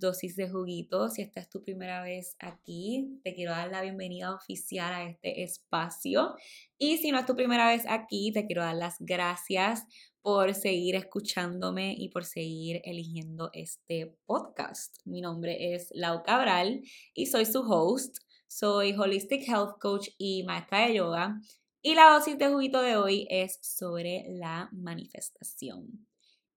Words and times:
Dosis 0.00 0.34
de 0.34 0.48
Juguito. 0.48 1.08
Si 1.08 1.22
esta 1.22 1.40
es 1.40 1.48
tu 1.48 1.62
primera 1.62 2.02
vez 2.02 2.34
aquí, 2.40 3.20
te 3.22 3.34
quiero 3.34 3.52
dar 3.52 3.70
la 3.70 3.82
bienvenida 3.82 4.34
oficial 4.34 4.92
a 4.92 5.08
este 5.08 5.42
espacio. 5.42 6.34
Y 6.78 6.96
si 6.96 7.12
no 7.12 7.18
es 7.18 7.26
tu 7.26 7.36
primera 7.36 7.68
vez 7.68 7.84
aquí, 7.86 8.32
te 8.32 8.46
quiero 8.46 8.62
dar 8.62 8.74
las 8.74 8.96
gracias 8.98 9.84
por 10.22 10.54
seguir 10.54 10.96
escuchándome 10.96 11.94
y 11.96 12.08
por 12.08 12.24
seguir 12.24 12.80
eligiendo 12.84 13.50
este 13.52 14.16
podcast. 14.26 14.96
Mi 15.04 15.20
nombre 15.20 15.74
es 15.74 15.88
Lau 15.92 16.22
Cabral 16.22 16.80
y 17.14 17.26
soy 17.26 17.44
su 17.44 17.60
host. 17.60 18.16
Soy 18.48 18.92
Holistic 18.94 19.46
Health 19.46 19.78
Coach 19.78 20.08
y 20.18 20.42
maestra 20.42 20.86
de 20.86 20.94
yoga. 20.94 21.40
Y 21.82 21.94
la 21.94 22.10
dosis 22.10 22.36
de 22.36 22.48
juguito 22.48 22.82
de 22.82 22.96
hoy 22.96 23.26
es 23.30 23.58
sobre 23.62 24.24
la 24.28 24.68
manifestación. 24.72 26.09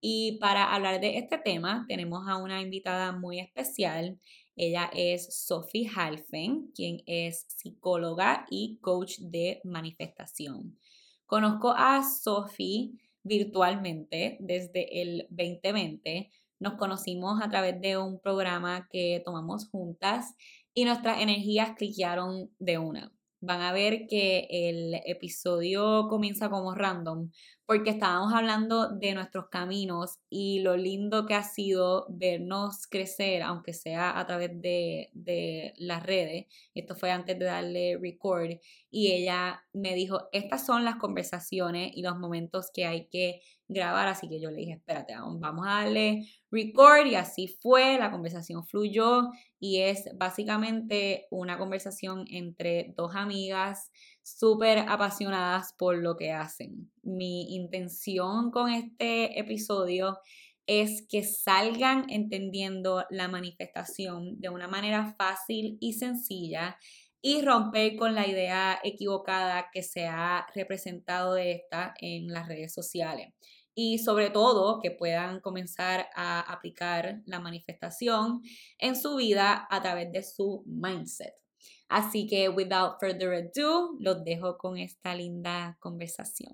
Y 0.05 0.38
para 0.39 0.75
hablar 0.75 0.99
de 0.99 1.17
este 1.17 1.38
tema 1.38 1.85
tenemos 1.88 2.27
a 2.27 2.35
una 2.35 2.62
invitada 2.62 3.13
muy 3.13 3.39
especial. 3.39 4.20
Ella 4.57 4.91
es 4.93 5.45
Sophie 5.45 5.89
Halfen, 5.95 6.73
quien 6.76 7.02
es 7.05 7.45
psicóloga 7.48 8.45
y 8.49 8.79
coach 8.81 9.20
de 9.20 9.62
manifestación. 9.63 10.77
Conozco 11.26 11.71
a 11.71 12.03
Sophie 12.03 12.99
virtualmente 13.23 14.35
desde 14.41 15.02
el 15.02 15.26
2020. 15.29 16.29
Nos 16.59 16.73
conocimos 16.73 17.41
a 17.41 17.49
través 17.49 17.79
de 17.79 17.98
un 17.98 18.20
programa 18.20 18.90
que 18.91 19.21
tomamos 19.23 19.70
juntas 19.70 20.35
y 20.73 20.84
nuestras 20.84 21.21
energías 21.21 21.77
cliquearon 21.77 22.51
de 22.60 22.77
una 22.77 23.13
van 23.43 23.62
a 23.62 23.73
ver 23.73 24.07
que 24.07 24.48
el 24.49 24.95
episodio 25.05 26.07
comienza 26.07 26.49
como 26.49 26.73
random, 26.73 27.29
porque 27.66 27.92
estábamos 27.92 28.34
hablando 28.34 28.90
de 28.90 29.14
nuestros 29.14 29.48
caminos 29.50 30.20
y 30.30 30.60
lo 30.60 30.76
lindo 30.76 31.26
que 31.26 31.34
ha 31.34 31.44
sido 31.44 32.06
vernos 32.10 32.88
crecer, 32.88 33.42
aunque 33.42 33.74
sea 33.74 34.20
a 34.20 34.26
través 34.28 34.50
de, 34.62 35.10
de 35.14 35.74
las 35.78 36.04
redes. 36.04 36.48
Esto 36.76 36.96
fue 36.96 37.12
antes 37.12 37.40
de 37.40 37.46
darle 37.46 37.98
record 38.02 38.50
y 38.91 39.12
ella 39.12 39.64
me 39.74 39.96
dijo, 39.96 40.28
estas 40.34 40.66
son 40.66 40.84
las 40.84 40.98
conversaciones 40.98 41.91
y 41.96 42.02
los 42.02 42.18
momentos 42.18 42.70
que 42.74 42.86
hay 42.86 43.08
que 43.08 43.41
grabar, 43.68 44.08
así 44.08 44.30
que 44.30 44.40
yo 44.40 44.52
le 44.52 44.58
dije, 44.58 44.74
espérate, 44.74 45.16
vamos 45.16 45.66
a 45.68 45.84
darle 45.84 46.28
record 46.52 47.08
y 47.08 47.16
así 47.16 47.48
fue, 47.48 47.98
la 47.98 48.12
conversación 48.12 48.66
fluyó 48.66 49.30
y 49.60 49.80
es 49.80 50.10
básicamente 50.16 51.28
una 51.32 51.58
conversación 51.58 52.26
entre 52.30 52.94
dos 52.96 53.16
amigas 53.16 53.91
súper 54.24 54.79
apasionadas 54.79 55.74
por 55.77 55.98
lo 55.98 56.16
que 56.16 56.32
hacen. 56.32 56.91
Mi 57.04 57.54
intención 57.55 58.52
con 58.52 58.70
este 58.70 59.40
episodio 59.40 60.18
es 60.66 61.05
que 61.07 61.24
salgan 61.24 62.10
entendiendo 62.10 63.05
la 63.10 63.27
manifestación 63.27 64.40
de 64.40 64.50
una 64.50 64.68
manera 64.68 65.13
fácil 65.18 65.78
y 65.81 65.94
sencilla 65.94 66.78
y 67.22 67.41
romper 67.41 67.96
con 67.97 68.16
la 68.16 68.28
idea 68.28 68.79
equivocada 68.84 69.69
que 69.72 69.84
se 69.84 70.07
ha 70.07 70.47
representado 70.56 71.34
de 71.34 71.51
esta 71.51 71.94
en 72.00 72.28
las 72.28 72.47
redes 72.47 72.74
sociales 72.74 73.34
y 73.75 74.00
sobre 74.00 74.29
todo 74.29 74.79
que 74.79 74.91
puedan 74.91 75.40
comenzar 75.40 76.07
a 76.16 76.40
aplicar 76.41 77.22
la 77.25 77.40
manifestación 77.40 78.41
en 78.78 78.96
su 78.96 79.16
vida 79.16 79.68
a 79.69 79.81
través 79.81 80.12
de 80.12 80.24
su 80.24 80.63
mindset. 80.66 81.43
Así 81.89 82.28
que, 82.28 82.50
without 82.50 83.00
further 83.00 83.34
ado, 83.34 83.95
los 83.99 84.23
dejo 84.23 84.57
con 84.57 84.77
esta 84.77 85.16
linda 85.16 85.77
conversación. 85.79 86.53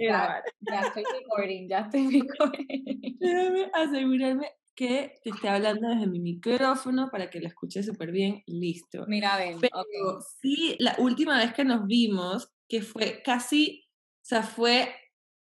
ya, 0.00 0.42
estoy 0.86 1.04
recording, 1.20 1.68
ya 1.68 1.78
estoy 1.80 2.20
recording. 2.20 3.18
Déjame 3.18 3.70
asegurarme 3.72 4.50
que 4.74 5.14
te 5.22 5.30
esté 5.30 5.48
hablando 5.48 5.88
desde 5.88 6.06
mi 6.06 6.20
micrófono 6.20 7.08
para 7.10 7.30
que 7.30 7.40
la 7.40 7.48
escuche 7.48 7.82
súper 7.82 8.12
bien. 8.12 8.42
Listo. 8.46 9.04
Mira, 9.06 9.36
ven. 9.36 9.58
Pero 9.60 10.20
sí, 10.40 10.76
la 10.78 10.94
última 10.98 11.38
vez 11.38 11.54
que 11.54 11.64
nos 11.64 11.86
vimos, 11.86 12.52
que 12.68 12.82
fue 12.82 13.22
casi 13.24 13.84
o 14.24 14.26
sea, 14.26 14.42
fue 14.42 14.88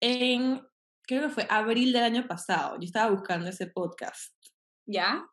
en, 0.00 0.60
creo 1.06 1.22
que 1.22 1.28
fue 1.28 1.46
abril 1.48 1.92
del 1.92 2.02
año 2.02 2.26
pasado. 2.26 2.74
Yo 2.80 2.84
estaba 2.84 3.12
buscando 3.12 3.48
ese 3.48 3.68
podcast. 3.68 4.34
¿Ya? 4.86 5.24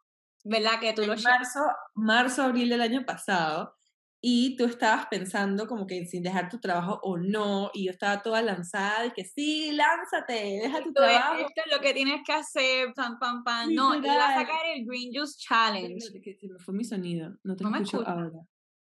¿Verdad 0.43 0.79
que 0.79 0.93
tú 0.93 1.01
lo 1.01 1.15
marzo, 1.17 1.59
marzo, 1.95 2.43
abril 2.43 2.69
del 2.69 2.81
año 2.81 3.05
pasado. 3.05 3.75
Y 4.21 4.57
tú 4.57 4.65
estabas 4.65 5.05
pensando 5.05 5.65
como 5.65 5.87
que 5.87 6.05
sin 6.05 6.23
dejar 6.23 6.49
tu 6.49 6.59
trabajo 6.59 6.99
o 7.03 7.17
no, 7.17 7.71
y 7.73 7.85
yo 7.85 7.91
estaba 7.91 8.21
toda 8.21 8.41
lanzada 8.41 9.05
y 9.05 9.11
que 9.11 9.23
sí, 9.23 9.71
lánzate, 9.71 10.59
deja 10.61 10.83
tu 10.83 10.91
trabajo. 10.91 11.35
Esto 11.35 11.61
es 11.65 11.71
lo 11.71 11.79
que 11.79 11.93
tienes 11.93 12.21
que 12.25 12.33
hacer, 12.33 12.93
pam, 12.93 13.17
pam, 13.17 13.45
pam. 13.45 13.73
no, 13.73 13.95
iba 13.95 14.27
a 14.27 14.41
sacar 14.41 14.59
el 14.75 14.85
Green 14.85 15.13
Juice 15.13 15.37
Challenge. 15.37 16.01
Se 16.01 16.47
me 16.47 16.59
fue 16.59 16.73
mi 16.73 16.83
sonido, 16.83 17.37
no 17.43 17.55
te 17.55 17.63
escucho 17.63 18.05
ahora. 18.05 18.31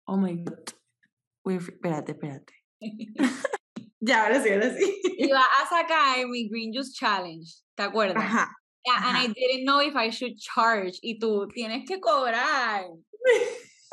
Oh 0.05 0.17
my 0.17 0.43
God. 0.43 1.61
espérate, 1.61 2.11
espérate. 2.11 2.53
Ya, 4.05 4.23
ahora 4.23 4.43
sí, 4.43 4.49
ahora 4.49 4.69
sí. 4.75 5.01
Iba 5.17 5.39
a 5.39 5.69
sacar 5.69 6.27
mi 6.27 6.49
Green 6.49 6.73
Juice 6.73 6.91
Challenge, 6.91 7.49
¿te 7.73 7.83
acuerdas? 7.83 8.21
Ajá. 8.21 8.53
And 8.85 9.17
I 9.17 9.27
didn't 9.27 9.65
know 9.65 9.79
if 9.79 9.95
I 9.95 10.09
should 10.09 10.37
charge. 10.37 10.99
Y 11.01 11.19
tú, 11.19 11.47
tienes 11.53 11.85
que 11.87 11.99
cobrar. 11.99 12.85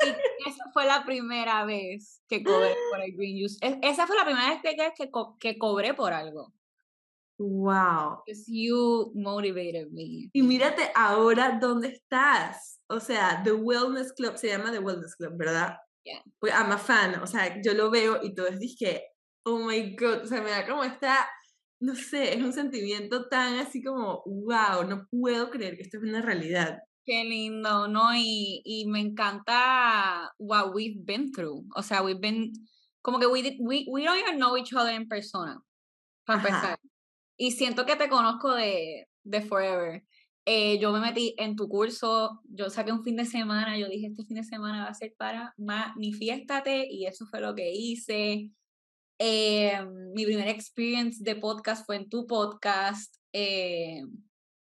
y 0.03 0.49
esa 0.49 0.63
fue 0.73 0.85
la 0.85 1.03
primera 1.05 1.65
vez 1.65 2.21
que 2.27 2.43
cobré 2.43 2.75
por 2.91 3.01
el 3.01 3.15
Green 3.15 3.39
Juice. 3.39 3.57
esa 3.81 4.07
fue 4.07 4.15
la 4.17 4.25
primera 4.25 4.49
vez 4.49 4.61
que, 4.61 4.75
que, 4.75 5.09
que 5.39 5.57
cobré 5.57 5.93
por 5.93 6.13
algo. 6.13 6.53
Wow. 7.37 8.21
Because 8.25 8.45
you 8.47 9.11
motivated 9.15 9.91
me. 9.91 10.29
Y 10.31 10.43
mírate 10.43 10.91
ahora 10.95 11.57
dónde 11.59 11.87
estás. 11.89 12.79
O 12.87 12.99
sea, 12.99 13.41
The 13.43 13.53
Wellness 13.53 14.13
Club 14.13 14.37
se 14.37 14.49
llama 14.49 14.71
The 14.71 14.79
Wellness 14.79 15.15
Club, 15.15 15.37
¿verdad? 15.37 15.77
Yeah. 16.03 16.21
Pues 16.39 16.53
I'm 16.53 16.71
a 16.71 16.77
fan. 16.77 17.21
O 17.21 17.27
sea, 17.27 17.59
yo 17.63 17.73
lo 17.73 17.89
veo 17.89 18.19
y 18.21 18.35
todo 18.35 18.47
es 18.47 18.59
dije, 18.59 19.07
oh 19.43 19.59
my 19.59 19.95
god, 19.95 20.23
o 20.23 20.27
sea, 20.27 20.41
me 20.41 20.51
da 20.51 20.67
como 20.67 20.83
esta, 20.83 21.27
no 21.81 21.95
sé, 21.95 22.35
es 22.35 22.43
un 22.43 22.53
sentimiento 22.53 23.27
tan 23.27 23.55
así 23.55 23.83
como, 23.83 24.23
wow, 24.25 24.87
no 24.87 25.07
puedo 25.09 25.49
creer 25.49 25.75
que 25.75 25.81
esto 25.81 25.97
es 25.97 26.03
una 26.03 26.21
realidad. 26.21 26.77
Qué 27.03 27.23
lindo, 27.23 27.87
¿no? 27.87 28.15
Y, 28.15 28.61
y 28.63 28.85
me 28.85 28.99
encanta 28.99 30.31
what 30.37 30.75
we've 30.75 31.01
been 31.03 31.31
through. 31.31 31.65
O 31.75 31.81
sea, 31.81 32.03
we've 32.03 32.21
been, 32.21 32.53
como 33.01 33.19
que 33.19 33.25
we, 33.25 33.57
we, 33.59 33.85
we 33.89 34.05
don't 34.05 34.19
even 34.19 34.37
know 34.37 34.55
each 34.55 34.71
other 34.73 34.93
en 34.93 35.07
persona, 35.07 35.59
para 36.23 36.39
empezar. 36.39 36.79
Y 37.35 37.51
siento 37.51 37.87
que 37.87 37.95
te 37.95 38.07
conozco 38.07 38.53
de, 38.53 39.07
de 39.23 39.41
forever. 39.41 40.03
Eh, 40.45 40.77
yo 40.79 40.91
me 40.91 40.99
metí 40.99 41.33
en 41.39 41.55
tu 41.55 41.67
curso, 41.67 42.41
yo 42.43 42.69
saqué 42.69 42.91
un 42.91 43.03
fin 43.03 43.15
de 43.15 43.25
semana, 43.25 43.75
yo 43.77 43.87
dije, 43.87 44.07
este 44.07 44.23
fin 44.25 44.37
de 44.37 44.43
semana 44.43 44.83
va 44.83 44.89
a 44.89 44.93
ser 44.93 45.15
para 45.17 45.55
manifiéstate 45.57 46.87
y 46.87 47.07
eso 47.07 47.25
fue 47.25 47.41
lo 47.41 47.55
que 47.55 47.73
hice. 47.73 48.51
Eh, 49.23 49.79
mi 50.15 50.25
primer 50.25 50.47
experience 50.47 51.23
de 51.23 51.35
podcast 51.35 51.85
fue 51.85 51.95
en 51.95 52.09
tu 52.09 52.25
podcast. 52.25 53.17
Eh, 53.31 54.01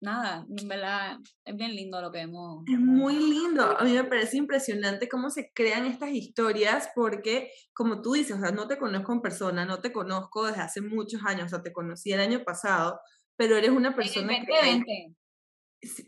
nada, 0.02 0.46
en 0.56 0.68
verdad, 0.68 1.18
es 1.44 1.56
bien 1.56 1.76
lindo 1.76 2.00
lo 2.00 2.12
que 2.12 2.20
hemos... 2.20 2.64
Es 2.72 2.80
muy 2.80 3.16
lindo, 3.16 3.64
a 3.64 3.84
mí 3.84 3.94
me 3.94 4.04
parece 4.04 4.38
impresionante 4.38 5.10
cómo 5.10 5.32
se 5.32 5.52
crean 5.52 5.88
estas 5.88 6.12
historias 6.12 6.90
porque, 6.94 7.50
como 7.74 8.04
tú 8.04 8.14
dices, 8.14 8.38
o 8.38 8.40
sea, 8.40 8.52
no 8.52 8.68
te 8.68 8.78
conozco 8.78 9.14
en 9.14 9.22
persona, 9.22 9.66
no 9.66 9.82
te 9.82 9.92
conozco 9.92 10.46
desde 10.46 10.62
hace 10.62 10.82
muchos 10.82 11.22
años, 11.26 11.48
o 11.48 11.50
sea, 11.50 11.64
te 11.64 11.74
conocí 11.74 12.12
el 12.12 12.20
año 12.20 12.44
pasado, 12.44 13.00
pero 13.36 13.58
eres 13.58 13.72
una 13.72 13.96
persona 13.96 14.46
que... 14.46 15.16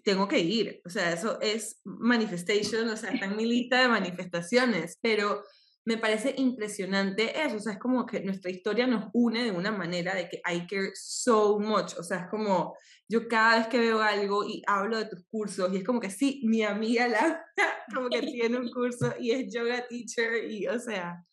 Tengo 0.03 0.27
que 0.27 0.39
ir, 0.39 0.81
o 0.85 0.89
sea, 0.89 1.11
eso 1.11 1.39
es 1.41 1.81
manifestation, 1.83 2.87
o 2.87 2.97
sea, 2.97 3.11
está 3.11 3.25
en 3.25 3.35
mi 3.35 3.45
lista 3.45 3.81
de 3.81 3.87
manifestaciones, 3.87 4.97
pero 5.01 5.43
me 5.87 5.97
parece 5.97 6.35
impresionante 6.37 7.41
eso, 7.41 7.55
o 7.55 7.59
sea, 7.59 7.73
es 7.73 7.79
como 7.79 8.05
que 8.05 8.19
nuestra 8.19 8.51
historia 8.51 8.85
nos 8.85 9.09
une 9.13 9.45
de 9.45 9.51
una 9.51 9.71
manera 9.71 10.13
de 10.13 10.27
que 10.27 10.41
I 10.45 10.67
care 10.67 10.91
so 10.93 11.59
much, 11.59 11.93
o 11.97 12.03
sea, 12.03 12.23
es 12.23 12.27
como 12.29 12.75
yo 13.07 13.25
cada 13.29 13.59
vez 13.59 13.67
que 13.67 13.79
veo 13.79 14.01
algo 14.01 14.43
y 14.43 14.61
hablo 14.67 14.97
de 14.97 15.05
tus 15.05 15.23
cursos 15.31 15.71
y 15.71 15.77
es 15.77 15.85
como 15.85 16.01
que 16.01 16.09
sí, 16.09 16.41
mi 16.43 16.61
amiga 16.61 17.07
la 17.07 17.41
como 17.95 18.09
que 18.09 18.21
tiene 18.21 18.57
un 18.57 18.69
curso 18.69 19.13
y 19.17 19.31
es 19.31 19.53
yoga 19.53 19.87
teacher 19.87 20.51
y 20.51 20.67
o 20.67 20.77
sea, 20.77 21.23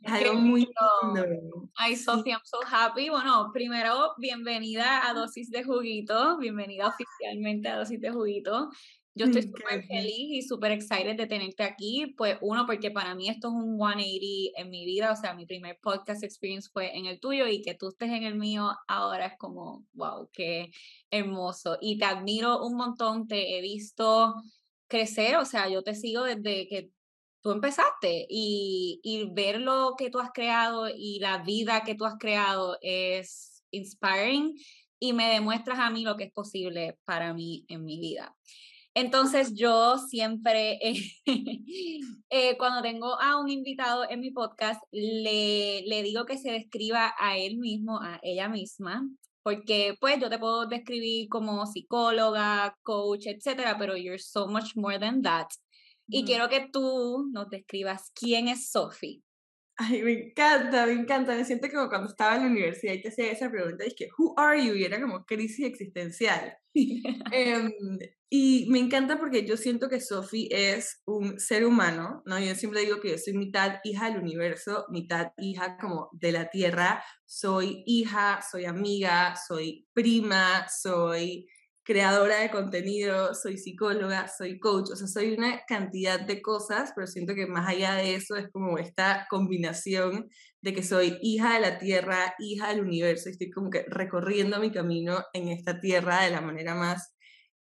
es 0.00 0.10
algo 0.10 0.32
muy 0.36 0.60
lindo. 0.60 1.68
Ay, 1.74 1.94
Sofía, 1.94 2.36
I'm 2.36 2.40
so 2.44 2.60
happy. 2.66 3.10
Bueno, 3.10 3.50
primero, 3.52 4.14
bienvenida 4.16 5.10
a 5.10 5.12
Dosis 5.12 5.50
de 5.50 5.62
Juguito, 5.62 6.38
bienvenida 6.38 6.88
oficialmente 6.88 7.68
a 7.68 7.76
Dosis 7.76 8.00
de 8.00 8.10
Juguito. 8.10 8.70
Yo 9.14 9.26
estoy 9.26 9.42
súper 9.42 9.84
feliz 9.86 10.28
y 10.30 10.42
súper 10.42 10.72
excited 10.72 11.16
de 11.16 11.26
tenerte 11.26 11.64
aquí. 11.64 12.14
Pues 12.16 12.38
uno, 12.40 12.64
porque 12.64 12.90
para 12.90 13.14
mí 13.14 13.28
esto 13.28 13.48
es 13.48 13.54
un 13.54 13.76
180 13.76 14.60
en 14.60 14.70
mi 14.70 14.84
vida, 14.84 15.12
o 15.12 15.16
sea, 15.16 15.34
mi 15.34 15.46
primer 15.46 15.78
podcast 15.82 16.22
experience 16.22 16.70
fue 16.72 16.96
en 16.96 17.06
el 17.06 17.18
tuyo 17.18 17.46
y 17.48 17.60
que 17.60 17.74
tú 17.74 17.88
estés 17.88 18.10
en 18.10 18.22
el 18.22 18.36
mío 18.36 18.70
ahora 18.86 19.26
es 19.26 19.38
como, 19.38 19.84
wow, 19.94 20.30
qué 20.32 20.70
hermoso. 21.10 21.76
Y 21.80 21.98
te 21.98 22.04
admiro 22.04 22.64
un 22.64 22.76
montón, 22.76 23.26
te 23.26 23.58
he 23.58 23.60
visto 23.60 24.34
crecer, 24.86 25.36
o 25.36 25.44
sea, 25.44 25.68
yo 25.68 25.82
te 25.82 25.94
sigo 25.94 26.22
desde 26.24 26.68
que 26.68 26.90
tú 27.42 27.50
empezaste 27.50 28.26
y, 28.28 29.00
y 29.02 29.28
ver 29.32 29.60
lo 29.60 29.94
que 29.98 30.10
tú 30.10 30.20
has 30.20 30.30
creado 30.32 30.88
y 30.88 31.18
la 31.20 31.38
vida 31.38 31.82
que 31.84 31.94
tú 31.94 32.04
has 32.04 32.16
creado 32.18 32.78
es 32.80 33.64
inspiring 33.70 34.54
y 35.00 35.12
me 35.14 35.32
demuestras 35.32 35.78
a 35.78 35.90
mí 35.90 36.04
lo 36.04 36.16
que 36.16 36.24
es 36.24 36.32
posible 36.32 36.98
para 37.04 37.32
mí 37.34 37.64
en 37.68 37.84
mi 37.84 37.98
vida. 37.98 38.36
Entonces 38.94 39.54
yo 39.54 39.98
siempre, 39.98 40.78
eh, 42.30 42.56
cuando 42.58 42.82
tengo 42.82 43.20
a 43.20 43.40
un 43.40 43.48
invitado 43.48 44.08
en 44.08 44.20
mi 44.20 44.32
podcast, 44.32 44.82
le, 44.90 45.82
le 45.82 46.02
digo 46.02 46.24
que 46.26 46.38
se 46.38 46.50
describa 46.50 47.14
a 47.18 47.38
él 47.38 47.58
mismo, 47.58 48.00
a 48.00 48.18
ella 48.22 48.48
misma, 48.48 49.08
porque 49.42 49.94
pues 50.00 50.20
yo 50.20 50.28
te 50.28 50.38
puedo 50.38 50.66
describir 50.66 51.28
como 51.28 51.66
psicóloga, 51.66 52.76
coach, 52.82 53.26
etcétera, 53.26 53.76
pero 53.78 53.96
you're 53.96 54.18
so 54.18 54.46
much 54.48 54.76
more 54.76 54.98
than 54.98 55.22
that. 55.22 55.46
Y 56.12 56.24
quiero 56.24 56.48
que 56.48 56.68
tú 56.72 57.28
nos 57.32 57.48
describas 57.50 58.10
quién 58.12 58.48
es 58.48 58.70
Sophie. 58.70 59.22
Ay, 59.82 60.02
me 60.02 60.12
encanta, 60.12 60.84
me 60.84 60.92
encanta. 60.92 61.34
Me 61.34 61.44
siento 61.44 61.66
como 61.70 61.88
cuando 61.88 62.08
estaba 62.10 62.36
en 62.36 62.42
la 62.42 62.48
universidad 62.50 62.92
y 62.92 63.00
te 63.00 63.08
hacía 63.08 63.32
esa 63.32 63.50
pregunta, 63.50 63.82
es 63.84 63.94
que, 63.94 64.08
¿who 64.18 64.34
are 64.36 64.62
you? 64.62 64.74
Y 64.74 64.84
era 64.84 65.00
como 65.00 65.24
crisis 65.24 65.64
existencial. 65.66 66.54
Em, 67.32 67.72
y 68.28 68.66
me 68.70 68.78
encanta 68.78 69.18
porque 69.18 69.46
yo 69.46 69.56
siento 69.56 69.88
que 69.88 70.00
Sophie 70.00 70.48
es 70.50 71.00
un 71.06 71.40
ser 71.40 71.64
humano, 71.64 72.22
¿no? 72.26 72.38
Yo 72.38 72.54
siempre 72.54 72.80
digo 72.82 73.00
que 73.00 73.12
yo 73.12 73.18
soy 73.18 73.32
mitad 73.32 73.80
hija 73.82 74.10
del 74.10 74.20
universo, 74.20 74.84
mitad 74.90 75.32
hija 75.38 75.78
como 75.80 76.10
de 76.12 76.32
la 76.32 76.50
tierra. 76.50 77.02
Soy 77.24 77.82
hija, 77.86 78.40
soy 78.48 78.66
amiga, 78.66 79.34
soy 79.48 79.88
prima, 79.94 80.66
soy 80.68 81.46
creadora 81.82 82.40
de 82.40 82.50
contenido, 82.50 83.34
soy 83.34 83.58
psicóloga, 83.58 84.28
soy 84.28 84.58
coach, 84.58 84.90
o 84.92 84.96
sea, 84.96 85.06
soy 85.06 85.32
una 85.32 85.62
cantidad 85.66 86.20
de 86.20 86.42
cosas, 86.42 86.92
pero 86.94 87.06
siento 87.06 87.34
que 87.34 87.46
más 87.46 87.68
allá 87.68 87.94
de 87.94 88.14
eso 88.14 88.36
es 88.36 88.48
como 88.50 88.78
esta 88.78 89.26
combinación 89.30 90.28
de 90.60 90.74
que 90.74 90.82
soy 90.82 91.18
hija 91.22 91.54
de 91.54 91.60
la 91.60 91.78
tierra, 91.78 92.34
hija 92.38 92.68
del 92.68 92.82
universo, 92.82 93.28
y 93.28 93.32
estoy 93.32 93.50
como 93.50 93.70
que 93.70 93.84
recorriendo 93.88 94.60
mi 94.60 94.70
camino 94.70 95.24
en 95.32 95.48
esta 95.48 95.80
tierra 95.80 96.22
de 96.22 96.30
la 96.30 96.40
manera 96.40 96.74
más 96.74 97.16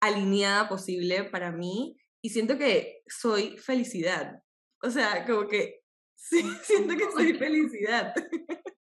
alineada 0.01 0.69
posible 0.69 1.25
para 1.25 1.53
mí, 1.53 1.97
y 2.23 2.31
siento 2.31 2.59
que 2.59 3.03
soy 3.07 3.59
felicidad, 3.59 4.43
o 4.83 4.91
sea, 4.91 5.27
como 5.27 5.49
que 5.49 5.81
sí, 6.15 6.43
siento 6.63 6.97
que 6.97 7.11
soy 7.13 7.35
felicidad. 7.35 8.15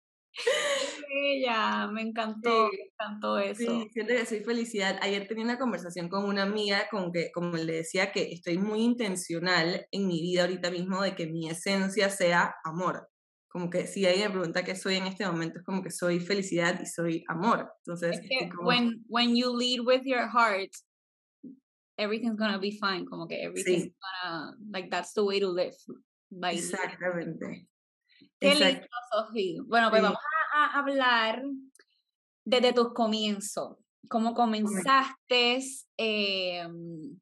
Ella, 1.14 1.88
me 1.88 2.02
encantó, 2.02 2.68
me 2.70 2.90
encantó 2.92 3.38
eso. 3.38 3.82
Sí, 3.82 3.90
siento 3.92 4.14
que 4.14 4.26
soy 4.26 4.40
felicidad. 4.40 4.98
Ayer 5.02 5.28
tenía 5.28 5.44
una 5.44 5.58
conversación 5.58 6.08
con 6.08 6.24
una 6.24 6.42
amiga 6.42 6.88
con 6.90 7.12
que, 7.12 7.30
como 7.32 7.56
le 7.56 7.74
decía, 7.74 8.12
que 8.12 8.32
estoy 8.32 8.58
muy 8.58 8.80
intencional 8.80 9.86
en 9.90 10.08
mi 10.08 10.22
vida 10.22 10.42
ahorita 10.42 10.70
mismo 10.70 11.02
de 11.02 11.14
que 11.14 11.26
mi 11.26 11.48
esencia 11.48 12.08
sea 12.08 12.54
amor. 12.64 13.08
Como 13.48 13.68
que 13.68 13.86
si 13.86 14.06
alguien 14.06 14.28
me 14.28 14.32
pregunta 14.32 14.64
qué 14.64 14.74
soy 14.74 14.94
en 14.96 15.06
este 15.06 15.26
momento, 15.26 15.58
es 15.58 15.64
como 15.64 15.82
que 15.82 15.90
soy 15.90 16.20
felicidad 16.20 16.80
y 16.80 16.86
soy 16.86 17.24
amor. 17.28 17.70
Entonces, 17.84 18.18
es 18.18 18.26
que 18.26 18.48
when, 18.62 19.04
when 19.08 19.36
you 19.36 19.54
lead 19.54 19.80
with 19.80 20.02
your 20.04 20.26
heart, 20.26 20.70
everything's 21.98 22.38
gonna 22.38 22.58
be 22.58 22.72
fine. 22.80 23.04
Como 23.04 23.28
que 23.28 23.42
everything's 23.44 23.92
gonna, 24.24 24.56
like, 24.70 24.88
that's 24.88 25.12
the 25.12 25.22
way 25.22 25.38
to 25.38 25.50
live. 25.50 25.76
Exactamente. 26.50 27.68
Qué 28.42 28.54
lindo, 28.54 28.86
Sofía. 29.10 29.62
Bueno, 29.66 29.90
pues 29.90 30.02
vamos 30.02 30.18
a, 30.54 30.78
hablar 30.78 31.42
desde 32.44 32.72
tus 32.72 32.92
comienzos. 32.92 33.76
¿Cómo 34.08 34.34
comenzaste? 34.34 35.60
Em, 35.96 37.18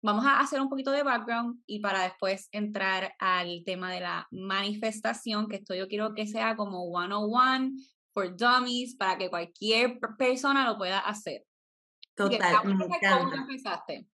vamos 0.00 0.24
a 0.24 0.40
hacer 0.40 0.60
un 0.60 0.68
poquito 0.68 0.92
de 0.92 1.02
background 1.02 1.60
y 1.66 1.80
para 1.80 2.02
después 2.02 2.48
entrar 2.52 3.14
al 3.18 3.62
tema 3.64 3.92
de 3.92 4.00
la 4.00 4.28
manifestación, 4.30 5.48
que 5.48 5.56
esto 5.56 5.74
yo 5.74 5.88
quiero 5.88 6.14
que 6.14 6.26
sea 6.26 6.56
como 6.56 6.88
101 6.96 7.72
for 8.12 8.36
dummies, 8.36 8.96
para 8.96 9.18
que 9.18 9.28
cualquier 9.28 9.98
persona 10.16 10.68
lo 10.68 10.78
pueda 10.78 11.00
hacer. 11.00 11.44
Total, 12.14 12.64
me 12.64 12.84
encanta. 12.84 13.18
¿Cómo 13.18 13.34
empezaste? 13.34 14.06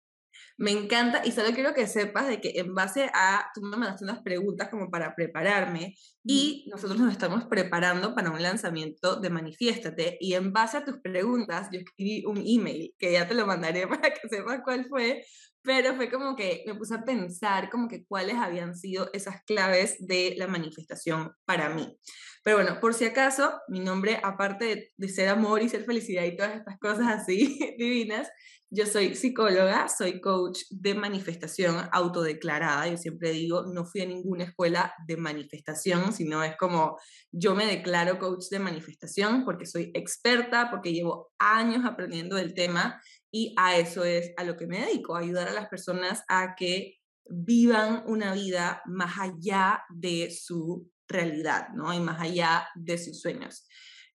Me 0.56 0.70
encanta 0.70 1.22
y 1.24 1.32
solo 1.32 1.52
quiero 1.52 1.74
que 1.74 1.88
sepas 1.88 2.28
de 2.28 2.40
que 2.40 2.52
en 2.60 2.74
base 2.74 3.10
a, 3.12 3.50
tú 3.54 3.60
me 3.62 3.76
mandaste 3.76 4.04
unas 4.04 4.22
preguntas 4.22 4.68
como 4.68 4.88
para 4.88 5.16
prepararme 5.16 5.96
y 6.24 6.66
nosotros 6.70 7.00
nos 7.00 7.10
estamos 7.10 7.46
preparando 7.46 8.14
para 8.14 8.30
un 8.30 8.40
lanzamiento 8.40 9.16
de 9.16 9.30
Manifiéstate 9.30 10.16
y 10.20 10.34
en 10.34 10.52
base 10.52 10.76
a 10.76 10.84
tus 10.84 11.00
preguntas 11.00 11.68
yo 11.72 11.80
escribí 11.80 12.24
un 12.24 12.40
email 12.46 12.94
que 12.98 13.12
ya 13.12 13.26
te 13.26 13.34
lo 13.34 13.46
mandaré 13.46 13.88
para 13.88 14.14
que 14.14 14.28
sepas 14.28 14.60
cuál 14.64 14.86
fue, 14.86 15.24
pero 15.64 15.96
fue 15.96 16.10
como 16.10 16.36
que 16.36 16.62
me 16.66 16.74
puse 16.74 16.94
a 16.94 17.04
pensar 17.04 17.70
como 17.70 17.88
que 17.88 18.04
cuáles 18.04 18.36
habían 18.36 18.76
sido 18.76 19.08
esas 19.14 19.42
claves 19.44 19.96
de 19.98 20.34
la 20.36 20.46
manifestación 20.46 21.32
para 21.46 21.70
mí. 21.70 21.98
Pero 22.44 22.58
bueno, 22.58 22.78
por 22.78 22.92
si 22.92 23.06
acaso, 23.06 23.58
mi 23.68 23.80
nombre, 23.80 24.20
aparte 24.22 24.64
de, 24.66 24.92
de 24.94 25.08
ser 25.08 25.30
amor 25.30 25.62
y 25.62 25.70
ser 25.70 25.84
felicidad 25.84 26.24
y 26.24 26.36
todas 26.36 26.54
estas 26.54 26.78
cosas 26.78 27.08
así 27.08 27.58
divinas, 27.78 28.28
yo 28.76 28.86
soy 28.86 29.14
psicóloga, 29.14 29.88
soy 29.88 30.20
coach 30.20 30.62
de 30.68 30.94
manifestación 30.94 31.76
autodeclarada. 31.92 32.88
Yo 32.88 32.96
siempre 32.96 33.30
digo, 33.30 33.66
no 33.72 33.84
fui 33.84 34.00
a 34.00 34.06
ninguna 34.06 34.44
escuela 34.44 34.92
de 35.06 35.16
manifestación, 35.16 36.12
sino 36.12 36.42
es 36.42 36.56
como 36.56 36.98
yo 37.30 37.54
me 37.54 37.66
declaro 37.66 38.18
coach 38.18 38.46
de 38.50 38.58
manifestación 38.58 39.44
porque 39.44 39.64
soy 39.64 39.92
experta, 39.94 40.70
porque 40.72 40.92
llevo 40.92 41.32
años 41.38 41.84
aprendiendo 41.84 42.34
del 42.34 42.52
tema 42.52 43.00
y 43.34 43.52
a 43.56 43.76
eso 43.76 44.04
es 44.04 44.32
a 44.36 44.44
lo 44.44 44.56
que 44.56 44.68
me 44.68 44.78
dedico, 44.78 45.16
ayudar 45.16 45.48
a 45.48 45.52
las 45.52 45.66
personas 45.66 46.22
a 46.28 46.54
que 46.54 47.00
vivan 47.28 48.04
una 48.06 48.32
vida 48.32 48.80
más 48.86 49.18
allá 49.18 49.82
de 49.92 50.30
su 50.30 50.88
realidad, 51.08 51.70
¿no? 51.74 51.92
Y 51.92 51.98
más 51.98 52.20
allá 52.20 52.68
de 52.76 52.96
sus 52.96 53.20
sueños. 53.20 53.66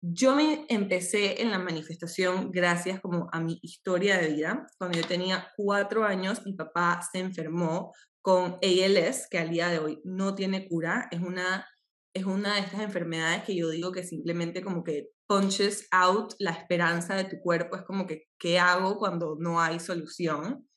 Yo 0.00 0.36
me 0.36 0.64
empecé 0.68 1.42
en 1.42 1.50
la 1.50 1.58
manifestación 1.58 2.52
gracias 2.52 3.00
como 3.00 3.28
a 3.32 3.40
mi 3.40 3.58
historia 3.60 4.18
de 4.18 4.28
vida. 4.28 4.68
Cuando 4.78 5.00
yo 5.00 5.04
tenía 5.04 5.50
cuatro 5.56 6.04
años, 6.04 6.46
mi 6.46 6.52
papá 6.52 7.00
se 7.10 7.18
enfermó 7.18 7.92
con 8.22 8.58
ALS, 8.62 9.26
que 9.28 9.38
al 9.38 9.50
día 9.50 9.66
de 9.66 9.80
hoy 9.80 10.00
no 10.04 10.36
tiene 10.36 10.68
cura. 10.68 11.08
Es 11.10 11.20
una, 11.20 11.66
es 12.14 12.24
una 12.24 12.54
de 12.54 12.60
estas 12.60 12.82
enfermedades 12.82 13.42
que 13.42 13.56
yo 13.56 13.68
digo 13.68 13.90
que 13.90 14.04
simplemente 14.04 14.62
como 14.62 14.84
que 14.84 15.08
punches 15.28 15.86
out 15.92 16.32
la 16.40 16.50
esperanza 16.50 17.14
de 17.14 17.24
tu 17.24 17.38
cuerpo. 17.40 17.76
Es 17.76 17.82
como 17.82 18.06
que, 18.06 18.24
¿qué 18.38 18.58
hago 18.58 18.98
cuando 18.98 19.36
no 19.38 19.60
hay 19.60 19.78
solución? 19.78 20.68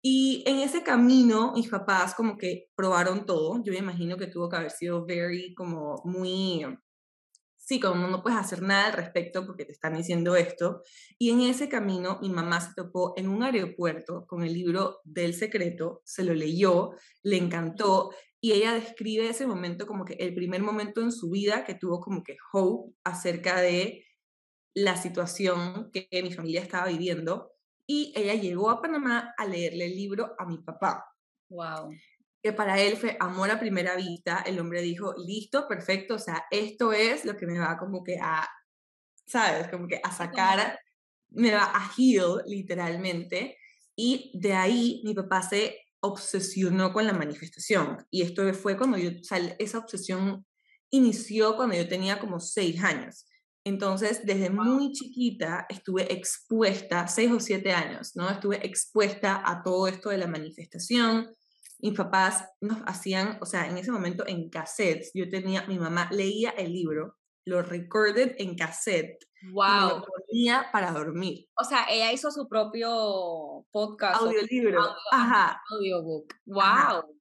Y 0.00 0.44
en 0.46 0.60
ese 0.60 0.82
camino, 0.82 1.52
mis 1.54 1.68
papás 1.68 2.14
como 2.14 2.38
que 2.38 2.68
probaron 2.76 3.26
todo. 3.26 3.62
Yo 3.64 3.72
me 3.72 3.80
imagino 3.80 4.16
que 4.16 4.28
tuvo 4.28 4.48
que 4.48 4.56
haber 4.56 4.70
sido 4.70 5.04
very, 5.04 5.54
como 5.54 6.00
muy 6.04 6.64
sí, 7.68 7.80
como 7.80 8.08
no 8.08 8.22
puedes 8.22 8.38
hacer 8.38 8.62
nada 8.62 8.86
al 8.86 8.94
respecto 8.94 9.44
porque 9.44 9.66
te 9.66 9.72
están 9.72 9.94
diciendo 9.94 10.36
esto. 10.36 10.82
Y 11.18 11.30
en 11.30 11.42
ese 11.42 11.68
camino 11.68 12.18
mi 12.22 12.30
mamá 12.30 12.62
se 12.62 12.72
topó 12.74 13.12
en 13.16 13.28
un 13.28 13.42
aeropuerto 13.42 14.24
con 14.26 14.42
el 14.42 14.54
libro 14.54 15.00
del 15.04 15.34
secreto, 15.34 16.00
se 16.04 16.24
lo 16.24 16.32
leyó, 16.32 16.92
le 17.22 17.36
encantó 17.36 18.10
y 18.40 18.52
ella 18.52 18.74
describe 18.74 19.28
ese 19.28 19.46
momento 19.46 19.86
como 19.86 20.04
que 20.04 20.14
el 20.14 20.34
primer 20.34 20.62
momento 20.62 21.00
en 21.00 21.12
su 21.12 21.30
vida 21.30 21.64
que 21.64 21.74
tuvo 21.74 22.00
como 22.00 22.22
que 22.22 22.36
hope 22.52 22.94
acerca 23.04 23.60
de 23.60 24.04
la 24.74 24.96
situación 24.96 25.90
que 25.92 26.08
mi 26.22 26.32
familia 26.32 26.62
estaba 26.62 26.86
viviendo 26.86 27.52
y 27.86 28.12
ella 28.14 28.34
llegó 28.34 28.70
a 28.70 28.80
Panamá 28.80 29.34
a 29.36 29.46
leerle 29.46 29.86
el 29.86 29.96
libro 29.96 30.34
a 30.38 30.46
mi 30.46 30.58
papá. 30.58 31.04
Wow 31.48 31.90
que 32.42 32.52
para 32.52 32.80
él 32.80 32.96
fue 32.96 33.16
amor 33.20 33.50
a 33.50 33.60
primera 33.60 33.96
vista. 33.96 34.42
El 34.46 34.60
hombre 34.60 34.82
dijo, 34.82 35.14
listo, 35.16 35.66
perfecto, 35.66 36.14
o 36.14 36.18
sea, 36.18 36.44
esto 36.50 36.92
es 36.92 37.24
lo 37.24 37.36
que 37.36 37.46
me 37.46 37.58
va 37.58 37.78
como 37.78 38.04
que 38.04 38.18
a, 38.20 38.48
¿sabes? 39.26 39.68
Como 39.68 39.88
que 39.88 40.00
a 40.02 40.12
sacar, 40.12 40.78
me 41.30 41.52
va 41.52 41.64
a 41.64 41.90
heal 41.96 42.42
literalmente. 42.46 43.58
Y 43.96 44.30
de 44.38 44.54
ahí 44.54 45.02
mi 45.04 45.14
papá 45.14 45.42
se 45.42 45.87
obsesionó 46.00 46.92
con 46.92 47.06
la 47.06 47.12
manifestación. 47.12 48.06
Y 48.10 48.22
esto 48.22 48.52
fue 48.54 48.76
cuando 48.76 48.98
yo, 48.98 49.10
o 49.10 49.24
sea, 49.24 49.38
esa 49.58 49.78
obsesión 49.78 50.46
inició 50.90 51.56
cuando 51.56 51.76
yo 51.76 51.88
tenía 51.88 52.18
como 52.18 52.40
seis 52.40 52.82
años. 52.82 53.26
Entonces, 53.64 54.24
desde 54.24 54.50
muy 54.50 54.92
chiquita 54.92 55.66
estuve 55.68 56.12
expuesta, 56.12 57.06
seis 57.08 57.30
o 57.30 57.40
siete 57.40 57.72
años, 57.72 58.12
¿no? 58.14 58.30
Estuve 58.30 58.64
expuesta 58.66 59.42
a 59.44 59.62
todo 59.62 59.88
esto 59.88 60.08
de 60.08 60.18
la 60.18 60.26
manifestación, 60.26 61.28
mis 61.80 61.94
papás 61.94 62.44
nos 62.60 62.78
hacían, 62.86 63.38
o 63.40 63.46
sea, 63.46 63.68
en 63.68 63.78
ese 63.78 63.92
momento 63.92 64.26
en 64.26 64.50
cassettes, 64.50 65.10
yo 65.14 65.28
tenía, 65.28 65.66
mi 65.66 65.78
mamá 65.78 66.08
leía 66.10 66.50
el 66.50 66.72
libro, 66.72 67.16
lo 67.48 67.62
recorded 67.62 68.34
en 68.38 68.56
cassette. 68.56 69.24
Wow. 69.52 69.64
Y 69.66 69.88
lo 69.88 70.02
ponía 70.02 70.68
para 70.72 70.92
dormir. 70.92 71.46
O 71.56 71.64
sea, 71.64 71.86
ella 71.88 72.12
hizo 72.12 72.30
su 72.30 72.48
propio 72.48 73.66
podcast. 73.70 74.20
Audiolibro. 74.20 74.82
Ajá. 75.12 75.60
Audiobook. 75.70 76.34
Wow. 76.46 77.18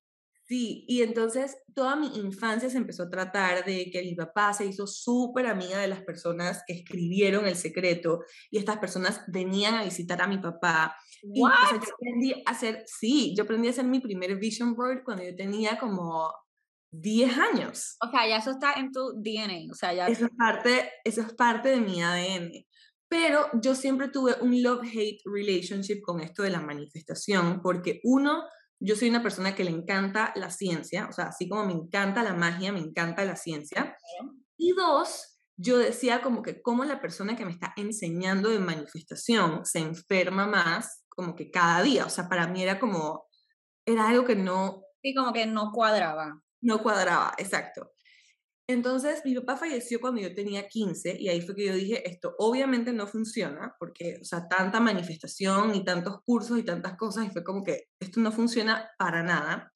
Sí, 0.47 0.85
y 0.87 1.01
entonces 1.01 1.57
toda 1.75 1.97
mi 1.97 2.07
infancia 2.15 2.69
se 2.69 2.77
empezó 2.77 3.03
a 3.03 3.09
tratar 3.09 3.65
de 3.65 3.89
que 3.91 4.01
mi 4.01 4.15
papá 4.15 4.53
se 4.53 4.65
hizo 4.65 4.87
súper 4.87 5.45
amiga 5.45 5.77
de 5.77 5.89
las 5.89 6.01
personas 6.03 6.63
que 6.65 6.73
escribieron 6.73 7.45
El 7.45 7.57
Secreto 7.57 8.21
y 8.49 8.57
estas 8.57 8.77
personas 8.77 9.23
venían 9.27 9.75
a 9.75 9.83
visitar 9.83 10.21
a 10.21 10.27
mi 10.27 10.37
papá. 10.37 10.95
Y, 11.21 11.41
yo 11.41 11.47
aprendí 11.47 12.31
a 12.45 12.51
hacer, 12.51 12.83
sí, 12.85 13.35
yo 13.35 13.43
aprendí 13.43 13.67
a 13.67 13.71
hacer 13.71 13.83
mi 13.83 13.99
primer 13.99 14.37
vision 14.37 14.73
board 14.73 15.03
cuando 15.03 15.23
yo 15.23 15.35
tenía 15.35 15.77
como 15.77 16.31
10 16.91 17.37
años. 17.37 17.97
O 18.05 18.09
sea, 18.09 18.27
ya 18.27 18.37
eso 18.37 18.51
está 18.51 18.73
en 18.73 18.91
tu 18.91 19.13
DNA, 19.15 19.71
o 19.71 19.75
sea, 19.75 19.93
ya... 19.93 20.07
Eso 20.07 20.25
es 20.25 20.31
parte, 20.37 20.91
eso 21.03 21.21
es 21.21 21.33
parte 21.33 21.69
de 21.69 21.81
mi 21.81 22.01
ADN. 22.01 22.51
Pero 23.09 23.47
yo 23.53 23.75
siempre 23.75 24.09
tuve 24.09 24.35
un 24.41 24.61
love-hate 24.61 25.21
relationship 25.25 26.01
con 26.01 26.19
esto 26.19 26.43
de 26.43 26.49
la 26.49 26.59
manifestación, 26.59 27.61
porque 27.61 28.01
uno, 28.03 28.43
yo 28.79 28.95
soy 28.95 29.09
una 29.09 29.23
persona 29.23 29.55
que 29.55 29.63
le 29.63 29.71
encanta 29.71 30.33
la 30.35 30.49
ciencia, 30.49 31.07
o 31.09 31.13
sea, 31.13 31.25
así 31.25 31.47
como 31.47 31.65
me 31.65 31.73
encanta 31.73 32.23
la 32.23 32.33
magia, 32.33 32.73
me 32.73 32.79
encanta 32.79 33.23
la 33.23 33.37
ciencia. 33.37 33.95
Y 34.57 34.73
dos, 34.73 35.39
yo 35.55 35.77
decía 35.77 36.21
como 36.21 36.41
que 36.41 36.61
como 36.61 36.83
la 36.83 36.99
persona 36.99 37.35
que 37.35 37.45
me 37.45 37.51
está 37.51 37.73
enseñando 37.77 38.49
de 38.49 38.59
manifestación 38.59 39.65
se 39.65 39.79
enferma 39.79 40.45
más 40.45 41.05
como 41.07 41.33
que 41.33 41.49
cada 41.49 41.81
día, 41.81 42.05
o 42.05 42.09
sea, 42.09 42.27
para 42.27 42.47
mí 42.47 42.61
era 42.61 42.79
como, 42.79 43.25
era 43.85 44.09
algo 44.09 44.25
que 44.25 44.35
no... 44.35 44.83
Sí, 45.01 45.15
como 45.15 45.31
que 45.31 45.45
no 45.45 45.71
cuadraba. 45.71 46.41
No 46.61 46.81
cuadraba, 46.81 47.33
exacto. 47.37 47.91
Entonces, 48.69 49.21
mi 49.23 49.33
papá 49.33 49.55
falleció 49.55 50.01
cuando 50.01 50.19
yo 50.19 50.35
tenía 50.35 50.67
15 50.67 51.15
y 51.17 51.29
ahí 51.29 51.39
fue 51.41 51.55
que 51.55 51.65
yo 51.67 51.73
dije, 51.73 52.07
esto 52.09 52.35
obviamente 52.37 52.91
no 52.91 53.07
funciona, 53.07 53.73
porque, 53.79 54.17
o 54.21 54.25
sea, 54.25 54.47
tanta 54.49 54.81
manifestación 54.81 55.73
y 55.73 55.85
tantos 55.85 56.17
cursos 56.25 56.59
y 56.59 56.63
tantas 56.63 56.97
cosas, 56.97 57.25
y 57.27 57.29
fue 57.29 57.45
como 57.45 57.63
que 57.63 57.85
esto 58.01 58.19
no 58.19 58.31
funciona 58.33 58.89
para 58.99 59.23
nada. 59.23 59.71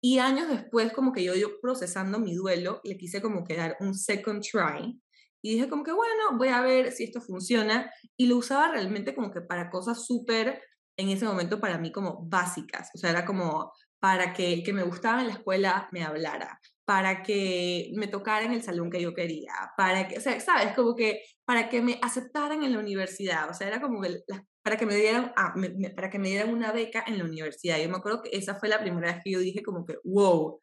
Y 0.00 0.18
años 0.20 0.48
después, 0.48 0.92
como 0.92 1.12
que 1.12 1.24
yo, 1.24 1.34
yo 1.34 1.60
procesando 1.60 2.20
mi 2.20 2.34
duelo, 2.34 2.80
le 2.84 2.96
quise 2.96 3.20
como 3.20 3.42
que 3.44 3.56
dar 3.56 3.76
un 3.80 3.94
second 3.94 4.42
try. 4.42 5.00
Y 5.42 5.54
dije 5.54 5.68
como 5.68 5.82
que, 5.82 5.92
bueno, 5.92 6.36
voy 6.36 6.48
a 6.48 6.60
ver 6.60 6.92
si 6.92 7.04
esto 7.04 7.20
funciona. 7.20 7.90
Y 8.16 8.26
lo 8.26 8.36
usaba 8.36 8.70
realmente 8.70 9.14
como 9.14 9.32
que 9.32 9.40
para 9.40 9.70
cosas 9.70 10.06
súper, 10.06 10.62
en 10.96 11.08
ese 11.10 11.24
momento 11.24 11.60
para 11.60 11.78
mí 11.78 11.90
como 11.90 12.24
básicas. 12.28 12.90
O 12.94 12.98
sea, 12.98 13.10
era 13.10 13.24
como 13.24 13.72
para 14.00 14.32
que 14.32 14.62
que 14.62 14.72
me 14.72 14.82
gustaba 14.82 15.20
en 15.20 15.28
la 15.28 15.34
escuela 15.34 15.88
me 15.92 16.04
hablara, 16.04 16.60
para 16.84 17.22
que 17.22 17.90
me 17.96 18.08
tocara 18.08 18.44
en 18.44 18.52
el 18.52 18.62
salón 18.62 18.90
que 18.90 19.02
yo 19.02 19.14
quería, 19.14 19.52
para 19.76 20.08
que, 20.08 20.18
o 20.18 20.20
sea, 20.20 20.38
¿sabes? 20.40 20.72
Como 20.74 20.94
que 20.94 21.22
para 21.44 21.68
que 21.68 21.82
me 21.82 21.98
aceptaran 22.02 22.62
en 22.62 22.72
la 22.72 22.78
universidad, 22.78 23.50
o 23.50 23.54
sea, 23.54 23.68
era 23.68 23.80
como 23.80 24.00
que 24.00 24.22
para 24.62 24.76
que 24.76 24.86
me 24.86 24.96
dieran, 24.96 25.32
ah, 25.36 25.54
para 25.96 26.10
que 26.10 26.18
me 26.18 26.28
dieran 26.28 26.52
una 26.52 26.72
beca 26.72 27.02
en 27.06 27.18
la 27.18 27.24
universidad. 27.24 27.78
Yo 27.78 27.88
me 27.88 27.96
acuerdo 27.96 28.22
que 28.22 28.30
esa 28.32 28.54
fue 28.54 28.68
la 28.68 28.80
primera 28.80 29.12
vez 29.12 29.22
que 29.24 29.30
yo 29.30 29.38
dije 29.38 29.62
como 29.62 29.86
que, 29.86 29.96
wow, 30.04 30.60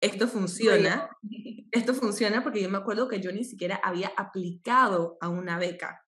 esto 0.00 0.28
funciona, 0.28 1.08
esto 1.70 1.94
funciona 1.94 2.42
porque 2.42 2.62
yo 2.62 2.68
me 2.68 2.78
acuerdo 2.78 3.08
que 3.08 3.20
yo 3.20 3.32
ni 3.32 3.44
siquiera 3.44 3.80
había 3.82 4.12
aplicado 4.16 5.16
a 5.20 5.28
una 5.28 5.58
beca, 5.58 6.04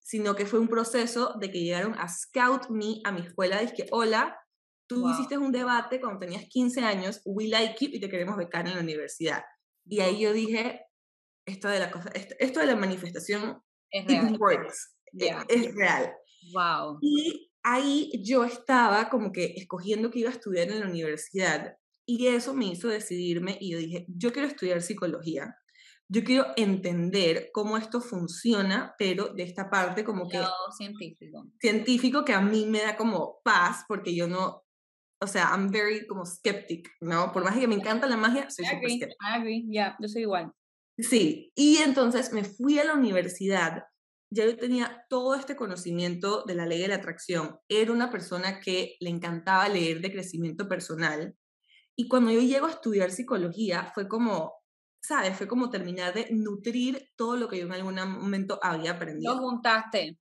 sino 0.00 0.34
que 0.34 0.46
fue 0.46 0.60
un 0.60 0.68
proceso 0.68 1.34
de 1.40 1.50
que 1.50 1.60
llegaron 1.60 1.94
a 1.98 2.08
scout 2.08 2.68
me 2.70 3.00
a 3.04 3.12
mi 3.12 3.20
escuela, 3.20 3.60
dije, 3.60 3.86
hola, 3.90 4.40
Tú 4.88 5.10
hiciste 5.10 5.36
un 5.36 5.52
debate 5.52 6.00
cuando 6.00 6.20
tenías 6.20 6.44
15 6.48 6.80
años, 6.80 7.20
we 7.24 7.48
like 7.48 7.76
you 7.84 7.90
y 7.92 8.00
te 8.00 8.08
queremos 8.08 8.36
becar 8.36 8.66
en 8.66 8.74
la 8.74 8.80
universidad. 8.80 9.44
Y 9.84 10.00
ahí 10.00 10.20
yo 10.20 10.32
dije, 10.32 10.86
esto 11.46 11.68
de 11.68 11.78
la, 11.78 11.90
cosa, 11.90 12.10
esto, 12.14 12.60
de 12.60 12.66
la 12.66 12.76
manifestación 12.76 13.62
es 13.90 14.06
real. 14.06 14.36
Works, 14.38 14.96
e, 15.18 15.36
es 15.48 15.74
real. 15.74 16.12
Wow. 16.52 16.98
Y 17.02 17.50
ahí 17.62 18.10
yo 18.24 18.44
estaba 18.44 19.08
como 19.10 19.30
que 19.32 19.54
escogiendo 19.56 20.10
que 20.10 20.20
iba 20.20 20.30
a 20.30 20.32
estudiar 20.32 20.68
en 20.68 20.80
la 20.80 20.86
universidad 20.86 21.76
y 22.06 22.26
eso 22.28 22.54
me 22.54 22.66
hizo 22.66 22.88
decidirme 22.88 23.58
y 23.60 23.72
yo 23.72 23.78
dije, 23.78 24.06
yo 24.08 24.32
quiero 24.32 24.48
estudiar 24.48 24.80
psicología. 24.80 25.54
Yo 26.10 26.24
quiero 26.24 26.46
entender 26.56 27.50
cómo 27.52 27.76
esto 27.76 28.00
funciona, 28.00 28.94
pero 28.98 29.28
de 29.34 29.42
esta 29.42 29.68
parte 29.68 30.04
como 30.04 30.26
que... 30.26 30.40
científico. 30.74 31.46
Científico 31.60 32.24
que 32.24 32.32
a 32.32 32.40
mí 32.40 32.64
me 32.64 32.80
da 32.80 32.96
como 32.96 33.40
paz 33.44 33.84
porque 33.86 34.16
yo 34.16 34.26
no, 34.26 34.64
o 35.20 35.26
sea, 35.26 35.50
I'm 35.50 35.70
very 35.70 36.06
como 36.06 36.24
skeptic, 36.24 36.90
¿no? 37.00 37.32
Por 37.32 37.44
más 37.44 37.56
que 37.56 37.66
me 37.66 37.74
encanta 37.74 38.06
la 38.06 38.16
magia, 38.16 38.48
soy 38.50 38.64
súper 38.64 38.90
skeptic. 38.90 39.16
I 39.20 39.38
agree, 39.38 39.64
ya, 39.68 39.96
yo 40.00 40.08
soy 40.08 40.22
igual. 40.22 40.52
Sí, 40.98 41.52
y 41.54 41.76
entonces 41.78 42.32
me 42.32 42.44
fui 42.44 42.78
a 42.78 42.84
la 42.84 42.94
universidad, 42.94 43.84
ya 44.30 44.44
yo 44.44 44.56
tenía 44.56 45.04
todo 45.08 45.34
este 45.34 45.56
conocimiento 45.56 46.44
de 46.44 46.54
la 46.54 46.66
ley 46.66 46.80
de 46.80 46.88
la 46.88 46.96
atracción, 46.96 47.58
era 47.68 47.92
una 47.92 48.10
persona 48.10 48.60
que 48.60 48.96
le 49.00 49.10
encantaba 49.10 49.68
leer 49.68 50.00
de 50.00 50.12
crecimiento 50.12 50.68
personal, 50.68 51.36
y 51.96 52.08
cuando 52.08 52.30
yo 52.30 52.40
llego 52.40 52.66
a 52.66 52.70
estudiar 52.70 53.10
psicología 53.10 53.90
fue 53.94 54.08
como, 54.08 54.54
¿sabes? 55.02 55.36
Fue 55.36 55.48
como 55.48 55.70
terminar 55.70 56.14
de 56.14 56.28
nutrir 56.30 57.08
todo 57.16 57.36
lo 57.36 57.48
que 57.48 57.58
yo 57.58 57.66
en 57.66 57.72
algún 57.72 57.94
momento 57.94 58.58
había 58.62 58.92
aprendido. 58.92 59.34
Lo 59.34 59.40
juntaste. 59.40 60.16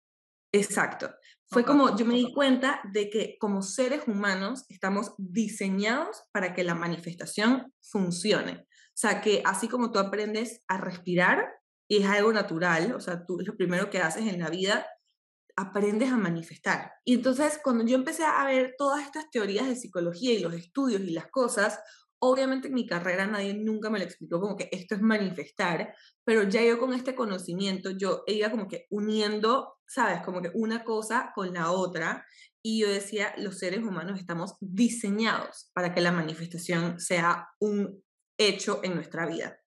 Exacto. 0.52 1.14
Fue 1.50 1.64
como 1.64 1.96
yo 1.96 2.06
me 2.06 2.16
di 2.16 2.34
cuenta 2.34 2.82
de 2.92 3.10
que 3.10 3.38
como 3.40 3.62
seres 3.62 4.08
humanos 4.08 4.66
estamos 4.70 5.14
diseñados 5.18 6.24
para 6.34 6.54
que 6.54 6.64
la 6.64 6.76
manifestación 6.76 7.74
funcione. 7.82 8.68
O 8.70 9.00
sea, 9.00 9.22
que 9.22 9.42
así 9.46 9.68
como 9.68 9.92
tú 9.92 10.00
aprendes 10.00 10.62
a 10.68 10.78
respirar 10.78 11.48
y 11.88 11.98
es 11.98 12.06
algo 12.06 12.34
natural, 12.34 12.94
o 12.94 13.00
sea, 13.00 13.26
tú 13.26 13.40
es 13.40 13.48
lo 13.48 13.56
primero 13.56 13.90
que 13.90 14.00
haces 14.00 14.26
en 14.26 14.40
la 14.40 14.50
vida, 14.50 14.86
aprendes 15.56 16.12
a 16.12 16.18
manifestar. 16.18 16.92
Y 17.06 17.16
entonces 17.16 17.60
cuando 17.64 17.86
yo 17.86 17.96
empecé 17.96 18.24
a 18.26 18.46
ver 18.46 18.76
todas 18.78 19.06
estas 19.06 19.30
teorías 19.32 19.68
de 19.68 19.76
psicología 19.76 20.34
y 20.34 20.40
los 20.40 20.54
estudios 20.54 21.02
y 21.02 21.12
las 21.12 21.28
cosas, 21.28 21.80
Obviamente 22.20 22.68
en 22.68 22.74
mi 22.74 22.88
carrera 22.88 23.28
nadie 23.28 23.54
nunca 23.54 23.90
me 23.90 24.00
lo 24.00 24.06
explicó 24.06 24.40
como 24.40 24.58
que 24.58 24.70
esto 24.72 24.96
es 24.96 25.02
manifestar, 25.02 25.94
pero 26.24 26.44
ya 26.44 26.64
yo 26.64 26.80
con 26.80 26.94
este 26.94 27.16
conocimiento, 27.16 27.92
yo 27.92 28.24
iba 28.26 28.50
como 28.50 28.68
que 28.68 28.88
uniendo, 28.90 29.78
¿sabes? 29.88 30.22
Como 30.24 30.42
que 30.42 30.52
una 30.56 30.84
cosa 30.84 31.32
con 31.36 31.54
la 31.54 31.72
otra. 31.72 32.26
Y 32.64 32.82
yo 32.82 32.90
decía, 32.90 33.34
los 33.38 33.60
seres 33.60 33.84
humanos 33.84 34.20
estamos 34.20 34.56
diseñados 34.60 35.70
para 35.74 35.94
que 35.94 36.02
la 36.02 36.12
manifestación 36.12 37.00
sea 37.00 37.48
un 37.60 38.04
hecho 38.38 38.82
en 38.84 38.96
nuestra 38.96 39.26
vida. 39.28 39.60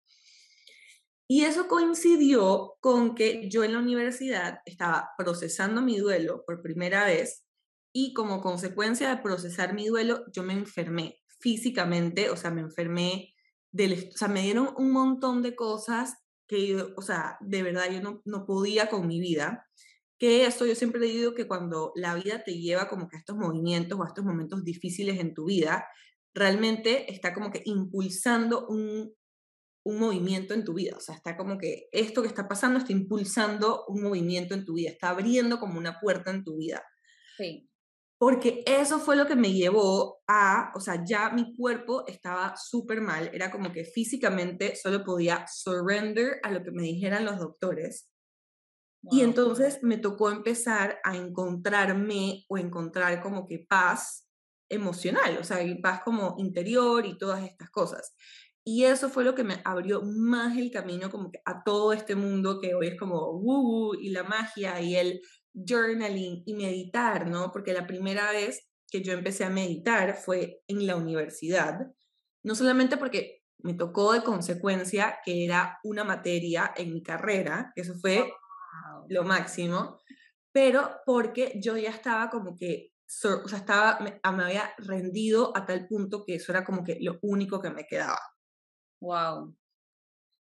Y 1.29 1.45
eso 1.45 1.69
coincidió 1.69 2.75
con 2.81 3.15
que 3.15 3.49
yo 3.49 3.63
en 3.63 3.75
la 3.75 3.79
universidad 3.79 4.59
estaba 4.65 5.11
procesando 5.17 5.81
mi 5.81 5.97
duelo 5.97 6.43
por 6.45 6.61
primera 6.61 7.05
vez 7.05 7.45
y 7.93 8.13
como 8.15 8.41
consecuencia 8.41 9.09
de 9.09 9.23
procesar 9.23 9.73
mi 9.73 9.87
duelo, 9.87 10.25
yo 10.33 10.43
me 10.43 10.55
enfermé 10.55 11.20
físicamente, 11.41 12.31
o 12.31 12.37
sea, 12.37 12.51
me 12.51 12.61
enfermé, 12.61 13.35
del, 13.73 14.11
o 14.13 14.17
sea, 14.17 14.29
me 14.29 14.43
dieron 14.43 14.75
un 14.77 14.91
montón 14.93 15.43
de 15.43 15.55
cosas 15.57 16.19
que 16.47 16.67
yo, 16.67 16.89
o 16.97 17.03
sea, 17.03 17.37
de 17.41 17.63
verdad 17.63 17.91
yo 17.91 18.01
no, 18.01 18.23
no 18.25 18.45
podía 18.45 18.89
con 18.89 19.07
mi 19.07 19.21
vida. 19.21 19.67
Que 20.19 20.45
eso 20.45 20.67
yo 20.67 20.75
siempre 20.75 21.01
he 21.01 21.11
dicho 21.11 21.35
que 21.35 21.49
cuando 21.49 21.93
la 21.95 22.15
vida 22.15 22.45
te 22.45 22.59
lleva 22.59 22.89
como 22.89 23.09
que 23.09 23.17
a 23.17 23.21
estos 23.21 23.37
movimientos 23.37 23.99
o 23.99 24.05
a 24.05 24.09
estos 24.09 24.25
momentos 24.25 24.65
difíciles 24.65 25.19
en 25.19 25.33
tu 25.33 25.47
vida, 25.47 25.87
realmente 26.35 27.11
está 27.11 27.33
como 27.33 27.51
que 27.51 27.63
impulsando 27.65 28.67
un, 28.67 29.15
un 29.85 29.99
movimiento 29.99 30.53
en 30.53 30.65
tu 30.65 30.75
vida. 30.75 30.95
O 30.97 31.01
sea, 31.01 31.15
está 31.15 31.39
como 31.39 31.57
que 31.57 31.89
esto 31.93 32.21
que 32.21 32.29
está 32.29 32.49
pasando 32.49 32.81
está 32.81 32.93
impulsando 32.93 33.87
un 33.89 34.03
movimiento 34.03 34.55
en 34.55 34.67
tu 34.67 34.75
vida, 34.75 34.91
está 34.91 35.09
abriendo 35.09 35.59
como 35.59 35.79
una 35.79 35.99
puerta 36.01 36.31
en 36.31 36.45
tu 36.45 36.57
vida. 36.57 36.83
Sí 37.39 37.70
porque 38.21 38.63
eso 38.67 38.99
fue 38.99 39.17
lo 39.17 39.27
que 39.27 39.35
me 39.35 39.55
llevó 39.55 40.21
a, 40.29 40.73
o 40.75 40.81
sea, 40.81 41.03
ya 41.07 41.31
mi 41.31 41.57
cuerpo 41.57 42.05
estaba 42.07 42.55
súper 42.55 43.01
mal, 43.01 43.31
era 43.33 43.51
como 43.51 43.73
que 43.73 43.87
físicamente 43.87 44.77
solo 44.77 45.03
podía 45.03 45.47
surrender 45.51 46.39
a 46.43 46.51
lo 46.51 46.63
que 46.63 46.71
me 46.71 46.83
dijeran 46.83 47.25
los 47.25 47.39
doctores. 47.39 48.11
Y 49.11 49.23
entonces 49.23 49.79
me 49.83 49.97
tocó 49.97 50.31
empezar 50.31 51.01
a 51.03 51.17
encontrarme 51.17 52.45
o 52.51 52.59
encontrar 52.59 53.23
como 53.23 53.47
que 53.47 53.65
paz 53.67 54.29
emocional, 54.69 55.39
o 55.41 55.45
sea, 55.45 55.57
paz 55.83 56.03
como 56.05 56.35
interior 56.37 57.07
y 57.07 57.17
todas 57.17 57.43
estas 57.43 57.71
cosas. 57.71 58.15
Y 58.63 58.85
eso 58.85 59.09
fue 59.09 59.25
lo 59.25 59.35
que 59.35 59.45
me 59.45 59.63
abrió 59.65 60.03
más 60.03 60.59
el 60.59 60.71
camino 60.71 61.11
como 61.11 61.31
que 61.31 61.41
a 61.47 61.65
todo 61.65 61.95
este 61.95 62.17
mundo 62.17 62.61
que 62.61 62.75
hoy 62.75 62.89
es 62.89 62.99
como 62.99 63.31
woo, 63.31 63.95
-woo 63.95 63.99
y 63.99 64.11
la 64.11 64.25
magia 64.25 64.79
y 64.83 64.97
el 64.97 65.23
journaling 65.55 66.43
y 66.47 66.55
meditar, 66.55 67.29
¿no? 67.29 67.51
Porque 67.53 67.73
la 67.73 67.87
primera 67.87 68.31
vez 68.33 68.69
que 68.91 69.03
yo 69.03 69.13
empecé 69.13 69.45
a 69.45 69.51
meditar 69.51 70.17
fue 70.17 70.63
en 70.67 70.87
la 70.87 70.97
universidad, 70.97 71.87
no 72.43 72.55
solamente 72.55 72.97
porque 72.97 73.43
me 73.59 73.75
tocó 73.75 74.13
de 74.13 74.23
consecuencia 74.23 75.19
que 75.25 75.45
era 75.45 75.79
una 75.85 76.05
materia 76.05 76.73
en 76.77 76.93
mi 76.93 77.03
carrera, 77.03 77.73
eso 77.77 77.95
fue 77.95 78.33
lo 79.09 79.25
máximo, 79.25 80.01
pero 80.53 80.97
porque 81.05 81.53
yo 81.63 81.77
ya 81.77 81.91
estaba 81.91 82.31
como 82.31 82.57
que, 82.57 82.93
o 83.25 83.49
sea, 83.49 83.59
estaba, 83.59 84.01
me, 84.01 84.21
me 84.33 84.45
había 84.45 84.73
rendido 84.79 85.57
a 85.57 85.67
tal 85.67 85.87
punto 85.87 86.25
que 86.25 86.37
eso 86.37 86.53
era 86.53 86.65
como 86.65 86.85
que 86.85 86.99
lo 87.01 87.19
único 87.23 87.61
que 87.61 87.71
me 87.71 87.87
quedaba. 87.87 88.21
Wow. 89.01 89.57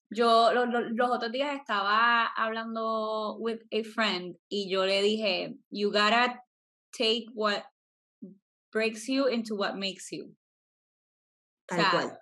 Yo 0.10 0.52
los 0.54 1.10
otros 1.12 1.32
días 1.32 1.56
estaba 1.56 2.28
hablando 2.28 3.38
with 3.40 3.60
a 3.72 3.84
friend 3.84 4.38
y 4.50 4.70
yo 4.70 4.86
le 4.86 5.02
dije, 5.02 5.58
you 5.70 5.92
gotta 5.92 6.42
take 6.94 7.26
what 7.34 7.66
breaks 8.72 9.08
you 9.08 9.28
into 9.28 9.56
what 9.56 9.76
makes 9.76 10.12
you. 10.12 10.34
Tal 11.68 11.84
cual. 11.92 12.18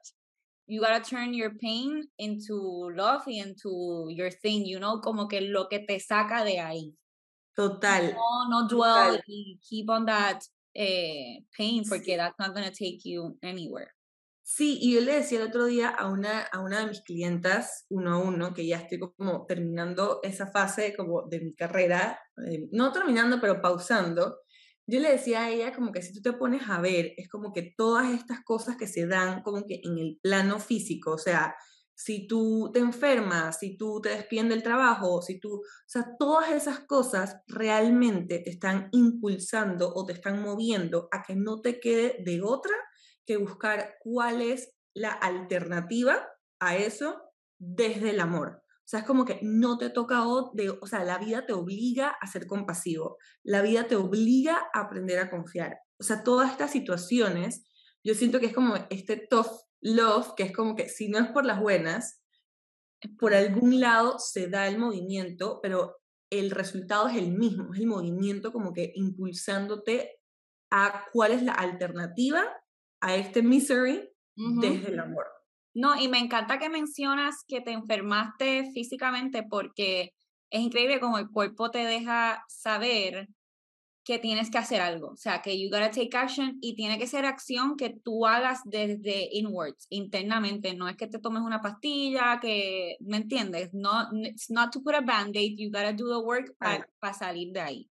You 0.67 0.81
gotta 0.81 0.99
turn 0.99 1.35
your 1.35 1.51
pain 1.61 2.07
into 2.17 2.89
love 2.95 3.21
y 3.27 3.39
into 3.39 4.07
your 4.09 4.31
thing, 4.31 4.65
you 4.65 4.79
know, 4.79 4.99
como 4.99 5.27
que 5.27 5.41
lo 5.41 5.67
que 5.67 5.85
te 5.87 5.99
saca 5.99 6.43
de 6.43 6.57
ahí. 6.57 6.93
Total. 7.55 8.13
No, 8.13 8.49
no 8.49 8.67
dwell 8.67 9.21
y 9.27 9.59
keep 9.61 9.89
on 9.89 10.05
that 10.07 10.41
eh, 10.75 11.41
pain 11.55 11.83
porque 11.87 12.17
that's 12.17 12.37
not 12.39 12.55
gonna 12.55 12.71
take 12.71 13.05
you 13.05 13.37
anywhere. 13.43 13.94
Sí, 14.47 14.77
y 14.79 14.93
yo 14.93 15.01
le 15.01 15.15
decía 15.15 15.39
el 15.41 15.47
otro 15.47 15.65
día 15.65 15.89
a 15.89 16.07
una, 16.07 16.41
a 16.43 16.59
una 16.59 16.81
de 16.81 16.85
mis 16.85 17.01
clientas, 17.01 17.87
uno 17.89 18.13
a 18.13 18.17
uno, 18.19 18.53
que 18.53 18.67
ya 18.67 18.77
estoy 18.77 18.99
como 18.99 19.43
terminando 19.47 20.19
esa 20.21 20.45
fase 20.45 20.95
como 20.95 21.23
de 21.23 21.39
mi 21.41 21.55
carrera, 21.55 22.19
eh, 22.47 22.67
no 22.71 22.91
terminando, 22.91 23.41
pero 23.41 23.59
pausando, 23.59 24.41
yo 24.85 24.99
le 24.99 25.13
decía 25.13 25.45
a 25.45 25.49
ella 25.49 25.73
como 25.73 25.91
que 25.91 26.03
si 26.03 26.13
tú 26.13 26.21
te 26.21 26.33
pones 26.37 26.69
a 26.69 26.79
ver, 26.79 27.13
es 27.17 27.27
como 27.27 27.51
que 27.53 27.73
todas 27.75 28.13
estas 28.13 28.43
cosas 28.43 28.77
que 28.77 28.85
se 28.85 29.07
dan 29.07 29.41
como 29.41 29.65
que 29.65 29.81
en 29.83 29.97
el 29.97 30.19
plano 30.21 30.59
físico, 30.59 31.13
o 31.13 31.17
sea, 31.17 31.55
si 31.95 32.27
tú 32.27 32.69
te 32.71 32.79
enfermas, 32.81 33.57
si 33.57 33.77
tú 33.77 33.99
te 33.99 34.09
despiden 34.09 34.49
del 34.49 34.61
trabajo, 34.61 35.23
si 35.23 35.39
tú, 35.39 35.55
o 35.55 35.63
sea, 35.87 36.05
todas 36.19 36.51
esas 36.51 36.81
cosas 36.81 37.37
realmente 37.47 38.39
te 38.39 38.51
están 38.51 38.89
impulsando 38.91 39.91
o 39.91 40.05
te 40.05 40.13
están 40.13 40.39
moviendo 40.43 41.07
a 41.11 41.23
que 41.23 41.35
no 41.35 41.61
te 41.61 41.79
quede 41.79 42.17
de 42.23 42.43
otra 42.43 42.75
que 43.25 43.37
buscar 43.37 43.95
cuál 44.01 44.41
es 44.41 44.73
la 44.93 45.11
alternativa 45.11 46.27
a 46.59 46.77
eso 46.77 47.21
desde 47.59 48.11
el 48.11 48.19
amor. 48.19 48.61
O 48.85 48.87
sea, 48.87 48.99
es 48.99 49.05
como 49.05 49.25
que 49.25 49.39
no 49.41 49.77
te 49.77 49.89
toca, 49.89 50.23
de, 50.53 50.69
o 50.69 50.85
sea, 50.85 51.03
la 51.03 51.17
vida 51.17 51.45
te 51.45 51.53
obliga 51.53 52.09
a 52.21 52.27
ser 52.27 52.45
compasivo, 52.45 53.17
la 53.43 53.63
vida 53.63 53.87
te 53.87 53.95
obliga 53.95 54.69
a 54.73 54.81
aprender 54.81 55.17
a 55.19 55.31
confiar. 55.31 55.79
O 55.99 56.03
sea, 56.03 56.23
todas 56.23 56.51
estas 56.51 56.71
situaciones, 56.71 57.65
yo 58.03 58.13
siento 58.13 58.39
que 58.39 58.47
es 58.47 58.53
como 58.53 58.75
este 58.91 59.17
tough 59.17 59.47
love, 59.81 60.35
que 60.37 60.43
es 60.43 60.53
como 60.53 60.75
que 60.75 60.87
si 60.87 61.09
no 61.09 61.17
es 61.17 61.31
por 61.31 61.45
las 61.45 61.59
buenas, 61.59 62.21
por 63.19 63.33
algún 63.33 63.79
lado 63.79 64.19
se 64.19 64.47
da 64.47 64.67
el 64.67 64.77
movimiento, 64.77 65.59
pero 65.63 65.97
el 66.29 66.51
resultado 66.51 67.07
es 67.07 67.17
el 67.17 67.31
mismo, 67.31 67.73
es 67.73 67.79
el 67.79 67.87
movimiento 67.87 68.51
como 68.51 68.71
que 68.71 68.91
impulsándote 68.95 70.19
a 70.71 71.05
cuál 71.11 71.31
es 71.31 71.43
la 71.43 71.53
alternativa 71.53 72.45
a 73.05 73.15
este 73.15 73.43
misery 73.43 74.09
desde 74.35 74.91
el 74.91 74.99
amor. 74.99 75.27
No, 75.75 75.95
y 75.99 76.07
me 76.07 76.17
encanta 76.17 76.57
que 76.57 76.69
mencionas 76.69 77.43
que 77.47 77.61
te 77.61 77.71
enfermaste 77.71 78.71
físicamente 78.73 79.43
porque 79.43 80.13
es 80.49 80.61
increíble 80.61 80.99
como 80.99 81.19
el 81.19 81.29
cuerpo 81.29 81.69
te 81.69 81.85
deja 81.85 82.43
saber 82.47 83.27
que 84.03 84.17
tienes 84.17 84.49
que 84.49 84.57
hacer 84.57 84.81
algo, 84.81 85.09
o 85.09 85.17
sea, 85.17 85.41
que 85.41 85.59
you 85.59 85.69
gotta 85.69 85.89
take 85.89 86.15
action 86.15 86.57
y 86.61 86.75
tiene 86.75 86.99
que 86.99 87.07
ser 87.07 87.25
acción 87.25 87.75
que 87.75 87.89
tú 87.89 88.25
hagas 88.27 88.61
desde 88.63 89.29
inwards, 89.31 89.87
internamente, 89.89 90.75
no 90.75 90.87
es 90.87 90.95
que 90.95 91.07
te 91.07 91.19
tomes 91.19 91.41
una 91.41 91.59
pastilla, 91.59 92.39
que, 92.39 92.97
¿me 92.99 93.17
entiendes? 93.17 93.71
No, 93.73 94.09
it's 94.23 94.51
not 94.51 94.71
to 94.71 94.81
put 94.81 94.93
a 94.93 95.01
band-aid, 95.01 95.57
you 95.57 95.71
gotta 95.71 95.91
do 95.91 96.07
the 96.07 96.23
work 96.23 96.55
para 96.57 97.13
salir 97.13 97.51
de 97.51 97.61
ahí. 97.61 97.91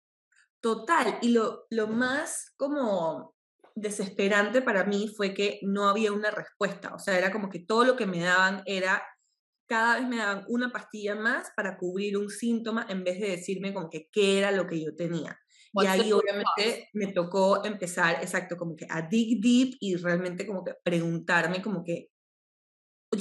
Total, 0.61 1.19
y 1.21 1.29
lo, 1.29 1.65
lo 1.69 1.87
más 1.87 2.53
como 2.55 3.36
desesperante 3.81 4.61
para 4.61 4.83
mí 4.83 5.07
fue 5.15 5.33
que 5.33 5.59
no 5.61 5.87
había 5.87 6.11
una 6.11 6.31
respuesta, 6.31 6.93
o 6.95 6.99
sea, 6.99 7.17
era 7.17 7.31
como 7.31 7.49
que 7.49 7.59
todo 7.59 7.85
lo 7.85 7.95
que 7.95 8.07
me 8.07 8.19
daban 8.21 8.63
era, 8.65 9.03
cada 9.67 9.99
vez 9.99 10.07
me 10.07 10.17
daban 10.17 10.45
una 10.47 10.71
pastilla 10.71 11.15
más 11.15 11.51
para 11.55 11.77
cubrir 11.77 12.17
un 12.17 12.29
síntoma 12.29 12.85
en 12.89 13.03
vez 13.03 13.19
de 13.19 13.29
decirme 13.29 13.73
como 13.73 13.89
que 13.89 14.09
qué 14.11 14.39
era 14.39 14.51
lo 14.51 14.65
que 14.67 14.83
yo 14.83 14.95
tenía. 14.95 15.39
y 15.73 15.85
ahí 15.85 16.11
obviamente 16.11 16.89
me 16.93 17.13
tocó 17.13 17.63
empezar, 17.63 18.15
exacto, 18.21 18.57
como 18.57 18.75
que 18.75 18.87
a 18.89 19.03
dig 19.03 19.39
deep 19.41 19.77
y 19.79 19.95
realmente 19.95 20.47
como 20.47 20.63
que 20.63 20.73
preguntarme 20.83 21.61
como 21.61 21.83
que, 21.83 22.09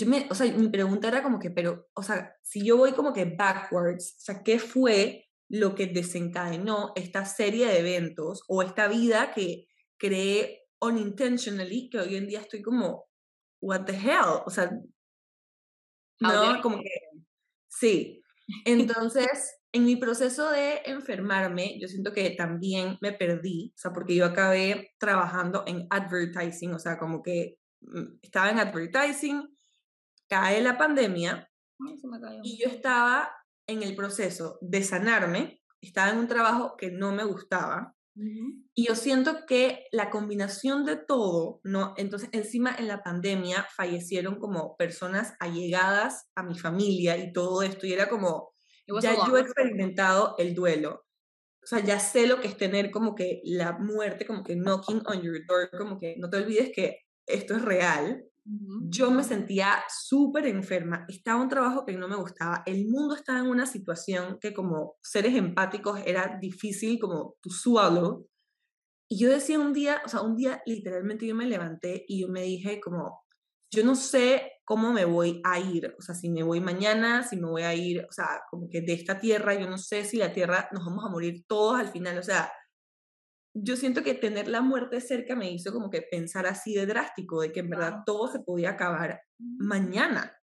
me, 0.06 0.26
o 0.30 0.34
sea, 0.34 0.50
mi 0.52 0.68
pregunta 0.68 1.08
era 1.08 1.22
como 1.22 1.38
que, 1.38 1.50
pero, 1.50 1.88
o 1.94 2.02
sea, 2.02 2.34
si 2.42 2.64
yo 2.64 2.76
voy 2.78 2.92
como 2.92 3.12
que 3.12 3.24
backwards, 3.26 4.16
o 4.18 4.20
sea, 4.20 4.42
¿qué 4.42 4.58
fue 4.58 5.26
lo 5.48 5.74
que 5.74 5.86
desencadenó 5.86 6.92
esta 6.96 7.24
serie 7.24 7.66
de 7.66 7.78
eventos 7.78 8.42
o 8.48 8.62
esta 8.62 8.88
vida 8.88 9.32
que 9.32 9.66
creé 9.98 10.64
unintentionally, 10.80 11.88
que 11.90 11.98
hoy 11.98 12.16
en 12.16 12.26
día 12.26 12.40
estoy 12.40 12.62
como, 12.62 13.06
what 13.60 13.84
the 13.84 13.94
hell, 13.94 14.42
o 14.44 14.50
sea, 14.50 14.70
no, 16.20 16.62
como 16.62 16.78
que, 16.78 16.90
sí. 17.68 18.22
Entonces, 18.64 19.56
en 19.72 19.84
mi 19.84 19.96
proceso 19.96 20.50
de 20.50 20.80
enfermarme, 20.86 21.78
yo 21.80 21.88
siento 21.88 22.12
que 22.12 22.30
también 22.30 22.96
me 23.00 23.12
perdí, 23.12 23.72
o 23.74 23.78
sea, 23.78 23.92
porque 23.92 24.14
yo 24.14 24.24
acabé 24.24 24.92
trabajando 24.98 25.64
en 25.66 25.86
advertising, 25.90 26.72
o 26.74 26.78
sea, 26.78 26.98
como 26.98 27.22
que 27.22 27.58
mm, 27.80 28.18
estaba 28.22 28.50
en 28.50 28.58
advertising, 28.58 29.56
cae 30.28 30.62
la 30.62 30.78
pandemia 30.78 31.48
y 32.42 32.58
yo 32.58 32.68
estaba 32.68 33.30
en 33.66 33.82
el 33.82 33.94
proceso 33.94 34.58
de 34.60 34.82
sanarme, 34.82 35.60
estaba 35.80 36.10
en 36.10 36.18
un 36.18 36.28
trabajo 36.28 36.76
que 36.76 36.90
no 36.90 37.12
me 37.12 37.24
gustaba, 37.24 37.95
y 38.74 38.86
yo 38.86 38.94
siento 38.94 39.44
que 39.46 39.86
la 39.92 40.10
combinación 40.10 40.84
de 40.84 40.96
todo, 40.96 41.60
¿no? 41.64 41.94
Entonces, 41.96 42.30
encima 42.32 42.74
en 42.78 42.88
la 42.88 43.02
pandemia 43.02 43.66
fallecieron 43.76 44.38
como 44.38 44.76
personas 44.76 45.34
allegadas 45.38 46.30
a 46.34 46.42
mi 46.42 46.58
familia 46.58 47.16
y 47.18 47.32
todo 47.32 47.62
esto, 47.62 47.86
y 47.86 47.92
era 47.92 48.08
como, 48.08 48.54
ya 49.02 49.14
yo 49.26 49.36
he 49.36 49.40
experimentado 49.40 50.34
el 50.38 50.54
duelo. 50.54 51.04
O 51.62 51.66
sea, 51.66 51.80
ya 51.80 51.98
sé 51.98 52.26
lo 52.26 52.40
que 52.40 52.48
es 52.48 52.56
tener 52.56 52.90
como 52.90 53.14
que 53.14 53.40
la 53.44 53.72
muerte, 53.72 54.24
como 54.24 54.44
que 54.44 54.54
knocking 54.54 55.02
on 55.06 55.20
your 55.20 55.44
door, 55.46 55.68
como 55.76 55.98
que 55.98 56.14
no 56.18 56.30
te 56.30 56.38
olvides 56.38 56.70
que 56.74 57.00
esto 57.26 57.56
es 57.56 57.62
real. 57.62 58.24
Yo 58.88 59.10
me 59.10 59.24
sentía 59.24 59.82
súper 59.88 60.46
enferma, 60.46 61.04
estaba 61.08 61.42
un 61.42 61.48
trabajo 61.48 61.84
que 61.84 61.96
no 61.96 62.06
me 62.06 62.14
gustaba, 62.14 62.62
el 62.64 62.86
mundo 62.86 63.16
estaba 63.16 63.40
en 63.40 63.46
una 63.46 63.66
situación 63.66 64.38
que 64.40 64.54
como 64.54 64.96
seres 65.02 65.34
empáticos 65.34 66.00
era 66.06 66.38
difícil 66.40 67.00
como 67.00 67.36
tu 67.40 67.50
swallow. 67.50 68.28
Y 69.08 69.18
yo 69.18 69.30
decía 69.30 69.58
un 69.58 69.72
día, 69.72 70.00
o 70.04 70.08
sea, 70.08 70.20
un 70.20 70.36
día 70.36 70.62
literalmente 70.64 71.26
yo 71.26 71.34
me 71.34 71.46
levanté 71.46 72.04
y 72.06 72.20
yo 72.22 72.28
me 72.28 72.42
dije 72.42 72.80
como, 72.80 73.20
yo 73.72 73.84
no 73.84 73.96
sé 73.96 74.52
cómo 74.64 74.92
me 74.92 75.04
voy 75.04 75.40
a 75.44 75.58
ir, 75.58 75.94
o 75.98 76.02
sea, 76.02 76.14
si 76.14 76.28
me 76.28 76.42
voy 76.42 76.60
mañana, 76.60 77.22
si 77.24 77.36
me 77.36 77.48
voy 77.48 77.62
a 77.62 77.74
ir, 77.74 78.06
o 78.08 78.12
sea, 78.12 78.42
como 78.50 78.68
que 78.68 78.80
de 78.80 78.92
esta 78.92 79.18
tierra, 79.18 79.54
yo 79.54 79.68
no 79.68 79.78
sé 79.78 80.04
si 80.04 80.18
la 80.18 80.32
tierra 80.32 80.68
nos 80.72 80.84
vamos 80.84 81.04
a 81.04 81.08
morir 81.08 81.44
todos 81.46 81.78
al 81.78 81.88
final, 81.88 82.18
o 82.18 82.22
sea, 82.22 82.50
yo 83.62 83.76
siento 83.76 84.02
que 84.02 84.14
tener 84.14 84.48
la 84.48 84.60
muerte 84.60 85.00
cerca 85.00 85.34
me 85.34 85.50
hizo 85.50 85.72
como 85.72 85.90
que 85.90 86.02
pensar 86.02 86.46
así 86.46 86.74
de 86.74 86.86
drástico, 86.86 87.40
de 87.40 87.52
que 87.52 87.60
en 87.60 87.70
verdad 87.70 88.00
todo 88.04 88.28
se 88.28 88.40
podía 88.40 88.70
acabar 88.70 89.22
mm. 89.38 89.66
mañana. 89.66 90.36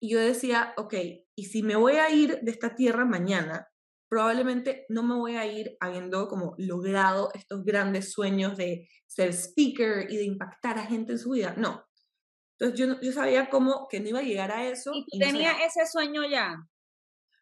Y 0.00 0.10
yo 0.10 0.20
decía, 0.20 0.74
ok, 0.76 0.94
y 1.34 1.44
si 1.46 1.62
me 1.62 1.76
voy 1.76 1.94
a 1.94 2.10
ir 2.10 2.40
de 2.42 2.50
esta 2.50 2.74
tierra 2.74 3.04
mañana, 3.04 3.68
probablemente 4.08 4.84
no 4.88 5.02
me 5.02 5.14
voy 5.14 5.36
a 5.36 5.46
ir 5.46 5.76
habiendo 5.80 6.28
como 6.28 6.54
logrado 6.58 7.30
estos 7.34 7.64
grandes 7.64 8.12
sueños 8.12 8.56
de 8.56 8.88
ser 9.06 9.32
speaker 9.32 10.10
y 10.10 10.16
de 10.16 10.24
impactar 10.24 10.78
a 10.78 10.86
gente 10.86 11.12
en 11.12 11.18
su 11.18 11.30
vida. 11.30 11.54
No. 11.56 11.84
Entonces 12.58 12.78
yo, 12.78 13.00
yo 13.00 13.12
sabía 13.12 13.48
como 13.48 13.88
que 13.88 14.00
no 14.00 14.08
iba 14.08 14.18
a 14.20 14.22
llegar 14.22 14.52
a 14.52 14.66
eso. 14.66 14.92
¿Y, 14.94 15.18
tenía 15.18 15.52
ese 15.64 15.86
sueño 15.90 16.28
ya? 16.28 16.56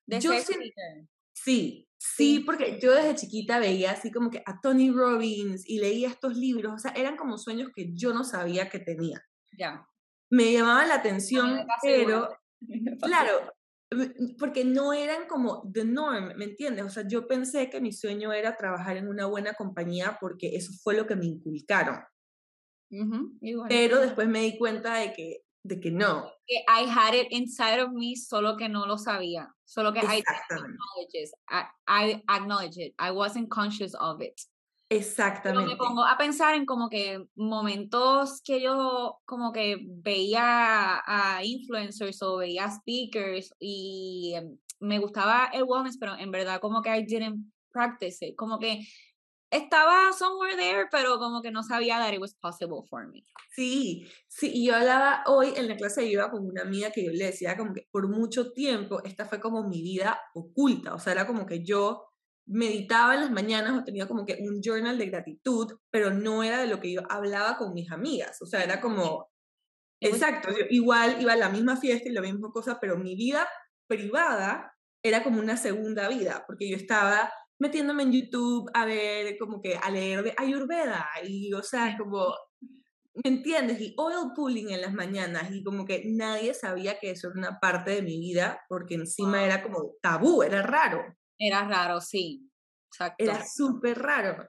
De 0.06 0.20
yo 0.20 0.30
ser 0.32 0.42
speaker. 0.42 1.08
Sí, 1.36 1.86
Sí, 1.98 2.40
porque 2.40 2.78
yo 2.80 2.94
desde 2.94 3.14
chiquita 3.14 3.58
veía 3.58 3.92
así 3.92 4.10
como 4.10 4.30
que 4.30 4.42
a 4.44 4.60
Tony 4.60 4.90
Robbins 4.90 5.68
y 5.68 5.78
leía 5.78 6.08
estos 6.08 6.36
libros, 6.36 6.74
o 6.74 6.78
sea, 6.78 6.92
eran 6.92 7.16
como 7.16 7.38
sueños 7.38 7.70
que 7.74 7.92
yo 7.94 8.12
no 8.12 8.22
sabía 8.22 8.68
que 8.68 8.78
tenía. 8.78 9.22
Ya. 9.56 9.86
Me 10.30 10.52
llamaban 10.52 10.88
la 10.88 10.96
atención, 10.96 11.66
pero 11.82 12.28
claro, 13.02 13.52
porque 14.38 14.64
no 14.64 14.92
eran 14.92 15.26
como 15.26 15.70
the 15.72 15.84
norm, 15.84 16.36
¿me 16.36 16.44
entiendes? 16.44 16.84
O 16.84 16.90
sea, 16.90 17.06
yo 17.06 17.26
pensé 17.26 17.70
que 17.70 17.80
mi 17.80 17.92
sueño 17.92 18.32
era 18.32 18.56
trabajar 18.56 18.96
en 18.96 19.08
una 19.08 19.26
buena 19.26 19.54
compañía 19.54 20.18
porque 20.20 20.54
eso 20.54 20.72
fue 20.82 20.96
lo 20.96 21.06
que 21.06 21.16
me 21.16 21.26
inculcaron. 21.26 22.00
Pero 23.68 24.00
después 24.00 24.28
me 24.28 24.42
di 24.42 24.58
cuenta 24.58 24.96
de 24.96 25.12
que 25.12 25.45
de 25.66 25.80
que 25.80 25.90
no. 25.90 26.30
I 26.68 26.86
had 26.86 27.14
it 27.14 27.28
inside 27.30 27.80
of 27.80 27.92
me, 27.92 28.14
solo 28.14 28.56
que 28.56 28.68
no 28.68 28.86
lo 28.86 28.96
sabía. 28.96 29.48
Solo 29.64 29.92
que 29.92 30.00
I 30.00 30.22
acknowledge 30.50 31.32
I, 31.48 31.64
I 31.86 32.22
acknowledge 32.28 32.76
it. 32.78 32.94
I 32.98 33.10
wasn't 33.10 33.50
conscious 33.50 33.94
of 33.94 34.20
it. 34.22 34.40
Exactamente. 34.88 35.66
Pero 35.66 35.66
me 35.66 35.76
pongo 35.76 36.04
a 36.04 36.16
pensar 36.16 36.54
en 36.54 36.64
como 36.64 36.88
que 36.88 37.26
momentos 37.34 38.40
que 38.42 38.60
yo 38.60 39.18
como 39.24 39.52
que 39.52 39.78
veía 39.82 41.02
a 41.04 41.42
influencers 41.42 42.22
o 42.22 42.36
veía 42.36 42.70
speakers 42.70 43.52
y 43.58 44.34
em, 44.36 44.56
me 44.78 45.00
gustaba 45.00 45.50
el 45.52 45.64
wellness, 45.64 45.98
pero 45.98 46.14
en 46.16 46.30
verdad 46.30 46.60
como 46.60 46.82
que 46.82 46.90
I 46.90 47.04
didn't 47.04 47.52
practice 47.72 48.24
it. 48.24 48.36
Como 48.36 48.60
que 48.60 48.86
estaba 49.50 50.12
somewhere 50.12 50.56
there, 50.56 50.86
pero 50.90 51.18
como 51.18 51.40
que 51.40 51.50
no 51.50 51.62
sabía 51.62 51.98
that 51.98 52.12
it 52.12 52.20
was 52.20 52.34
possible 52.34 52.82
for 52.88 53.06
me. 53.06 53.24
Sí, 53.54 54.06
sí, 54.28 54.50
y 54.52 54.66
yo 54.66 54.76
hablaba 54.76 55.22
hoy 55.26 55.52
en 55.56 55.68
la 55.68 55.76
clase 55.76 56.02
de 56.02 56.10
yoga 56.10 56.30
con 56.30 56.46
una 56.46 56.62
amiga 56.62 56.90
que 56.90 57.04
yo 57.04 57.12
le 57.12 57.26
decía 57.26 57.56
como 57.56 57.72
que 57.72 57.86
por 57.90 58.08
mucho 58.08 58.52
tiempo 58.52 59.02
esta 59.04 59.24
fue 59.24 59.40
como 59.40 59.68
mi 59.68 59.82
vida 59.82 60.20
oculta, 60.34 60.94
o 60.94 60.98
sea, 60.98 61.12
era 61.12 61.26
como 61.26 61.46
que 61.46 61.64
yo 61.64 62.04
meditaba 62.46 63.14
en 63.14 63.22
las 63.22 63.30
mañanas 63.30 63.78
o 63.78 63.84
tenía 63.84 64.06
como 64.06 64.24
que 64.24 64.38
un 64.40 64.60
journal 64.62 64.98
de 64.98 65.06
gratitud, 65.06 65.78
pero 65.90 66.10
no 66.10 66.42
era 66.42 66.60
de 66.60 66.68
lo 66.68 66.80
que 66.80 66.92
yo 66.92 67.02
hablaba 67.08 67.56
con 67.56 67.74
mis 67.74 67.90
amigas, 67.90 68.40
o 68.42 68.46
sea, 68.46 68.62
era 68.62 68.80
como, 68.80 69.30
exacto, 70.00 70.50
yo 70.50 70.64
igual 70.70 71.20
iba 71.20 71.32
a 71.32 71.36
la 71.36 71.48
misma 71.48 71.76
fiesta 71.76 72.08
y 72.08 72.12
la 72.12 72.20
misma 72.20 72.50
cosa, 72.50 72.78
pero 72.80 72.98
mi 72.98 73.16
vida 73.16 73.48
privada 73.88 74.76
era 75.02 75.22
como 75.22 75.40
una 75.40 75.56
segunda 75.56 76.08
vida, 76.08 76.44
porque 76.46 76.68
yo 76.68 76.76
estaba 76.76 77.32
metiéndome 77.58 78.02
en 78.04 78.12
YouTube 78.12 78.70
a 78.74 78.84
ver, 78.84 79.36
como 79.38 79.60
que 79.60 79.76
a 79.76 79.90
leer 79.90 80.22
de 80.22 80.34
Ayurveda 80.36 81.08
y, 81.24 81.52
o 81.52 81.62
sea, 81.62 81.96
como 81.98 82.34
¿me 83.24 83.30
entiendes? 83.30 83.80
Y 83.80 83.94
oil 83.96 84.32
pulling 84.34 84.70
en 84.70 84.82
las 84.82 84.92
mañanas 84.92 85.50
y 85.50 85.64
como 85.64 85.86
que 85.86 86.02
nadie 86.06 86.52
sabía 86.52 86.98
que 86.98 87.10
eso 87.10 87.28
era 87.28 87.38
una 87.38 87.60
parte 87.60 87.92
de 87.92 88.02
mi 88.02 88.18
vida 88.18 88.60
porque 88.68 88.94
encima 88.94 89.44
era 89.44 89.62
como 89.62 89.94
tabú, 90.02 90.42
era 90.42 90.62
raro. 90.62 91.02
Era 91.38 91.66
raro, 91.66 92.00
sí. 92.00 92.50
Exacto. 92.92 93.24
Era 93.24 93.44
súper 93.46 93.98
raro. 93.98 94.46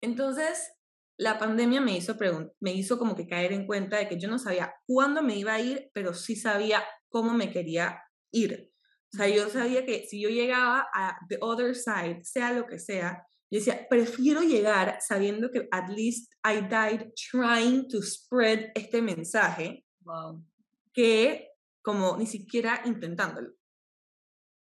Entonces, 0.00 0.72
la 1.16 1.38
pandemia 1.38 1.80
me 1.80 1.96
hizo, 1.96 2.16
me 2.60 2.72
hizo 2.72 2.98
como 2.98 3.14
que 3.14 3.26
caer 3.26 3.52
en 3.52 3.66
cuenta 3.66 3.98
de 3.98 4.08
que 4.08 4.18
yo 4.18 4.28
no 4.28 4.38
sabía 4.38 4.74
cuándo 4.86 5.22
me 5.22 5.36
iba 5.36 5.54
a 5.54 5.60
ir, 5.60 5.90
pero 5.92 6.14
sí 6.14 6.36
sabía 6.36 6.84
cómo 7.08 7.34
me 7.34 7.52
quería 7.52 8.02
ir. 8.32 8.72
O 9.12 9.16
sea, 9.16 9.28
yo 9.28 9.48
sabía 9.48 9.84
que 9.86 10.06
si 10.06 10.20
yo 10.20 10.28
llegaba 10.28 10.86
a 10.92 11.18
the 11.28 11.38
other 11.40 11.74
side, 11.74 12.22
sea 12.24 12.52
lo 12.52 12.66
que 12.66 12.78
sea, 12.78 13.24
yo 13.50 13.58
decía, 13.58 13.86
prefiero 13.88 14.42
llegar 14.42 14.98
sabiendo 15.00 15.50
que 15.50 15.66
at 15.70 15.88
least 15.88 16.30
I 16.44 16.60
died 16.60 17.12
trying 17.30 17.88
to 17.88 18.02
spread 18.02 18.70
este 18.74 19.00
mensaje 19.00 19.84
wow. 20.00 20.44
que 20.92 21.48
como 21.82 22.18
ni 22.18 22.26
siquiera 22.26 22.82
intentándolo. 22.84 23.54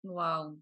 Wow. 0.04 0.62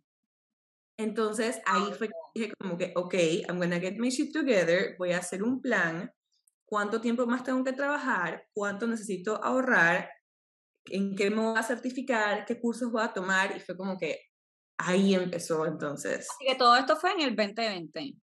Entonces 0.97 1.59
ahí 1.65 1.91
fue 1.97 2.09
dije 2.33 2.53
como 2.59 2.77
que, 2.77 2.93
ok, 2.95 3.13
I'm 3.47 3.59
gonna 3.59 3.79
get 3.79 3.97
my 3.97 4.09
shit 4.09 4.33
together, 4.33 4.95
voy 4.97 5.11
a 5.11 5.19
hacer 5.19 5.43
un 5.43 5.61
plan, 5.61 6.11
cuánto 6.65 6.99
tiempo 6.99 7.25
más 7.25 7.43
tengo 7.43 7.63
que 7.63 7.73
trabajar, 7.73 8.47
cuánto 8.53 8.87
necesito 8.87 9.43
ahorrar, 9.43 10.09
en 10.85 11.15
qué 11.15 11.29
me 11.29 11.41
voy 11.41 11.57
a 11.57 11.63
certificar, 11.63 12.45
qué 12.45 12.59
cursos 12.59 12.91
voy 12.91 13.03
a 13.03 13.13
tomar, 13.13 13.55
y 13.55 13.59
fue 13.59 13.75
como 13.77 13.97
que 13.97 14.19
ahí 14.77 15.13
empezó 15.13 15.65
entonces. 15.65 16.27
Así 16.29 16.45
que 16.45 16.55
todo 16.55 16.75
esto 16.75 16.95
fue 16.95 17.11
en 17.13 17.21
el 17.21 17.35
2020. 17.35 18.15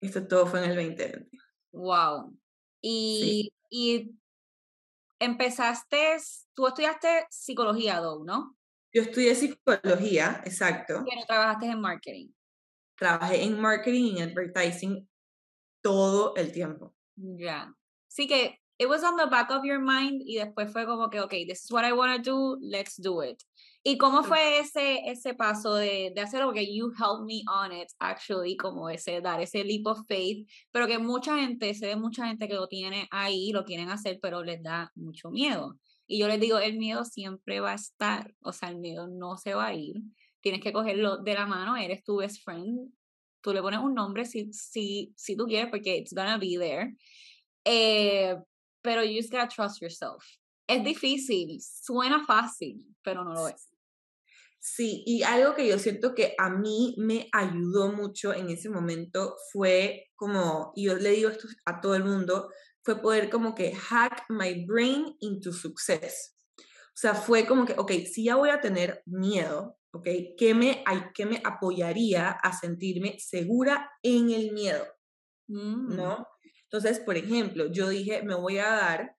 Esto 0.00 0.26
todo 0.26 0.46
fue 0.46 0.64
en 0.64 0.70
el 0.70 0.76
2020. 0.76 1.28
Wow. 1.72 2.36
Y, 2.80 3.52
y 3.70 4.14
empezaste, 5.18 6.16
tú 6.54 6.66
estudiaste 6.66 7.26
psicología, 7.30 8.00
¿no? 8.00 8.56
Yo 8.92 9.02
estudié 9.02 9.34
psicología, 9.34 10.42
exacto. 10.44 11.04
¿Y 11.06 11.16
no 11.16 11.26
trabajaste 11.26 11.66
en 11.66 11.80
marketing? 11.80 12.28
Trabajé 12.96 13.42
en 13.44 13.60
marketing 13.60 14.04
y 14.04 14.18
en 14.22 14.30
advertising 14.30 15.08
todo 15.82 16.34
el 16.36 16.52
tiempo. 16.52 16.94
Ya. 17.16 17.74
Sí 18.08 18.26
que 18.26 18.60
it 18.78 18.88
was 18.88 19.02
on 19.02 19.16
the 19.16 19.26
back 19.26 19.50
of 19.50 19.64
your 19.64 19.80
mind 19.80 20.22
y 20.24 20.36
después 20.36 20.70
fue 20.72 20.86
como 20.86 21.08
que, 21.10 21.20
ok, 21.20 21.46
this 21.46 21.64
is 21.64 21.70
what 21.72 21.84
I 21.84 21.92
want 21.92 22.16
to 22.16 22.22
do, 22.22 22.58
let's 22.60 22.96
do 22.96 23.22
it. 23.22 23.42
¿Y 23.84 23.96
cómo 23.96 24.22
fue 24.22 24.58
ese, 24.58 25.02
ese 25.06 25.34
paso 25.34 25.74
de, 25.74 26.12
de 26.14 26.20
hacerlo? 26.20 26.46
Porque 26.46 26.66
you 26.72 26.92
helped 26.96 27.24
me 27.24 27.42
on 27.48 27.72
it, 27.72 27.88
actually, 27.98 28.56
como 28.56 28.88
ese, 28.88 29.20
dar 29.20 29.40
ese 29.40 29.64
leap 29.64 29.86
of 29.86 30.06
faith, 30.06 30.48
pero 30.72 30.86
que 30.86 30.98
mucha 30.98 31.38
gente, 31.38 31.74
se 31.74 31.86
ve 31.86 31.96
mucha 31.96 32.26
gente 32.26 32.46
que 32.48 32.54
lo 32.54 32.68
tiene 32.68 33.08
ahí, 33.10 33.50
lo 33.52 33.64
quieren 33.64 33.88
hacer, 33.88 34.18
pero 34.20 34.44
les 34.44 34.62
da 34.62 34.92
mucho 34.94 35.30
miedo. 35.30 35.76
Y 36.06 36.18
yo 36.18 36.28
les 36.28 36.40
digo, 36.40 36.58
el 36.58 36.76
miedo 36.76 37.04
siempre 37.04 37.60
va 37.60 37.72
a 37.72 37.76
estar, 37.76 38.34
o 38.42 38.52
sea, 38.52 38.68
el 38.68 38.78
miedo 38.78 39.08
no 39.08 39.36
se 39.36 39.54
va 39.54 39.66
a 39.66 39.74
ir. 39.74 40.02
Tienes 40.40 40.60
que 40.60 40.72
cogerlo 40.72 41.18
de 41.18 41.34
la 41.34 41.46
mano, 41.46 41.76
eres 41.76 42.04
tu 42.04 42.16
best 42.16 42.42
friend, 42.44 42.92
tú 43.40 43.52
le 43.52 43.62
pones 43.62 43.80
un 43.80 43.94
nombre 43.94 44.24
si, 44.24 44.52
si, 44.52 45.12
si 45.16 45.36
tú 45.36 45.46
quieres, 45.46 45.70
porque 45.70 45.96
it's 45.96 46.12
gonna 46.12 46.38
be 46.38 46.56
there. 46.58 46.94
Eh, 47.64 48.36
pero 48.88 49.04
you 49.04 49.16
just 49.16 49.30
gotta 49.30 49.48
trust 49.48 49.82
yourself. 49.82 50.24
Es 50.66 50.82
difícil, 50.82 51.60
suena 51.60 52.24
fácil, 52.24 52.82
pero 53.02 53.22
no 53.22 53.34
lo 53.34 53.46
es. 53.46 53.68
Sí, 54.58 55.02
y 55.04 55.22
algo 55.24 55.54
que 55.54 55.68
yo 55.68 55.78
siento 55.78 56.14
que 56.14 56.34
a 56.38 56.48
mí 56.48 56.94
me 56.96 57.28
ayudó 57.32 57.92
mucho 57.92 58.32
en 58.32 58.48
ese 58.48 58.70
momento 58.70 59.36
fue 59.52 60.10
como, 60.16 60.72
y 60.74 60.86
yo 60.86 60.96
le 60.96 61.10
digo 61.10 61.28
esto 61.28 61.48
a 61.66 61.82
todo 61.82 61.96
el 61.96 62.04
mundo, 62.04 62.50
fue 62.82 63.02
poder 63.02 63.28
como 63.28 63.54
que 63.54 63.74
hack 63.74 64.24
my 64.30 64.64
brain 64.64 65.14
into 65.20 65.52
success. 65.52 66.34
O 66.58 67.00
sea, 67.00 67.12
fue 67.14 67.46
como 67.46 67.66
que, 67.66 67.74
ok, 67.74 67.92
si 68.10 68.24
ya 68.24 68.36
voy 68.36 68.48
a 68.48 68.62
tener 68.62 69.02
miedo, 69.04 69.76
ok, 69.92 70.08
¿qué 70.38 70.54
me, 70.54 70.82
qué 71.14 71.26
me 71.26 71.42
apoyaría 71.44 72.30
a 72.30 72.56
sentirme 72.56 73.18
segura 73.18 73.90
en 74.02 74.30
el 74.30 74.52
miedo? 74.52 74.86
Mm. 75.46 75.94
¿No? 75.94 76.26
Entonces, 76.70 77.00
por 77.00 77.16
ejemplo, 77.16 77.70
yo 77.70 77.88
dije, 77.88 78.22
me 78.22 78.34
voy 78.34 78.58
a 78.58 78.70
dar 78.70 79.16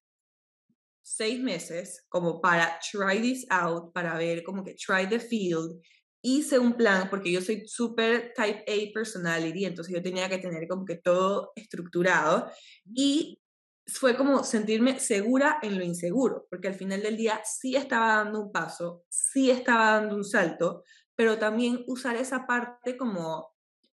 seis 1.02 1.42
meses 1.42 2.06
como 2.08 2.40
para 2.40 2.80
try 2.92 3.20
this 3.20 3.46
out, 3.50 3.92
para 3.94 4.16
ver 4.18 4.44
como 4.44 4.64
que 4.64 4.76
try 4.76 5.08
the 5.10 5.20
field. 5.20 5.82
Hice 6.22 6.60
un 6.60 6.74
plan 6.74 7.10
porque 7.10 7.32
yo 7.32 7.42
soy 7.42 7.68
súper 7.68 8.34
type 8.36 8.64
A 8.68 8.94
personality, 8.94 9.66
entonces 9.66 9.96
yo 9.96 10.04
tenía 10.04 10.30
que 10.30 10.38
tener 10.38 10.68
como 10.68 10.86
que 10.86 10.98
todo 10.98 11.52
estructurado 11.56 12.52
y 12.94 13.42
fue 13.88 14.16
como 14.16 14.44
sentirme 14.44 15.00
segura 15.00 15.58
en 15.64 15.78
lo 15.78 15.84
inseguro, 15.84 16.46
porque 16.50 16.68
al 16.68 16.76
final 16.76 17.02
del 17.02 17.18
día 17.18 17.42
sí 17.44 17.76
estaba 17.76 18.18
dando 18.18 18.42
un 18.42 18.52
paso, 18.52 19.04
sí 19.10 19.50
estaba 19.50 19.94
dando 19.94 20.16
un 20.16 20.24
salto, 20.24 20.84
pero 21.16 21.40
también 21.40 21.84
usar 21.88 22.16
esa 22.16 22.46
parte 22.46 22.96
como 22.96 23.56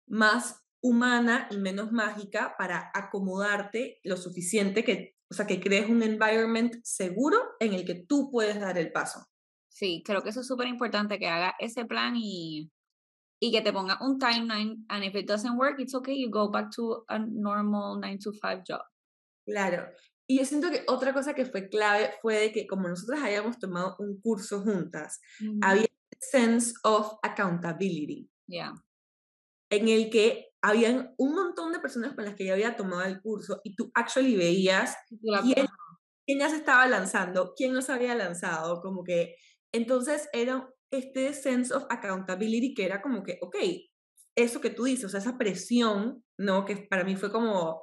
más 0.06 0.62
humana 0.82 1.48
y 1.50 1.58
menos 1.58 1.92
mágica 1.92 2.54
para 2.56 2.90
acomodarte 2.94 4.00
lo 4.02 4.16
suficiente 4.16 4.84
que 4.84 5.16
o 5.30 5.34
sea, 5.34 5.46
que 5.46 5.60
crees 5.60 5.88
un 5.88 6.02
environment 6.02 6.74
seguro 6.82 7.38
en 7.60 7.72
el 7.72 7.84
que 7.84 7.94
tú 7.94 8.30
puedes 8.30 8.58
dar 8.58 8.76
el 8.78 8.90
paso. 8.90 9.24
Sí, 9.68 10.02
creo 10.04 10.22
que 10.22 10.30
eso 10.30 10.40
es 10.40 10.46
súper 10.48 10.66
importante, 10.66 11.18
que 11.18 11.28
haga 11.28 11.54
ese 11.60 11.84
plan 11.84 12.14
y, 12.16 12.72
y 13.40 13.52
que 13.52 13.60
te 13.62 13.72
ponga 13.72 13.96
un 14.00 14.18
timeline. 14.18 14.84
And 14.88 15.04
if 15.04 15.14
it 15.14 15.28
doesn't 15.28 15.56
work, 15.56 15.78
it's 15.78 15.94
okay, 15.94 16.20
you 16.20 16.30
go 16.30 16.50
back 16.50 16.70
to 16.74 17.04
a 17.08 17.18
normal 17.20 18.00
9 18.00 18.18
to 18.24 18.32
5 18.32 18.64
job. 18.66 18.82
Claro. 19.46 19.86
Y 20.28 20.38
yo 20.38 20.44
siento 20.44 20.70
que 20.70 20.82
otra 20.88 21.12
cosa 21.12 21.34
que 21.34 21.46
fue 21.46 21.68
clave 21.68 22.10
fue 22.20 22.36
de 22.36 22.52
que 22.52 22.66
como 22.66 22.88
nosotros 22.88 23.20
habíamos 23.20 23.58
tomado 23.58 23.96
un 24.00 24.20
curso 24.20 24.62
juntas, 24.62 25.20
había 25.62 25.86
sense 26.20 26.74
of 26.82 27.18
accountability. 27.22 28.28
Yeah. 28.48 28.74
En 29.70 29.88
el 29.88 30.10
que 30.10 30.49
habían 30.62 31.14
un 31.16 31.34
montón 31.34 31.72
de 31.72 31.80
personas 31.80 32.14
con 32.14 32.24
las 32.24 32.34
que 32.34 32.46
yo 32.46 32.52
había 32.52 32.76
tomado 32.76 33.02
el 33.02 33.20
curso 33.20 33.60
y 33.64 33.74
tú 33.74 33.90
actually 33.94 34.36
veías 34.36 34.94
quién, 35.08 35.66
quién, 36.26 36.38
ya 36.38 36.50
se 36.50 36.56
estaba 36.56 36.86
lanzando, 36.86 37.54
quién 37.56 37.72
no 37.72 37.82
se 37.82 37.92
había 37.92 38.14
lanzado, 38.14 38.80
como 38.80 39.02
que 39.04 39.36
entonces 39.72 40.28
era 40.32 40.68
este 40.90 41.32
sense 41.32 41.72
of 41.72 41.84
accountability 41.88 42.74
que 42.74 42.84
era 42.84 43.00
como 43.00 43.22
que, 43.22 43.38
ok, 43.40 43.56
eso 44.36 44.60
que 44.60 44.70
tú 44.70 44.84
dices, 44.84 45.06
o 45.06 45.08
sea, 45.08 45.20
esa 45.20 45.38
presión, 45.38 46.24
¿no? 46.38 46.64
Que 46.64 46.76
para 46.76 47.04
mí 47.04 47.16
fue 47.16 47.30
como 47.30 47.80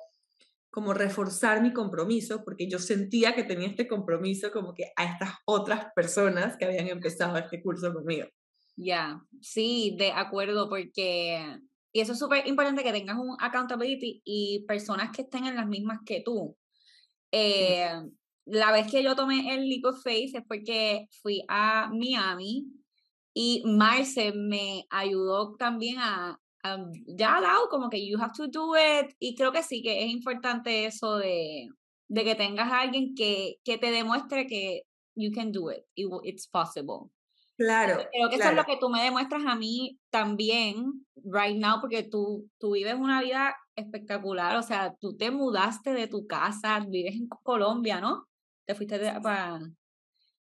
como 0.78 0.94
reforzar 0.94 1.63
mi 1.63 1.74
compromiso, 1.74 2.44
porque 2.44 2.70
yo 2.70 2.78
sentía 2.78 3.34
que 3.34 3.44
tenía 3.44 3.68
este 3.68 3.88
compromiso 3.88 4.52
como 4.52 4.76
que 4.76 4.92
a 4.96 5.06
estas 5.06 5.32
otras 5.46 5.88
personas 5.96 6.56
que 6.56 6.66
habían 6.66 6.88
empezado 6.88 7.36
este 7.36 7.63
curso 7.63 7.92
conmigo. 7.92 8.28
Ya, 8.76 9.20
sí, 9.42 9.96
de 9.98 10.12
acuerdo, 10.12 10.70
porque 10.70 11.58
y 11.98 12.00
eso 12.00 12.14
es 12.14 12.20
súper 12.20 12.46
importante 12.46 12.84
que 12.84 12.92
tengas 12.92 13.18
un 13.18 13.36
accountability 13.40 14.22
y 14.24 14.64
personas 14.68 15.10
que 15.10 15.24
estén 15.24 15.48
en 15.48 15.56
las 15.56 15.66
mismas 15.66 15.98
que 16.06 16.22
tú. 16.22 16.56
Eh, 17.32 17.90
la 18.46 18.72
vez 18.72 18.92
que 18.92 19.02
yo 19.02 19.16
tomé 19.16 19.52
el 19.56 19.68
Leap 19.68 19.86
of 19.86 20.04
Faith 20.04 20.36
es 20.36 20.44
porque 20.48 21.08
fui 21.24 21.42
a 21.48 21.90
Miami 21.92 22.68
y 23.34 23.64
Marce 23.66 24.32
me 24.32 24.86
ayudó 24.92 25.56
también 25.56 25.98
a, 25.98 26.40
ya 27.08 27.42
dado 27.42 27.68
como 27.68 27.90
que 27.90 28.08
you 28.08 28.20
have 28.22 28.34
to 28.38 28.48
do 28.48 28.76
it 28.78 29.16
y 29.18 29.34
creo 29.34 29.52
que 29.52 29.64
sí 29.64 29.82
que 29.82 30.06
es 30.06 30.12
importante 30.12 30.86
eso 30.86 31.18
de, 31.18 31.68
de 32.10 32.24
que 32.24 32.36
tengas 32.36 32.72
a 32.72 32.82
alguien 32.82 33.16
que, 33.16 33.56
que 33.64 33.80
te 33.80 33.90
demuestre 33.90 34.46
que 34.46 34.84
you 35.16 35.32
can 35.34 35.52
do 35.52 35.72
it, 35.72 35.84
it's 35.96 36.48
possible. 36.48 37.10
Claro. 37.58 38.08
Creo 38.12 38.30
que 38.30 38.36
eso 38.36 38.50
es 38.50 38.56
lo 38.56 38.65
que 38.65 38.78
tú 38.78 38.88
me 38.89 39.02
demuestras 39.02 39.43
a 39.48 39.56
mí 39.56 40.00
también, 40.12 41.06
right 41.24 41.58
now, 41.58 41.82
porque 41.82 42.04
tú, 42.04 42.48
tú 42.60 42.74
vives 42.74 42.93
una 42.93 43.20
vida 43.22 43.58
espectacular. 43.76 44.56
O 44.58 44.62
sea, 44.62 44.96
tú 45.00 45.17
te 45.17 45.32
mudaste 45.32 45.93
de 45.93 46.08
tu 46.08 46.28
casa, 46.28 46.80
vives 46.88 47.15
en 47.15 47.28
Colombia, 47.41 48.00
¿no? 48.00 48.28
Te 48.65 48.76
fuiste 48.76 49.00
de, 49.00 49.20
para. 49.22 49.60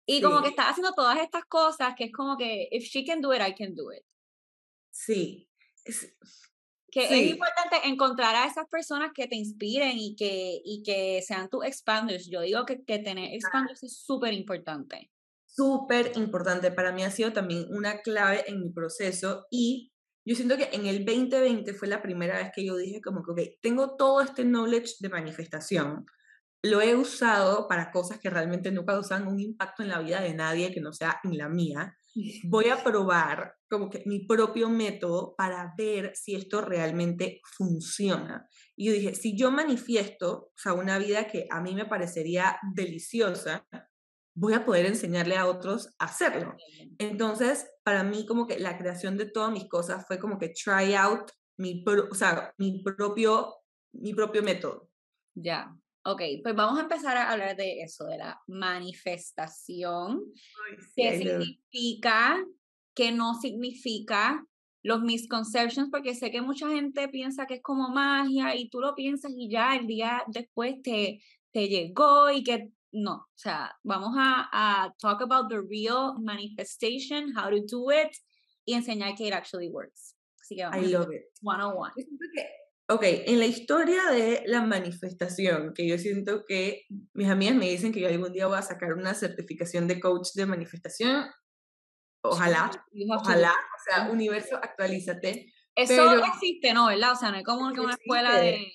Y 0.06 0.20
como 0.20 0.42
que 0.42 0.48
estás 0.48 0.70
haciendo 0.70 0.92
todas 0.92 1.18
estas 1.18 1.44
cosas 1.44 1.94
que 1.96 2.04
es 2.04 2.12
como 2.12 2.36
que, 2.36 2.68
if 2.72 2.84
she 2.84 3.04
can 3.04 3.20
do 3.20 3.32
it, 3.32 3.40
I 3.40 3.54
can 3.54 3.74
do 3.74 3.92
it. 3.92 4.02
Sí. 4.90 5.48
que 6.90 7.04
es 7.04 7.30
importante 7.30 7.76
encontrar 7.84 8.34
a 8.34 8.46
esas 8.46 8.66
personas 8.68 9.12
que 9.14 9.28
te 9.28 9.36
inspiren 9.36 9.98
y 9.98 10.16
que, 10.16 10.60
y 10.64 10.82
que 10.82 11.22
sean 11.22 11.48
tus 11.48 11.64
expanders. 11.64 12.28
Yo 12.28 12.40
digo 12.40 12.64
que, 12.66 12.82
que 12.84 12.98
tener 12.98 13.32
expanders 13.34 13.84
es 13.84 13.98
súper 13.98 14.34
importante 14.34 15.12
súper 15.54 16.12
importante. 16.16 16.70
Para 16.70 16.92
mí 16.92 17.02
ha 17.02 17.10
sido 17.10 17.32
también 17.32 17.66
una 17.70 18.00
clave 18.00 18.44
en 18.46 18.60
mi 18.60 18.70
proceso 18.70 19.46
y 19.50 19.92
yo 20.26 20.34
siento 20.34 20.56
que 20.56 20.70
en 20.72 20.86
el 20.86 21.04
2020 21.04 21.74
fue 21.74 21.86
la 21.86 22.00
primera 22.00 22.38
vez 22.38 22.50
que 22.54 22.64
yo 22.64 22.76
dije 22.76 23.00
como 23.02 23.22
que, 23.22 23.30
ok, 23.32 23.40
tengo 23.60 23.96
todo 23.96 24.22
este 24.22 24.44
knowledge 24.44 24.94
de 25.00 25.10
manifestación, 25.10 26.06
lo 26.62 26.80
he 26.80 26.96
usado 26.96 27.68
para 27.68 27.90
cosas 27.90 28.18
que 28.18 28.30
realmente 28.30 28.72
no 28.72 28.86
causan 28.86 29.26
un 29.28 29.38
impacto 29.38 29.82
en 29.82 29.90
la 29.90 30.00
vida 30.00 30.22
de 30.22 30.32
nadie 30.32 30.72
que 30.72 30.80
no 30.80 30.94
sea 30.94 31.20
en 31.22 31.36
la 31.36 31.50
mía. 31.50 31.94
Voy 32.44 32.70
a 32.70 32.82
probar 32.82 33.54
como 33.68 33.90
que 33.90 34.02
mi 34.06 34.24
propio 34.24 34.70
método 34.70 35.34
para 35.36 35.74
ver 35.76 36.12
si 36.14 36.34
esto 36.34 36.62
realmente 36.62 37.42
funciona. 37.44 38.48
Y 38.76 38.86
yo 38.86 38.92
dije, 38.94 39.14
si 39.14 39.36
yo 39.36 39.50
manifiesto, 39.50 40.32
o 40.32 40.52
sea, 40.56 40.72
una 40.72 40.98
vida 40.98 41.26
que 41.26 41.46
a 41.50 41.60
mí 41.60 41.74
me 41.74 41.84
parecería 41.84 42.56
deliciosa, 42.74 43.66
voy 44.34 44.54
a 44.54 44.64
poder 44.64 44.86
enseñarle 44.86 45.36
a 45.36 45.46
otros 45.46 45.94
a 45.98 46.06
hacerlo. 46.06 46.56
Entonces, 46.98 47.70
para 47.82 48.02
mí 48.02 48.26
como 48.26 48.46
que 48.46 48.58
la 48.58 48.78
creación 48.78 49.16
de 49.16 49.26
todas 49.26 49.52
mis 49.52 49.68
cosas 49.68 50.06
fue 50.06 50.18
como 50.18 50.38
que 50.38 50.48
try 50.48 50.94
out 50.94 51.30
mi, 51.56 51.84
o 51.86 52.14
sea, 52.14 52.52
mi, 52.58 52.82
propio, 52.82 53.54
mi 53.92 54.12
propio 54.12 54.42
método. 54.42 54.90
Ya, 55.34 55.72
Ok, 56.06 56.20
pues 56.42 56.54
vamos 56.54 56.78
a 56.78 56.82
empezar 56.82 57.16
a 57.16 57.32
hablar 57.32 57.56
de 57.56 57.80
eso, 57.80 58.04
de 58.04 58.18
la 58.18 58.38
manifestación. 58.46 60.20
¿Qué 60.94 61.16
significa? 61.16 62.44
¿Qué 62.94 63.10
no 63.10 63.34
significa? 63.40 64.46
Los 64.82 65.00
misconceptions, 65.00 65.88
porque 65.90 66.14
sé 66.14 66.30
que 66.30 66.42
mucha 66.42 66.68
gente 66.68 67.08
piensa 67.08 67.46
que 67.46 67.54
es 67.54 67.62
como 67.62 67.88
magia 67.88 68.54
y 68.54 68.68
tú 68.68 68.80
lo 68.80 68.94
piensas 68.94 69.32
y 69.34 69.48
ya 69.48 69.76
el 69.76 69.86
día 69.86 70.22
después 70.26 70.82
te, 70.82 71.22
te 71.52 71.68
llegó 71.68 72.30
y 72.30 72.44
que 72.44 72.68
no. 72.94 73.16
O 73.16 73.36
sea, 73.36 73.76
vamos 73.82 74.14
a, 74.16 74.48
a 74.52 74.94
talk 75.00 75.20
about 75.20 75.48
the 75.48 75.60
real 75.60 76.14
manifestation, 76.20 77.32
how 77.36 77.50
to 77.50 77.60
do 77.66 77.90
it 77.90 78.16
y 78.64 78.74
enseñar 78.74 79.14
que 79.16 79.26
it 79.26 79.34
actually 79.34 79.68
works. 79.68 80.16
Así 80.40 80.56
que 80.56 80.64
vamos. 80.64 80.84
I 80.84 80.92
love 80.92 81.12
it. 81.12 81.22
101. 81.42 81.92
Ok, 82.86 83.02
en 83.02 83.38
la 83.38 83.46
historia 83.46 84.10
de 84.10 84.42
la 84.46 84.60
manifestación, 84.60 85.72
que 85.72 85.88
yo 85.88 85.96
siento 85.96 86.44
que 86.46 86.82
mis 87.14 87.28
amigas 87.28 87.54
me 87.56 87.70
dicen 87.70 87.92
que 87.92 88.00
yo 88.00 88.08
algún 88.08 88.32
día 88.32 88.46
voy 88.46 88.58
a 88.58 88.62
sacar 88.62 88.92
una 88.92 89.14
certificación 89.14 89.88
de 89.88 89.98
coach 89.98 90.32
de 90.34 90.44
manifestación, 90.44 91.24
ojalá, 92.22 92.70
ojalá, 93.16 93.52
o 93.52 93.90
sea, 93.90 94.10
universo, 94.10 94.56
actualízate. 94.56 95.50
Eso 95.74 96.24
existe, 96.26 96.74
¿no? 96.74 96.86
¿Verdad? 96.86 97.12
O 97.12 97.16
sea, 97.16 97.30
no 97.30 97.38
es 97.38 97.44
como 97.44 97.66
una 97.68 97.94
escuela 97.94 98.36
de 98.36 98.70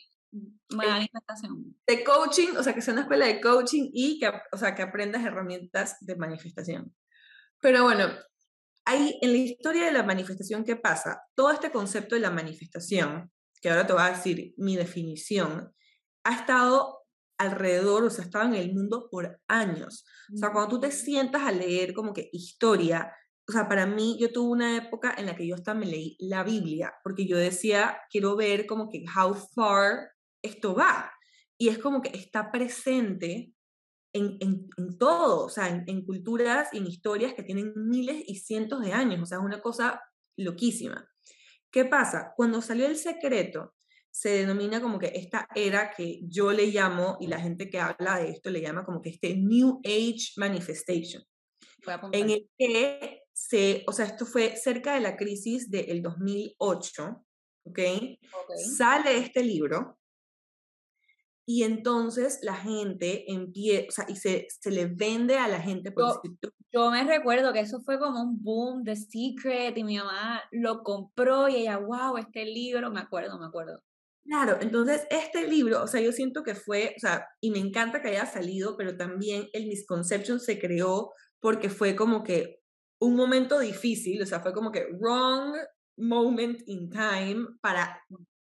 manifestación. 0.69 1.75
De 1.86 2.03
coaching, 2.03 2.55
o 2.58 2.63
sea, 2.63 2.73
que 2.73 2.82
sea 2.82 2.93
una 2.93 3.01
escuela 3.01 3.25
de 3.25 3.41
coaching 3.41 3.89
y 3.93 4.19
que, 4.19 4.32
o 4.51 4.58
sea, 4.58 4.75
que 4.75 4.82
aprendas 4.82 5.25
herramientas 5.25 5.97
de 6.01 6.15
manifestación. 6.15 6.95
Pero 7.60 7.84
bueno, 7.84 8.08
ahí 8.86 9.17
en 9.21 9.32
la 9.32 9.38
historia 9.38 9.86
de 9.86 9.91
la 9.91 10.03
manifestación, 10.03 10.63
¿qué 10.63 10.75
pasa? 10.75 11.21
Todo 11.36 11.51
este 11.51 11.71
concepto 11.71 12.15
de 12.15 12.21
la 12.21 12.32
manifestación 12.32 13.32
que 13.62 13.69
ahora 13.69 13.86
te 13.86 13.93
voy 13.93 14.01
a 14.01 14.12
decir 14.12 14.53
mi 14.58 14.75
definición, 14.75 15.73
ha 16.23 16.36
estado 16.36 17.05
alrededor, 17.38 18.03
o 18.03 18.10
sea, 18.10 18.23
ha 18.23 18.27
estado 18.27 18.45
en 18.45 18.55
el 18.55 18.73
mundo 18.73 19.08
por 19.10 19.39
años. 19.47 20.05
O 20.34 20.38
sea, 20.38 20.51
cuando 20.51 20.75
tú 20.75 20.79
te 20.82 20.91
sientas 20.91 21.43
a 21.43 21.51
leer 21.51 21.93
como 21.93 22.13
que 22.13 22.29
historia, 22.32 23.13
o 23.47 23.51
sea, 23.51 23.67
para 23.67 23.86
mí 23.86 24.17
yo 24.19 24.32
tuve 24.32 24.51
una 24.51 24.77
época 24.77 25.15
en 25.17 25.25
la 25.25 25.36
que 25.36 25.47
yo 25.47 25.55
hasta 25.55 25.73
me 25.73 25.86
leí 25.86 26.17
la 26.19 26.43
Biblia, 26.43 26.93
porque 27.03 27.27
yo 27.27 27.38
decía, 27.38 27.99
quiero 28.10 28.36
ver 28.36 28.65
como 28.65 28.89
que 28.89 29.03
how 29.15 29.34
far 29.34 30.12
esto 30.41 30.75
va. 30.75 31.12
Y 31.58 31.69
es 31.69 31.78
como 31.78 32.02
que 32.02 32.17
está 32.17 32.52
presente 32.52 33.52
en, 34.13 34.38
en, 34.39 34.69
en 34.78 34.97
todo, 34.97 35.45
o 35.45 35.49
sea, 35.49 35.67
en, 35.67 35.84
en, 35.88 36.06
culturas 36.06 36.69
y 36.73 36.78
en 36.78 36.88
historias 36.88 37.34
que 37.34 37.43
tienen 37.43 37.73
miles 37.75 38.23
y 38.25 38.36
cientos 38.36 38.82
de 38.82 38.93
años, 38.93 39.21
o 39.21 39.25
sea, 39.25 39.38
es 39.38 39.43
una 39.43 39.62
cosa 39.62 40.02
loquísima. 40.38 41.08
¿Qué 41.71 41.86
pasa? 41.86 42.34
Cuando 42.36 42.62
salió 42.62 42.88
el 42.88 42.97
secreto, 42.97 43.75
se 44.10 44.30
denomina 44.30 44.82
como 44.82 44.97
que 44.97 45.12
esta 45.13 45.47
era 45.54 45.91
que 45.91 46.21
yo 46.23 46.52
le 46.52 46.67
llamo, 46.67 47.17
y 47.19 47.28
la 47.28 47.39
gente 47.39 47.69
que 47.69 47.80
habla 47.80 48.17
de 48.17 48.30
esto 48.30 48.49
le 48.49 48.62
llama 48.62 48.86
como 48.86 49.02
que 49.02 49.10
este 49.10 49.36
New 49.36 49.80
Age 49.86 50.34
Manifestation, 50.38 51.23
en 52.12 52.30
el 52.30 52.49
que 52.58 53.23
se, 53.34 53.84
o 53.88 53.93
sea, 53.93 54.06
esto 54.06 54.25
fue 54.25 54.56
cerca 54.58 54.95
de 54.95 55.02
la 55.02 55.15
crisis 55.15 55.69
del 55.69 56.02
2008, 56.02 57.25
¿ok? 57.65 57.80
Sale 58.78 59.17
este 59.17 59.43
libro 59.43 59.99
y 61.52 61.64
entonces 61.64 62.42
la 62.44 62.54
gente 62.54 63.24
empieza, 63.32 63.88
o 63.88 63.92
sea, 63.92 64.06
y 64.08 64.18
se, 64.18 64.46
se 64.52 64.70
le 64.70 64.86
vende 64.86 65.40
a 65.40 65.48
la 65.48 65.60
gente. 65.60 65.92
Por 65.92 66.22
yo, 66.72 66.92
me 66.92 67.04
recuerdo 67.04 67.52
que 67.54 67.62
eso 67.62 67.82
fue 67.82 67.98
como 67.98 68.22
un 68.22 68.40
boom 68.40 68.84
de 68.84 68.96
Secret 68.96 69.76
y 69.76 69.84
mi 69.84 69.98
mamá 69.98 70.44
lo 70.52 70.84
compró 70.84 71.50
y 71.50 71.56
ella, 71.56 71.78
wow, 71.78 72.18
este 72.18 72.46
libro, 72.46 72.92
me 72.92 73.00
acuerdo, 73.00 73.40
me 73.40 73.48
acuerdo. 73.48 73.82
Claro, 74.26 74.60
entonces 74.62 75.08
este 75.10 75.48
libro, 75.48 75.82
o 75.82 75.88
sea, 75.88 76.00
yo 76.02 76.12
siento 76.12 76.44
que 76.44 76.54
fue, 76.54 76.94
o 76.96 77.00
sea, 77.00 77.26
y 77.42 77.50
me 77.50 77.58
encanta 77.58 78.00
que 78.00 78.10
haya 78.10 78.28
salido, 78.28 78.78
pero 78.78 78.96
también 78.96 79.48
el 79.54 79.66
Misconception 79.66 80.40
se 80.40 80.60
creó 80.60 81.14
porque 81.40 81.70
fue 81.70 81.96
como 81.96 82.22
que 82.22 82.60
un 83.02 83.16
momento 83.16 83.58
difícil, 83.58 84.22
o 84.22 84.26
sea, 84.28 84.40
fue 84.40 84.54
como 84.54 84.72
que 84.72 84.86
wrong 85.00 85.56
moment 85.98 86.62
in 86.68 86.92
time 86.92 87.48
para 87.60 88.00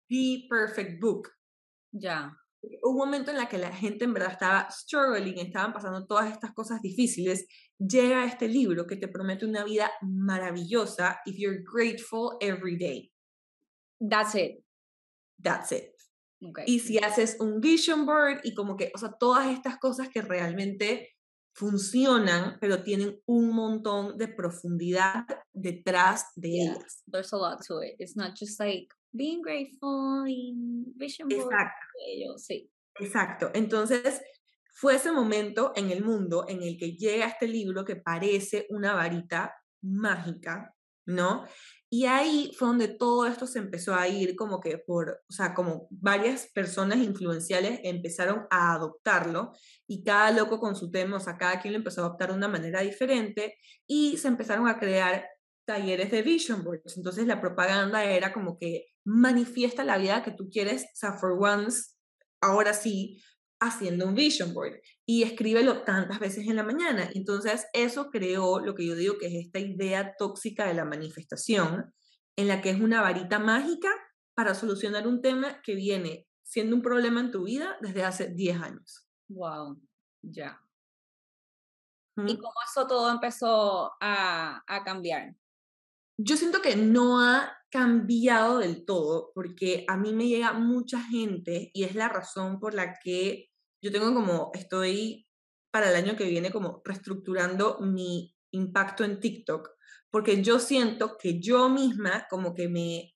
the 0.08 0.44
perfect 0.50 1.00
book. 1.00 1.28
Ya 1.92 2.36
un 2.82 2.96
momento 2.96 3.30
en 3.30 3.36
la 3.36 3.48
que 3.48 3.58
la 3.58 3.72
gente 3.72 4.04
en 4.04 4.14
verdad 4.14 4.32
estaba 4.32 4.68
struggling, 4.70 5.38
estaban 5.38 5.72
pasando 5.72 6.06
todas 6.06 6.30
estas 6.30 6.52
cosas 6.52 6.80
difíciles, 6.80 7.46
llega 7.78 8.24
este 8.24 8.48
libro 8.48 8.86
que 8.86 8.96
te 8.96 9.08
promete 9.08 9.46
una 9.46 9.64
vida 9.64 9.90
maravillosa 10.02 11.20
if 11.26 11.36
you're 11.36 11.62
grateful 11.62 12.36
every 12.40 12.76
day. 12.76 13.12
That's 14.00 14.34
it. 14.34 14.64
That's 15.42 15.72
it. 15.72 15.96
Y 16.66 16.80
si 16.80 16.98
haces 16.98 17.36
un 17.40 17.60
vision 17.60 18.04
board 18.04 18.40
y 18.44 18.54
como 18.54 18.76
que, 18.76 18.92
o 18.94 18.98
sea, 18.98 19.12
todas 19.18 19.48
estas 19.48 19.78
cosas 19.78 20.08
que 20.08 20.20
realmente 20.20 21.16
funcionan, 21.54 22.58
pero 22.60 22.82
tienen 22.82 23.18
un 23.26 23.54
montón 23.54 24.18
de 24.18 24.28
profundidad 24.28 25.24
detrás 25.54 26.26
de 26.36 26.50
ellas. 26.50 27.02
There's 27.10 27.32
a 27.32 27.36
lot 27.36 27.60
to 27.68 27.80
it. 27.80 27.96
It's 27.98 28.14
not 28.14 28.36
just 28.38 28.60
like 28.60 28.88
being 29.16 29.42
grateful 29.42 30.24
y 30.28 30.54
vision 30.96 31.28
board. 31.28 31.52
Exacto. 31.52 32.38
sí. 32.38 32.70
Exacto. 32.98 33.50
Entonces, 33.54 34.22
fue 34.72 34.96
ese 34.96 35.12
momento 35.12 35.72
en 35.74 35.90
el 35.90 36.04
mundo 36.04 36.44
en 36.48 36.62
el 36.62 36.76
que 36.76 36.92
llega 36.92 37.26
este 37.26 37.48
libro 37.48 37.84
que 37.84 37.96
parece 37.96 38.66
una 38.70 38.94
varita 38.94 39.54
mágica, 39.82 40.74
¿no? 41.06 41.46
Y 41.88 42.06
ahí 42.06 42.52
fue 42.58 42.68
donde 42.68 42.88
todo 42.88 43.26
esto 43.26 43.46
se 43.46 43.60
empezó 43.60 43.94
a 43.94 44.08
ir 44.08 44.34
como 44.34 44.60
que 44.60 44.76
por, 44.78 45.22
o 45.28 45.32
sea, 45.32 45.54
como 45.54 45.86
varias 45.90 46.50
personas 46.52 46.98
influenciales 46.98 47.80
empezaron 47.84 48.46
a 48.50 48.74
adoptarlo 48.74 49.52
y 49.86 50.02
cada 50.02 50.32
loco 50.32 50.58
con 50.58 50.74
su 50.74 50.90
tema, 50.90 51.18
o 51.18 51.20
sea, 51.20 51.38
cada 51.38 51.60
quien 51.60 51.72
lo 51.72 51.78
empezó 51.78 52.02
a 52.02 52.06
adoptar 52.06 52.30
de 52.30 52.36
una 52.36 52.48
manera 52.48 52.80
diferente 52.80 53.56
y 53.86 54.16
se 54.16 54.28
empezaron 54.28 54.68
a 54.68 54.78
crear 54.78 55.26
talleres 55.66 56.10
de 56.10 56.22
vision 56.22 56.64
boards. 56.64 56.96
Entonces 56.96 57.26
la 57.26 57.40
propaganda 57.40 58.04
era 58.04 58.32
como 58.32 58.58
que 58.58 58.86
manifiesta 59.04 59.84
la 59.84 59.98
vida 59.98 60.22
que 60.22 60.30
tú 60.30 60.48
quieres, 60.48 60.84
o 60.84 60.94
sea, 60.94 61.12
for 61.14 61.32
once, 61.38 61.94
ahora 62.40 62.72
sí, 62.72 63.22
haciendo 63.60 64.06
un 64.06 64.14
vision 64.14 64.52
board 64.54 64.80
y 65.06 65.22
escríbelo 65.22 65.82
tantas 65.82 66.18
veces 66.18 66.46
en 66.46 66.56
la 66.56 66.62
mañana. 66.62 67.10
Entonces, 67.14 67.66
eso 67.72 68.10
creó 68.10 68.60
lo 68.60 68.74
que 68.74 68.86
yo 68.86 68.94
digo 68.94 69.18
que 69.18 69.26
es 69.26 69.46
esta 69.46 69.58
idea 69.58 70.14
tóxica 70.18 70.66
de 70.66 70.74
la 70.74 70.84
manifestación, 70.84 71.94
en 72.36 72.48
la 72.48 72.60
que 72.60 72.70
es 72.70 72.80
una 72.80 73.00
varita 73.00 73.38
mágica 73.38 73.88
para 74.34 74.54
solucionar 74.54 75.06
un 75.06 75.22
tema 75.22 75.62
que 75.62 75.74
viene 75.74 76.26
siendo 76.42 76.76
un 76.76 76.82
problema 76.82 77.20
en 77.20 77.30
tu 77.30 77.44
vida 77.44 77.76
desde 77.80 78.04
hace 78.04 78.28
10 78.28 78.60
años. 78.60 79.08
Wow, 79.28 79.80
ya. 80.22 80.60
¿Y 82.18 82.36
cómo 82.36 82.54
eso 82.70 82.86
todo 82.86 83.10
empezó 83.10 83.92
a, 84.00 84.62
a 84.66 84.84
cambiar? 84.84 85.34
Yo 86.18 86.36
siento 86.36 86.62
que 86.62 86.76
no 86.76 87.20
ha 87.20 87.56
cambiado 87.70 88.58
del 88.58 88.84
todo, 88.84 89.32
porque 89.34 89.84
a 89.88 89.96
mí 89.96 90.14
me 90.14 90.28
llega 90.28 90.52
mucha 90.54 91.02
gente 91.02 91.70
y 91.74 91.84
es 91.84 91.94
la 91.94 92.08
razón 92.08 92.58
por 92.58 92.72
la 92.74 92.94
que 93.02 93.50
yo 93.82 93.92
tengo 93.92 94.14
como, 94.14 94.50
estoy 94.54 95.26
para 95.70 95.90
el 95.90 95.96
año 95.96 96.16
que 96.16 96.24
viene 96.24 96.50
como 96.50 96.80
reestructurando 96.84 97.78
mi 97.80 98.34
impacto 98.52 99.04
en 99.04 99.20
TikTok, 99.20 99.68
porque 100.10 100.42
yo 100.42 100.58
siento 100.58 101.18
que 101.18 101.38
yo 101.38 101.68
misma 101.68 102.26
como 102.30 102.54
que 102.54 102.68
me, 102.68 103.14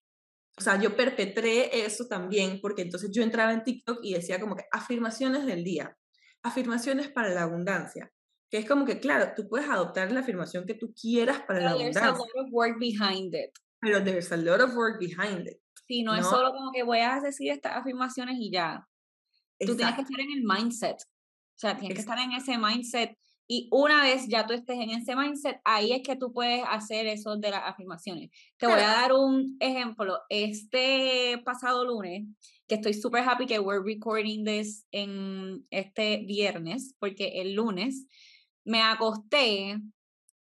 o 0.59 0.61
sea, 0.61 0.79
yo 0.79 0.95
perpetré 0.95 1.85
eso 1.85 2.07
también, 2.07 2.61
porque 2.61 2.83
entonces 2.83 3.11
yo 3.11 3.23
entraba 3.23 3.55
en 3.55 3.65
TikTok 3.65 4.01
y 4.03 4.13
decía 4.13 4.39
como 4.39 4.57
que 4.57 4.65
afirmaciones 4.71 5.47
del 5.47 5.65
día, 5.65 5.97
afirmaciones 6.43 7.09
para 7.09 7.31
la 7.31 7.45
abundancia, 7.45 8.13
que 8.51 8.59
es 8.59 8.67
como 8.67 8.85
que, 8.85 8.99
claro, 8.99 9.33
tú 9.37 9.49
puedes 9.49 9.69
adoptar 9.69 10.11
la 10.11 10.21
afirmación 10.21 10.67
que 10.67 10.75
tú 10.75 10.93
quieras 10.93 11.43
para 11.47 11.61
la 11.61 11.71
abundancia. 11.71 12.03
There's 12.03 12.15
a 12.15 12.19
lot 12.19 12.47
of 12.47 12.53
work 12.53 12.79
behind 12.79 13.35
it. 13.35 13.51
Pero 13.81 14.03
there's 14.03 14.33
a 14.33 14.37
lot 14.37 14.61
of 14.61 14.75
work 14.75 14.99
behind 14.99 15.47
it. 15.47 15.59
Sí, 15.87 16.03
no, 16.03 16.15
es 16.15 16.27
solo 16.27 16.53
como 16.53 16.71
que 16.73 16.83
voy 16.83 16.99
a 16.99 17.21
decir 17.21 17.51
estas 17.51 17.77
afirmaciones 17.77 18.37
y 18.39 18.51
ya. 18.51 18.87
Tú 19.59 19.77
tienes 19.77 19.95
que 19.95 20.03
estar 20.03 20.21
en 20.21 20.33
el 20.33 20.43
mindset. 20.43 20.97
O 20.97 21.59
sea, 21.61 21.77
tienes 21.77 21.95
que 21.95 22.01
estar 22.01 22.19
en 22.19 22.33
ese 22.33 22.59
mindset. 22.59 23.17
Y 23.47 23.69
una 23.73 24.03
vez 24.03 24.29
ya 24.29 24.47
tú 24.47 24.53
estés 24.53 24.79
en 24.79 24.91
ese 24.91 25.17
mindset, 25.17 25.61
ahí 25.65 25.93
es 25.93 26.03
que 26.03 26.15
tú 26.15 26.33
puedes 26.33 26.63
hacer 26.69 27.07
eso 27.07 27.37
de 27.37 27.51
las 27.51 27.63
afirmaciones. 27.65 28.31
Te 28.57 28.67
voy 28.67 28.79
a 28.79 28.87
dar 28.87 29.13
un 29.13 29.57
ejemplo. 29.59 30.19
Este 30.29 31.43
pasado 31.45 31.85
lunes, 31.85 32.29
que 32.69 32.77
estoy 32.77 32.95
súper 32.95 33.29
happy 33.29 33.47
que 33.47 33.59
we're 33.59 33.83
recording 33.85 34.45
this 34.45 34.87
en 34.93 35.67
este 35.71 36.19
viernes, 36.19 36.95
porque 37.01 37.41
el 37.41 37.55
lunes 37.55 38.07
me 38.71 38.83
acosté 38.83 39.81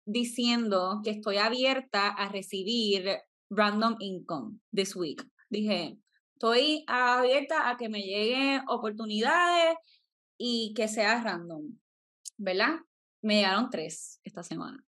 diciendo 0.05 1.01
que 1.03 1.11
estoy 1.11 1.39
abierta 1.39 2.09
a 2.09 2.29
recibir 2.29 3.19
random 3.49 3.97
income 4.01 4.59
this 4.71 4.95
week. 4.95 5.27
Dije, 5.49 5.99
estoy 6.35 6.85
abierta 6.89 7.71
a 7.71 7.79
que 7.79 7.89
me 7.89 8.03
lleguen 8.03 8.65
oportunidades 8.69 9.77
y 10.37 10.75
que 10.77 10.89
sea 10.89 11.23
random, 11.23 11.79
¿verdad? 12.37 12.81
Me 13.23 13.37
llegaron 13.37 13.71
tres 13.71 14.21
esta 14.25 14.43
semana. 14.43 14.85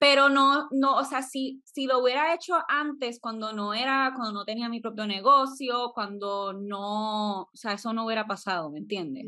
Pero 0.00 0.28
no, 0.28 0.68
no, 0.72 0.96
o 0.96 1.04
sea, 1.04 1.22
si, 1.22 1.62
si 1.64 1.86
lo 1.86 2.00
hubiera 2.00 2.34
hecho 2.34 2.54
antes, 2.68 3.20
cuando 3.20 3.52
no 3.52 3.74
era, 3.74 4.12
cuando 4.16 4.32
no 4.32 4.44
tenía 4.44 4.68
mi 4.68 4.80
propio 4.80 5.06
negocio, 5.06 5.92
cuando 5.94 6.52
no, 6.52 7.42
o 7.42 7.50
sea, 7.54 7.74
eso 7.74 7.92
no 7.92 8.06
hubiera 8.06 8.26
pasado, 8.26 8.72
¿me 8.72 8.80
entiendes? 8.80 9.26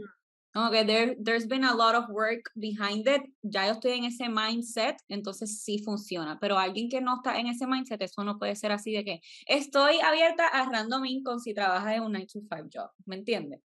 Como 0.54 0.70
que 0.70 0.84
there, 0.84 1.16
there's 1.20 1.48
been 1.48 1.64
a 1.64 1.74
lot 1.74 1.96
of 1.96 2.08
work 2.10 2.48
behind 2.54 3.08
it. 3.08 3.22
Ya 3.42 3.66
yo 3.66 3.72
estoy 3.72 3.98
en 3.98 4.04
ese 4.04 4.28
mindset, 4.28 4.96
entonces 5.08 5.64
sí 5.64 5.80
funciona. 5.80 6.38
Pero 6.40 6.56
alguien 6.56 6.88
que 6.88 7.00
no 7.00 7.16
está 7.16 7.40
en 7.40 7.48
ese 7.48 7.66
mindset, 7.66 8.00
eso 8.02 8.22
no 8.22 8.38
puede 8.38 8.54
ser 8.54 8.70
así 8.70 8.92
de 8.92 9.04
que 9.04 9.20
estoy 9.46 9.98
abierta 9.98 10.46
a 10.46 10.70
random 10.70 11.04
income 11.06 11.40
si 11.40 11.54
trabajas 11.54 11.96
en 11.96 12.04
un 12.04 12.12
9 12.12 12.26
to 12.32 12.40
5 12.40 12.68
job. 12.72 12.90
¿Me 13.04 13.16
entiendes? 13.16 13.60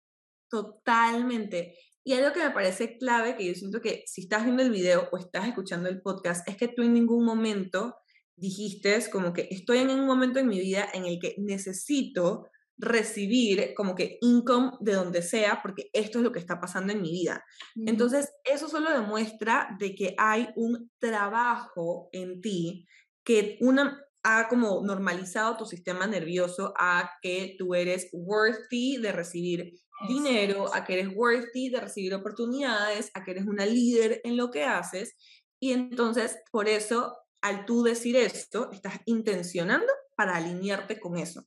Totalmente. 0.49 1.75
Y 2.03 2.13
algo 2.13 2.33
que 2.33 2.43
me 2.43 2.49
parece 2.49 2.97
clave, 2.97 3.35
que 3.35 3.45
yo 3.45 3.53
siento 3.53 3.81
que 3.81 4.03
si 4.07 4.21
estás 4.21 4.43
viendo 4.43 4.63
el 4.63 4.71
video 4.71 5.09
o 5.11 5.17
estás 5.17 5.47
escuchando 5.47 5.89
el 5.89 6.01
podcast, 6.01 6.49
es 6.49 6.57
que 6.57 6.69
tú 6.69 6.81
en 6.81 6.95
ningún 6.95 7.23
momento 7.23 7.97
dijiste 8.35 8.97
como 9.11 9.31
que 9.31 9.47
estoy 9.51 9.77
en 9.79 9.91
un 9.91 10.07
momento 10.07 10.39
en 10.39 10.47
mi 10.47 10.59
vida 10.59 10.89
en 10.91 11.05
el 11.05 11.19
que 11.19 11.35
necesito 11.37 12.47
recibir 12.79 13.73
como 13.75 13.93
que 13.93 14.17
income 14.21 14.71
de 14.79 14.93
donde 14.93 15.21
sea, 15.21 15.59
porque 15.61 15.89
esto 15.93 16.19
es 16.19 16.23
lo 16.23 16.31
que 16.31 16.39
está 16.39 16.59
pasando 16.59 16.93
en 16.93 17.01
mi 17.01 17.11
vida. 17.11 17.43
Entonces, 17.85 18.31
eso 18.45 18.69
solo 18.69 18.91
demuestra 18.91 19.75
de 19.79 19.93
que 19.93 20.15
hay 20.17 20.49
un 20.55 20.89
trabajo 20.99 22.09
en 22.13 22.41
ti 22.41 22.87
que 23.23 23.57
una 23.61 24.01
ha 24.23 24.47
como 24.49 24.81
normalizado 24.83 25.57
tu 25.57 25.65
sistema 25.65 26.07
nervioso 26.07 26.73
a 26.77 27.11
que 27.21 27.55
tú 27.57 27.73
eres 27.73 28.09
worthy 28.11 28.97
de 28.97 29.11
recibir 29.11 29.73
dinero, 30.07 30.73
a 30.73 30.85
que 30.85 30.99
eres 30.99 31.15
worthy 31.15 31.69
de 31.69 31.81
recibir 31.81 32.13
oportunidades, 32.13 33.11
a 33.13 33.23
que 33.23 33.31
eres 33.31 33.45
una 33.45 33.65
líder 33.65 34.21
en 34.23 34.37
lo 34.37 34.51
que 34.51 34.63
haces. 34.63 35.15
Y 35.59 35.73
entonces, 35.73 36.37
por 36.51 36.69
eso, 36.69 37.17
al 37.41 37.65
tú 37.65 37.83
decir 37.83 38.15
esto, 38.15 38.71
estás 38.71 38.99
intencionando 39.05 39.91
para 40.15 40.35
alinearte 40.35 40.99
con 40.99 41.17
eso. 41.17 41.45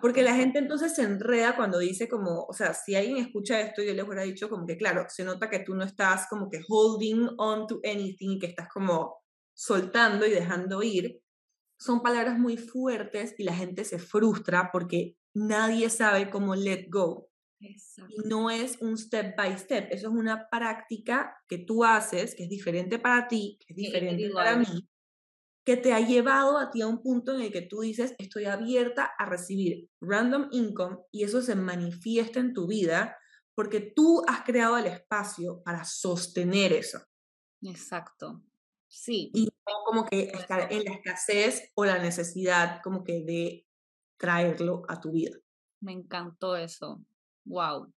Porque 0.00 0.22
la 0.22 0.34
gente 0.34 0.58
entonces 0.58 0.94
se 0.94 1.02
enreda 1.02 1.56
cuando 1.56 1.78
dice 1.78 2.08
como, 2.08 2.44
o 2.44 2.52
sea, 2.52 2.74
si 2.74 2.94
alguien 2.94 3.16
escucha 3.18 3.60
esto, 3.60 3.82
yo 3.82 3.94
les 3.94 4.04
hubiera 4.04 4.22
dicho 4.22 4.48
como 4.48 4.66
que, 4.66 4.76
claro, 4.76 5.06
se 5.08 5.24
nota 5.24 5.48
que 5.48 5.60
tú 5.60 5.74
no 5.74 5.84
estás 5.84 6.26
como 6.28 6.50
que 6.50 6.60
holding 6.68 7.28
on 7.38 7.66
to 7.66 7.80
anything, 7.84 8.38
que 8.38 8.46
estás 8.46 8.68
como 8.68 9.16
soltando 9.54 10.26
y 10.26 10.30
dejando 10.30 10.82
ir. 10.82 11.20
Son 11.78 12.02
palabras 12.02 12.38
muy 12.38 12.56
fuertes 12.56 13.34
y 13.38 13.44
la 13.44 13.54
gente 13.54 13.84
se 13.84 13.98
frustra 13.98 14.70
porque 14.72 15.16
nadie 15.34 15.88
sabe 15.90 16.30
cómo 16.30 16.54
let 16.54 16.86
go. 16.88 17.28
Y 17.60 18.28
no 18.28 18.50
es 18.50 18.80
un 18.82 18.98
step 18.98 19.34
by 19.36 19.56
step, 19.58 19.88
eso 19.90 20.08
es 20.08 20.14
una 20.14 20.48
práctica 20.50 21.34
que 21.48 21.58
tú 21.58 21.84
haces, 21.84 22.34
que 22.34 22.44
es 22.44 22.50
diferente 22.50 22.98
para 22.98 23.26
ti, 23.26 23.58
que 23.60 23.72
es 23.72 23.76
diferente 23.76 24.28
para 24.30 24.56
mí, 24.56 24.88
que 25.64 25.76
te 25.76 25.92
ha 25.92 26.00
llevado 26.00 26.58
a 26.58 26.70
ti 26.70 26.82
a 26.82 26.86
un 26.86 27.02
punto 27.02 27.34
en 27.34 27.40
el 27.40 27.52
que 27.52 27.62
tú 27.62 27.80
dices, 27.80 28.14
estoy 28.18 28.44
abierta 28.44 29.10
a 29.18 29.24
recibir 29.24 29.88
random 30.00 30.48
income 30.52 30.98
y 31.10 31.24
eso 31.24 31.40
se 31.40 31.54
manifiesta 31.54 32.38
en 32.40 32.52
tu 32.52 32.66
vida 32.66 33.16
porque 33.54 33.80
tú 33.80 34.22
has 34.26 34.42
creado 34.42 34.76
el 34.76 34.86
espacio 34.86 35.62
para 35.62 35.84
sostener 35.84 36.72
eso. 36.72 36.98
Exacto. 37.62 38.42
Sí. 38.88 39.30
Y 39.34 39.44
no 39.44 39.84
como 39.86 40.04
que 40.04 40.24
estar 40.24 40.72
en 40.72 40.84
la 40.84 40.92
escasez 40.92 41.70
o 41.74 41.84
la 41.84 41.98
necesidad 41.98 42.80
como 42.82 43.02
que 43.02 43.24
de 43.24 43.66
traerlo 44.18 44.82
a 44.88 45.00
tu 45.00 45.12
vida. 45.12 45.36
Me 45.80 45.92
encantó 45.92 46.56
eso. 46.56 47.02
Wow. 47.44 47.92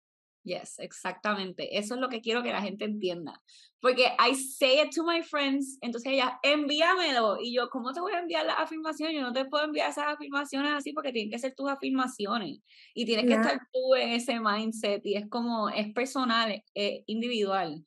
Yes, 0.47 0.79
exactamente. 0.79 1.77
Eso 1.77 1.97
es 1.97 2.01
lo 2.01 2.09
que 2.09 2.21
quiero 2.21 2.41
que 2.41 2.53
la 2.53 2.63
gente 2.63 2.85
entienda. 2.85 3.43
Porque 3.81 4.05
I 4.05 4.33
say 4.37 4.81
it 4.81 4.95
to 4.95 5.03
my 5.03 5.21
friends, 5.21 5.77
entonces 5.81 6.13
ella, 6.13 6.39
envíamelo. 6.45 7.39
Y 7.41 7.53
yo, 7.53 7.69
¿cómo 7.69 7.93
te 7.93 8.01
voy 8.01 8.13
a 8.13 8.21
enviar 8.21 8.47
las 8.47 8.61
afirmaciones? 8.61 9.17
Yo 9.17 9.23
no 9.23 9.33
te 9.33 9.45
puedo 9.47 9.65
enviar 9.65 9.91
esas 9.91 10.07
afirmaciones 10.07 10.73
así 10.73 10.93
porque 10.93 11.11
tienen 11.11 11.33
que 11.33 11.41
ser 11.41 11.53
tus 11.57 11.69
afirmaciones. 11.69 12.61
Y 12.95 13.05
tienes 13.05 13.27
que 13.27 13.33
estar 13.33 13.59
tú 13.73 13.97
en 13.97 14.11
ese 14.11 14.39
mindset. 14.39 15.05
Y 15.05 15.17
es 15.17 15.29
como, 15.29 15.69
es 15.69 15.93
personal, 15.93 16.63
es 16.75 17.03
individual. 17.07 17.85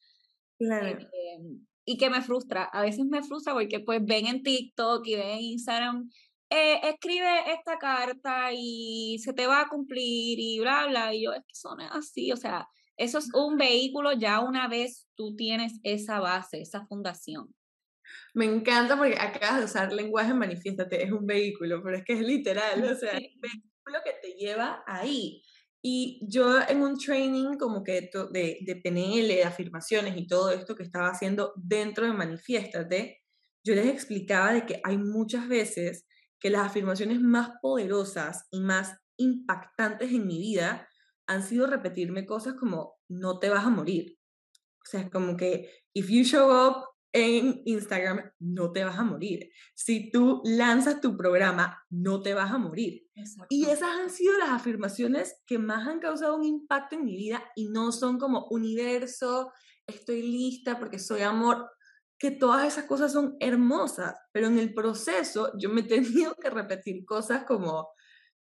Claro. 0.57 0.99
Em, 0.99 1.65
y 1.85 1.97
que 1.97 2.09
me 2.09 2.21
frustra. 2.21 2.65
A 2.65 2.81
veces 2.81 3.05
me 3.05 3.23
frustra 3.23 3.53
porque 3.53 3.79
pues 3.79 4.03
ven 4.03 4.27
en 4.27 4.43
TikTok 4.43 5.07
y 5.07 5.15
ven 5.15 5.29
en 5.29 5.39
Instagram 5.39 6.09
eh, 6.49 6.79
escribe 6.83 7.51
esta 7.53 7.77
carta 7.77 8.49
y 8.53 9.17
se 9.19 9.33
te 9.33 9.45
va 9.45 9.61
a 9.61 9.69
cumplir 9.69 10.39
y 10.39 10.59
bla, 10.59 10.87
bla. 10.87 11.13
Y 11.13 11.23
yo, 11.23 11.33
es 11.33 11.41
que 11.41 11.55
son 11.55 11.79
así, 11.81 12.31
o 12.31 12.37
sea, 12.37 12.67
eso 12.97 13.19
es 13.19 13.29
un 13.33 13.57
vehículo 13.57 14.11
ya 14.13 14.39
una 14.41 14.67
vez 14.67 15.07
tú 15.15 15.35
tienes 15.35 15.79
esa 15.83 16.19
base, 16.19 16.61
esa 16.61 16.85
fundación. 16.85 17.53
Me 18.33 18.45
encanta 18.45 18.97
porque 18.97 19.17
acabas 19.19 19.59
de 19.59 19.65
usar 19.65 19.93
lenguaje 19.93 20.33
manifiéstate, 20.33 21.03
es 21.03 21.11
un 21.11 21.25
vehículo, 21.25 21.81
pero 21.83 21.97
es 21.97 22.03
que 22.03 22.13
es 22.13 22.21
literal, 22.21 22.83
o 22.83 22.95
sea, 22.95 23.11
es 23.11 23.33
un 23.35 23.41
vehículo 23.41 23.99
que 24.03 24.13
te 24.21 24.33
lleva 24.33 24.83
ahí. 24.87 25.43
Y 25.81 26.19
yo 26.27 26.59
en 26.67 26.81
un 26.81 26.97
training 26.97 27.57
como 27.57 27.83
que 27.83 28.09
de, 28.31 28.57
de 28.61 28.75
PNL, 28.75 29.27
de 29.27 29.43
afirmaciones 29.45 30.17
y 30.17 30.27
todo 30.27 30.51
esto 30.51 30.75
que 30.75 30.83
estaba 30.83 31.09
haciendo 31.09 31.53
dentro 31.55 32.05
de 32.05 32.11
Manifiéstate, 32.11 33.21
yo 33.63 33.75
les 33.75 33.87
explicaba 33.87 34.53
de 34.53 34.65
que 34.65 34.81
hay 34.83 34.97
muchas 34.97 35.47
veces 35.47 36.05
que 36.39 36.49
las 36.49 36.67
afirmaciones 36.67 37.21
más 37.21 37.51
poderosas 37.61 38.47
y 38.51 38.61
más 38.61 38.97
impactantes 39.17 40.11
en 40.11 40.27
mi 40.27 40.39
vida 40.39 40.87
han 41.27 41.43
sido 41.43 41.67
repetirme 41.67 42.25
cosas 42.25 42.55
como 42.55 42.95
no 43.07 43.39
te 43.39 43.49
vas 43.49 43.65
a 43.65 43.69
morir. 43.69 44.17
O 44.81 44.85
sea, 44.89 45.01
es 45.01 45.11
como 45.11 45.37
que 45.37 45.69
if 45.93 46.09
you 46.09 46.23
show 46.23 46.49
up 46.49 46.85
en 47.11 47.61
Instagram, 47.65 48.31
no 48.39 48.71
te 48.71 48.83
vas 48.83 48.97
a 48.97 49.03
morir. 49.03 49.49
Si 49.75 50.11
tú 50.11 50.41
lanzas 50.45 51.01
tu 51.01 51.17
programa, 51.17 51.83
no 51.89 52.21
te 52.21 52.33
vas 52.33 52.51
a 52.51 52.57
morir. 52.57 53.07
Y 53.49 53.65
esas 53.65 53.99
han 53.99 54.09
sido 54.09 54.37
las 54.37 54.49
afirmaciones 54.49 55.41
que 55.45 55.57
más 55.57 55.87
han 55.87 55.99
causado 55.99 56.37
un 56.37 56.43
impacto 56.43 56.95
en 56.95 57.05
mi 57.05 57.15
vida 57.15 57.43
y 57.55 57.69
no 57.69 57.91
son 57.91 58.19
como 58.19 58.47
universo, 58.49 59.51
estoy 59.87 60.21
lista 60.21 60.77
porque 60.77 60.99
soy 60.99 61.21
amor 61.21 61.69
que 62.19 62.31
todas 62.31 62.67
esas 62.67 62.83
cosas 62.83 63.13
son 63.13 63.37
hermosas, 63.39 64.13
pero 64.33 64.47
en 64.47 64.59
el 64.59 64.73
proceso 64.73 65.53
yo 65.57 65.69
me 65.69 65.81
he 65.81 65.83
tenido 65.85 66.35
que 66.35 66.49
repetir 66.49 67.05
cosas 67.05 67.45
como, 67.45 67.89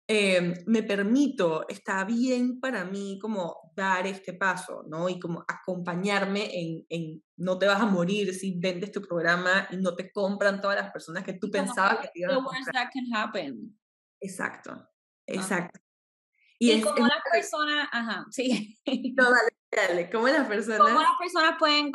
em, 0.07 0.55
me 0.67 0.83
permito, 0.83 1.67
está 1.69 2.05
bien 2.05 2.61
para 2.61 2.85
mí 2.85 3.19
como 3.21 3.73
dar 3.75 4.07
este 4.07 4.35
paso, 4.35 4.85
¿no? 4.87 5.09
Y 5.09 5.19
como 5.19 5.43
acompañarme 5.49 6.51
en, 6.53 6.87
en 6.91 7.25
no 7.37 7.59
te 7.59 7.67
vas 7.67 7.81
a 7.81 7.87
morir 7.87 8.35
si 8.35 8.59
vendes 8.61 8.93
tu 8.93 9.01
programa 9.01 9.67
y 9.71 9.79
no 9.79 9.95
te 9.95 10.13
compran 10.13 10.61
todas 10.61 10.77
las 10.77 10.93
personas 10.93 11.25
que 11.25 11.33
tú 11.33 11.51
pensabas 11.51 12.01
que 12.01 12.09
te 12.09 12.21
iban 12.21 12.33
a 12.33 12.35
comprar. 12.45 12.91
Exacto, 14.21 14.87
exacto. 15.27 15.81
Y, 16.59 16.81
como 16.81 17.09
las 17.09 17.23
personas, 17.29 17.89
ajá, 17.91 18.25
sí. 18.31 18.79
No, 19.17 19.25
dale, 19.31 19.52
¿cómo 20.11 20.29
las 20.29 20.49
personas? 20.49 20.79
¿Cómo 20.79 21.01
las 21.01 21.19
personas 21.19 21.57
pueden 21.59 21.93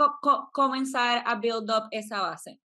comenzar 0.52 1.24
a 1.26 1.36
build 1.36 1.70
up 1.70 1.88
esa 1.92 2.22
base? 2.22 2.60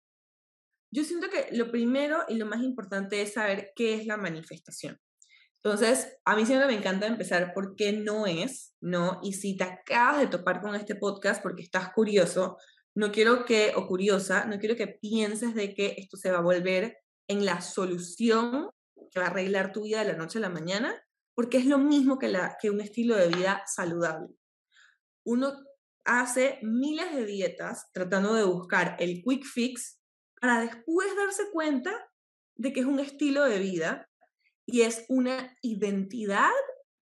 Yo 0.92 1.04
siento 1.04 1.28
que 1.28 1.48
lo 1.56 1.70
primero 1.70 2.24
y 2.28 2.36
lo 2.36 2.46
más 2.46 2.62
importante 2.62 3.22
es 3.22 3.34
saber 3.34 3.72
qué 3.76 3.94
es 3.94 4.06
la 4.06 4.16
manifestación. 4.16 4.98
Entonces, 5.62 6.16
a 6.24 6.34
mí 6.36 6.46
siempre 6.46 6.66
me 6.66 6.74
encanta 6.74 7.06
empezar 7.06 7.52
por 7.52 7.76
qué 7.76 7.92
no 7.92 8.26
es, 8.26 8.74
¿no? 8.80 9.20
Y 9.22 9.34
si 9.34 9.56
te 9.56 9.64
acabas 9.64 10.20
de 10.20 10.26
topar 10.26 10.62
con 10.62 10.74
este 10.74 10.94
podcast 10.94 11.42
porque 11.42 11.62
estás 11.62 11.92
curioso, 11.92 12.56
no 12.94 13.12
quiero 13.12 13.44
que, 13.44 13.72
o 13.76 13.86
curiosa, 13.86 14.46
no 14.46 14.58
quiero 14.58 14.74
que 14.74 14.88
pienses 14.88 15.54
de 15.54 15.74
que 15.74 15.94
esto 15.98 16.16
se 16.16 16.32
va 16.32 16.38
a 16.38 16.42
volver 16.42 16.98
en 17.28 17.44
la 17.44 17.60
solución 17.60 18.70
que 19.12 19.20
va 19.20 19.26
a 19.26 19.30
arreglar 19.30 19.72
tu 19.72 19.82
vida 19.82 20.02
de 20.02 20.12
la 20.12 20.18
noche 20.18 20.38
a 20.38 20.42
la 20.42 20.48
mañana, 20.48 20.94
porque 21.34 21.58
es 21.58 21.66
lo 21.66 21.78
mismo 21.78 22.18
que, 22.18 22.28
la, 22.28 22.56
que 22.60 22.70
un 22.70 22.80
estilo 22.80 23.16
de 23.16 23.28
vida 23.28 23.62
saludable. 23.66 24.39
Uno 25.24 25.52
hace 26.04 26.58
miles 26.62 27.14
de 27.14 27.24
dietas 27.24 27.90
tratando 27.92 28.34
de 28.34 28.44
buscar 28.44 28.96
el 28.98 29.22
quick 29.22 29.44
fix 29.44 30.00
para 30.40 30.60
después 30.60 31.14
darse 31.16 31.44
cuenta 31.52 31.92
de 32.56 32.72
que 32.72 32.80
es 32.80 32.86
un 32.86 33.00
estilo 33.00 33.44
de 33.44 33.58
vida 33.58 34.08
y 34.66 34.82
es 34.82 35.04
una 35.08 35.56
identidad 35.62 36.50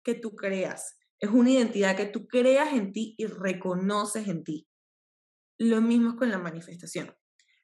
que 0.04 0.16
tú 0.16 0.36
creas. 0.36 0.98
Es 1.20 1.30
una 1.30 1.52
identidad 1.52 1.98
que 1.98 2.06
tú 2.06 2.28
creas 2.28 2.74
en 2.74 2.94
ti 2.94 3.16
y 3.18 3.26
reconoces 3.26 4.28
en 4.28 4.44
ti. 4.44 4.68
Lo 5.58 5.82
mismo 5.82 6.16
con 6.16 6.30
la 6.30 6.38
manifestación. 6.38 7.16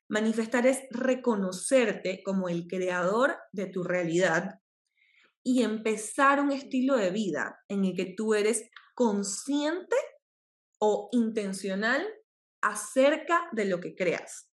Manifestar 0.09 0.67
es 0.67 0.81
reconocerte 0.89 2.21
como 2.23 2.49
el 2.49 2.67
creador 2.67 3.37
de 3.51 3.67
tu 3.67 3.83
realidad 3.83 4.59
y 5.43 5.63
empezar 5.63 6.39
un 6.39 6.51
estilo 6.51 6.95
de 6.95 7.11
vida 7.11 7.59
en 7.67 7.85
el 7.85 7.95
que 7.95 8.13
tú 8.15 8.33
eres 8.33 8.69
consciente 8.95 9.95
o 10.85 11.07
intencional 11.13 12.05
acerca 12.61 13.47
de 13.53 13.63
lo 13.63 13.79
que 13.79 13.95
creas. 13.95 14.51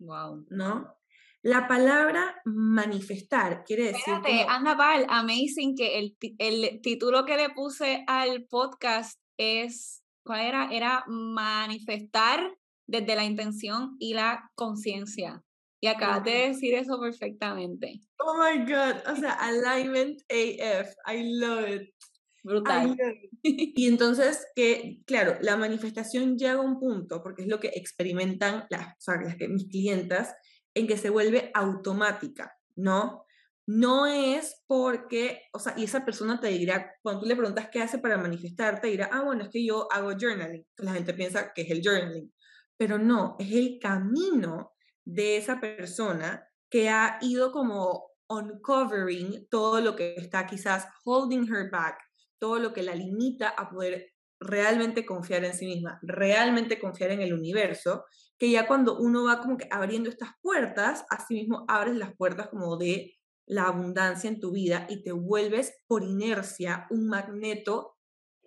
Wow. 0.00 0.46
¿No? 0.48 0.96
La 1.42 1.68
palabra 1.68 2.40
manifestar 2.46 3.64
quiere 3.64 3.92
decir. 3.92 4.14
Espérate, 4.14 4.46
anda 4.48 4.76
pal, 4.78 5.04
amazing 5.10 5.76
que 5.76 5.98
el, 5.98 6.16
el 6.38 6.80
título 6.80 7.26
que 7.26 7.36
le 7.36 7.50
puse 7.50 8.02
al 8.06 8.46
podcast 8.46 9.20
es. 9.36 10.02
¿Cuál 10.24 10.40
era? 10.40 10.68
Era 10.72 11.04
manifestar 11.06 12.40
desde 12.86 13.14
la 13.14 13.24
intención 13.24 13.96
y 13.98 14.14
la 14.14 14.50
conciencia. 14.54 15.42
Y 15.80 15.86
acabas 15.86 16.24
de 16.24 16.48
decir 16.48 16.74
eso 16.74 16.98
perfectamente. 16.98 18.00
Oh 18.18 18.36
my 18.36 18.64
God. 18.64 18.96
O 19.06 19.16
sea, 19.16 19.32
alignment 19.34 20.20
AF. 20.30 20.94
I 21.06 21.38
love 21.38 21.68
it. 21.68 21.94
Brutal. 22.42 22.96
Y 23.42 23.86
entonces, 23.86 24.46
que, 24.54 25.00
claro, 25.06 25.36
la 25.40 25.56
manifestación 25.56 26.36
llega 26.36 26.54
a 26.54 26.60
un 26.60 26.80
punto, 26.80 27.22
porque 27.22 27.42
es 27.42 27.48
lo 27.48 27.60
que 27.60 27.68
experimentan 27.68 28.66
las, 28.68 28.88
o 28.88 29.00
sea, 29.00 29.20
las 29.22 29.36
que, 29.36 29.48
mis 29.48 29.68
clientas, 29.68 30.34
en 30.74 30.86
que 30.86 30.96
se 30.96 31.10
vuelve 31.10 31.50
automática, 31.54 32.52
¿no? 32.74 33.24
No 33.66 34.06
es 34.06 34.62
porque, 34.66 35.42
o 35.52 35.58
sea, 35.58 35.74
y 35.76 35.84
esa 35.84 36.04
persona 36.04 36.40
te 36.40 36.48
dirá, 36.48 36.92
cuando 37.02 37.22
tú 37.22 37.26
le 37.26 37.36
preguntas 37.36 37.68
qué 37.70 37.82
hace 37.82 37.98
para 37.98 38.16
manifestar, 38.16 38.80
te 38.80 38.88
dirá, 38.88 39.08
ah, 39.12 39.22
bueno, 39.22 39.44
es 39.44 39.50
que 39.50 39.64
yo 39.64 39.86
hago 39.92 40.12
journaling. 40.18 40.66
La 40.78 40.94
gente 40.94 41.14
piensa 41.14 41.52
que 41.52 41.62
es 41.62 41.70
el 41.70 41.82
journaling, 41.82 42.32
pero 42.76 42.98
no, 42.98 43.36
es 43.38 43.52
el 43.52 43.78
camino 43.80 44.72
de 45.04 45.36
esa 45.36 45.60
persona 45.60 46.48
que 46.70 46.88
ha 46.88 47.18
ido 47.20 47.52
como 47.52 48.08
uncovering 48.28 49.48
todo 49.48 49.80
lo 49.80 49.96
que 49.96 50.14
está 50.16 50.46
quizás 50.46 50.86
holding 51.04 51.46
her 51.52 51.70
back, 51.70 51.98
todo 52.38 52.58
lo 52.58 52.72
que 52.72 52.82
la 52.82 52.94
limita 52.94 53.48
a 53.48 53.70
poder 53.70 54.12
realmente 54.40 55.04
confiar 55.04 55.44
en 55.44 55.54
sí 55.54 55.66
misma, 55.66 55.98
realmente 56.02 56.78
confiar 56.78 57.10
en 57.10 57.22
el 57.22 57.32
universo, 57.32 58.04
que 58.38 58.50
ya 58.50 58.66
cuando 58.66 58.98
uno 58.98 59.24
va 59.24 59.40
como 59.40 59.56
que 59.56 59.68
abriendo 59.70 60.08
estas 60.08 60.30
puertas, 60.40 61.04
así 61.10 61.34
mismo 61.34 61.64
abres 61.68 61.96
las 61.96 62.14
puertas 62.16 62.48
como 62.48 62.76
de 62.76 63.16
la 63.46 63.64
abundancia 63.64 64.28
en 64.28 64.40
tu 64.40 64.52
vida 64.52 64.86
y 64.88 65.02
te 65.02 65.12
vuelves 65.12 65.74
por 65.86 66.04
inercia 66.04 66.86
un 66.90 67.08
magneto 67.08 67.96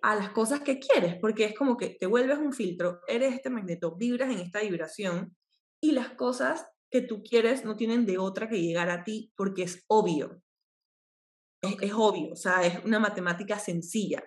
a 0.02 0.16
las 0.16 0.30
cosas 0.30 0.60
que 0.60 0.78
quieres, 0.78 1.16
porque 1.20 1.44
es 1.44 1.54
como 1.54 1.76
que 1.76 1.90
te 1.90 2.06
vuelves 2.06 2.38
un 2.38 2.52
filtro, 2.52 3.00
eres 3.06 3.34
este 3.34 3.50
magneto, 3.50 3.96
vibras 3.96 4.30
en 4.30 4.40
esta 4.40 4.60
vibración 4.60 5.36
y 5.80 5.92
las 5.92 6.10
cosas 6.10 6.66
que 6.90 7.02
tú 7.02 7.22
quieres 7.22 7.64
no 7.64 7.76
tienen 7.76 8.06
de 8.06 8.18
otra 8.18 8.48
que 8.48 8.60
llegar 8.60 8.90
a 8.90 9.04
ti 9.04 9.32
porque 9.36 9.62
es 9.62 9.84
obvio. 9.88 10.41
Es, 11.62 11.92
obvio, 11.94 12.32
o 12.32 12.36
sea, 12.36 12.66
es 12.66 12.84
una 12.84 12.98
matemática 12.98 13.58
sencilla. 13.58 14.22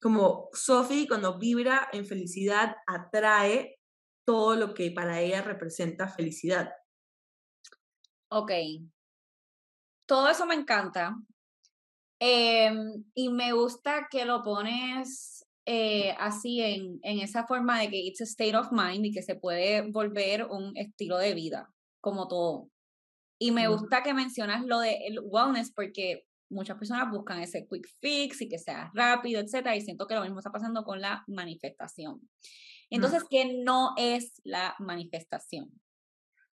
Como 0.00 0.50
Sophie 0.52 1.08
cuando 1.08 1.38
vibra 1.38 1.88
en 1.92 2.04
felicidad 2.04 2.76
atrae 2.86 3.80
todo 4.26 4.54
lo 4.54 4.74
que 4.74 4.90
para 4.90 5.20
ella 5.20 5.40
representa 5.40 6.08
felicidad. 6.08 6.70
Ok. 8.30 8.52
Todo 10.06 10.28
eso 10.28 10.44
me 10.44 10.54
encanta. 10.54 11.16
Em, 12.20 13.04
y 13.14 13.30
me 13.30 13.52
gusta 13.52 14.08
que 14.10 14.26
lo 14.26 14.42
pones 14.42 15.46
eh, 15.64 16.14
así 16.18 16.60
en, 16.60 16.98
en 17.02 17.20
esa 17.20 17.46
forma 17.46 17.80
de 17.80 17.88
que 17.88 17.98
it's 17.98 18.20
a 18.20 18.24
state 18.24 18.56
of 18.56 18.72
mind 18.72 19.06
y 19.06 19.12
que 19.12 19.22
se 19.22 19.36
puede 19.36 19.90
volver 19.90 20.44
un 20.44 20.76
estilo 20.76 21.16
de 21.16 21.34
vida, 21.34 21.72
como 22.02 22.28
todo. 22.28 22.68
Y 23.40 23.52
me 23.52 23.68
gusta 23.68 24.02
que 24.02 24.12
mencionas 24.12 24.64
lo 24.64 24.80
de 24.80 25.06
el 25.06 25.20
wellness 25.22 25.72
porque 25.72 26.27
muchas 26.50 26.76
personas 26.78 27.10
buscan 27.10 27.40
ese 27.40 27.66
quick 27.68 27.88
fix 28.00 28.40
y 28.42 28.48
que 28.48 28.58
sea 28.58 28.90
rápido, 28.94 29.40
etcétera, 29.40 29.76
y 29.76 29.80
siento 29.80 30.06
que 30.06 30.14
lo 30.14 30.22
mismo 30.22 30.38
está 30.38 30.50
pasando 30.50 30.84
con 30.84 31.00
la 31.00 31.24
manifestación. 31.26 32.20
Entonces, 32.90 33.24
¿qué 33.28 33.60
no 33.64 33.94
es 33.96 34.40
la 34.44 34.74
manifestación? 34.78 35.70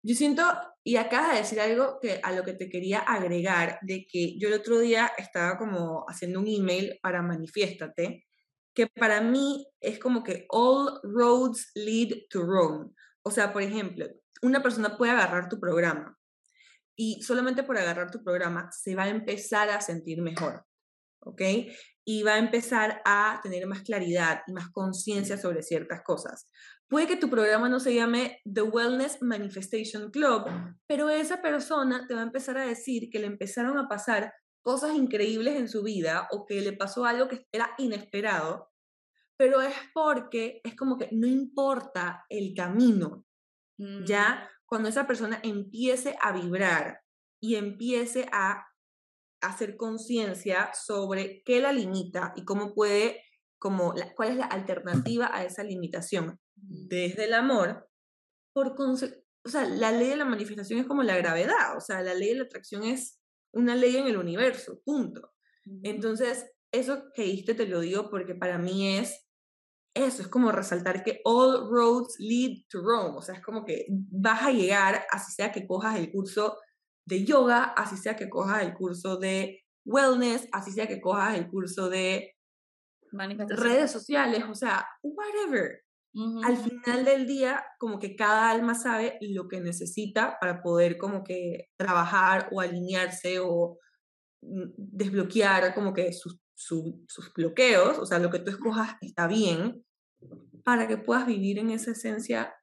Yo 0.02 0.14
siento, 0.14 0.42
y 0.84 0.96
acabas 0.96 1.32
de 1.32 1.38
decir 1.38 1.60
algo 1.60 1.98
que 2.00 2.20
a 2.22 2.32
lo 2.32 2.44
que 2.44 2.52
te 2.52 2.68
quería 2.68 3.00
agregar, 3.00 3.78
de 3.82 4.06
que 4.06 4.38
yo 4.38 4.48
el 4.48 4.54
otro 4.54 4.78
día 4.78 5.10
estaba 5.18 5.58
como 5.58 6.04
haciendo 6.08 6.40
un 6.40 6.46
email 6.46 6.98
para 7.02 7.22
Manifiéstate, 7.22 8.24
que 8.74 8.86
para 8.86 9.20
mí 9.20 9.66
es 9.80 9.98
como 9.98 10.22
que 10.22 10.46
all 10.50 11.00
roads 11.02 11.72
lead 11.74 12.14
to 12.30 12.42
Rome. 12.42 12.90
O 13.22 13.30
sea, 13.30 13.52
por 13.52 13.62
ejemplo, 13.62 14.06
una 14.42 14.62
persona 14.62 14.96
puede 14.96 15.12
agarrar 15.12 15.48
tu 15.48 15.58
programa, 15.58 16.17
y 17.00 17.22
solamente 17.22 17.62
por 17.62 17.78
agarrar 17.78 18.10
tu 18.10 18.24
programa 18.24 18.70
se 18.72 18.96
va 18.96 19.04
a 19.04 19.08
empezar 19.08 19.70
a 19.70 19.80
sentir 19.80 20.20
mejor, 20.20 20.66
¿ok? 21.20 21.40
Y 22.04 22.24
va 22.24 22.34
a 22.34 22.38
empezar 22.38 23.00
a 23.04 23.38
tener 23.40 23.68
más 23.68 23.82
claridad 23.82 24.42
y 24.48 24.52
más 24.52 24.70
conciencia 24.70 25.38
sobre 25.38 25.62
ciertas 25.62 26.02
cosas. 26.02 26.50
Puede 26.88 27.06
que 27.06 27.16
tu 27.16 27.30
programa 27.30 27.68
no 27.68 27.78
se 27.78 27.94
llame 27.94 28.40
The 28.52 28.62
Wellness 28.62 29.22
Manifestation 29.22 30.10
Club, 30.10 30.46
pero 30.88 31.08
esa 31.08 31.40
persona 31.40 32.04
te 32.08 32.14
va 32.14 32.20
a 32.20 32.24
empezar 32.24 32.58
a 32.58 32.66
decir 32.66 33.10
que 33.10 33.20
le 33.20 33.26
empezaron 33.26 33.78
a 33.78 33.86
pasar 33.88 34.32
cosas 34.62 34.96
increíbles 34.96 35.54
en 35.54 35.68
su 35.68 35.84
vida 35.84 36.26
o 36.32 36.46
que 36.46 36.60
le 36.60 36.72
pasó 36.72 37.04
algo 37.04 37.28
que 37.28 37.46
era 37.52 37.70
inesperado, 37.78 38.72
pero 39.36 39.60
es 39.60 39.74
porque 39.94 40.60
es 40.64 40.74
como 40.74 40.98
que 40.98 41.10
no 41.12 41.28
importa 41.28 42.24
el 42.28 42.54
camino, 42.56 43.24
¿ya? 44.04 44.50
Cuando 44.68 44.88
esa 44.88 45.06
persona 45.06 45.40
empiece 45.42 46.16
a 46.20 46.32
vibrar 46.32 47.00
y 47.40 47.56
empiece 47.56 48.28
a 48.32 48.66
hacer 49.40 49.76
conciencia 49.76 50.70
sobre 50.74 51.42
qué 51.44 51.60
la 51.60 51.72
limita 51.72 52.32
y 52.36 52.44
cómo 52.44 52.74
puede, 52.74 53.22
como 53.58 53.94
cuál 54.16 54.30
es 54.30 54.36
la 54.36 54.46
alternativa 54.46 55.30
a 55.32 55.44
esa 55.44 55.62
limitación 55.62 56.38
desde 56.54 57.24
el 57.24 57.34
amor, 57.34 57.88
por 58.52 58.76
o 58.78 59.48
sea, 59.48 59.64
la 59.64 59.92
ley 59.92 60.08
de 60.08 60.16
la 60.16 60.24
manifestación 60.24 60.80
es 60.80 60.86
como 60.86 61.02
la 61.02 61.16
gravedad, 61.16 61.76
o 61.76 61.80
sea, 61.80 62.02
la 62.02 62.14
ley 62.14 62.30
de 62.30 62.34
la 62.36 62.44
atracción 62.44 62.84
es 62.84 63.18
una 63.52 63.74
ley 63.74 63.96
en 63.96 64.06
el 64.06 64.16
universo, 64.16 64.80
punto. 64.84 65.32
Entonces, 65.82 66.50
eso 66.72 67.04
que 67.14 67.22
diste 67.22 67.54
te 67.54 67.66
lo 67.66 67.80
digo 67.80 68.10
porque 68.10 68.34
para 68.34 68.58
mí 68.58 68.98
es 68.98 69.27
eso, 70.04 70.22
es 70.22 70.28
como 70.28 70.52
resaltar 70.52 71.02
que 71.02 71.20
all 71.24 71.68
roads 71.70 72.16
lead 72.18 72.64
to 72.68 72.80
Rome, 72.80 73.18
o 73.18 73.22
sea, 73.22 73.34
es 73.34 73.42
como 73.42 73.64
que 73.64 73.86
vas 73.88 74.42
a 74.42 74.52
llegar, 74.52 75.06
así 75.10 75.32
sea 75.32 75.52
que 75.52 75.66
cojas 75.66 75.98
el 75.98 76.10
curso 76.10 76.58
de 77.06 77.24
yoga, 77.24 77.64
así 77.76 77.96
sea 77.96 78.16
que 78.16 78.28
cojas 78.28 78.62
el 78.62 78.74
curso 78.74 79.16
de 79.16 79.64
wellness, 79.84 80.48
así 80.52 80.72
sea 80.72 80.86
que 80.86 81.00
cojas 81.00 81.36
el 81.36 81.48
curso 81.48 81.88
de 81.88 82.34
redes 83.48 83.90
sociales, 83.90 84.44
o 84.48 84.54
sea, 84.54 84.86
whatever. 85.02 85.82
Al 86.42 86.56
final 86.56 87.04
del 87.04 87.26
día, 87.26 87.64
como 87.78 87.98
que 87.98 88.16
cada 88.16 88.50
alma 88.50 88.74
sabe 88.74 89.18
lo 89.20 89.46
que 89.46 89.60
necesita 89.60 90.36
para 90.40 90.62
poder 90.62 90.98
como 90.98 91.22
que 91.22 91.68
trabajar 91.76 92.48
o 92.50 92.60
alinearse 92.60 93.38
o 93.38 93.78
mm, 94.42 94.70
desbloquear 94.76 95.74
como 95.74 95.92
que 95.92 96.12
sus 96.12 96.40
sus 96.58 97.32
bloqueos, 97.34 97.98
o 97.98 98.06
sea, 98.06 98.18
lo 98.18 98.30
que 98.30 98.40
tú 98.40 98.50
escojas 98.50 98.96
está 99.00 99.28
bien, 99.28 99.84
para 100.64 100.86
que 100.86 100.96
puedas 100.96 101.26
vivir 101.26 101.58
en 101.58 101.70
esa 101.70 101.92
esencia. 101.92 102.54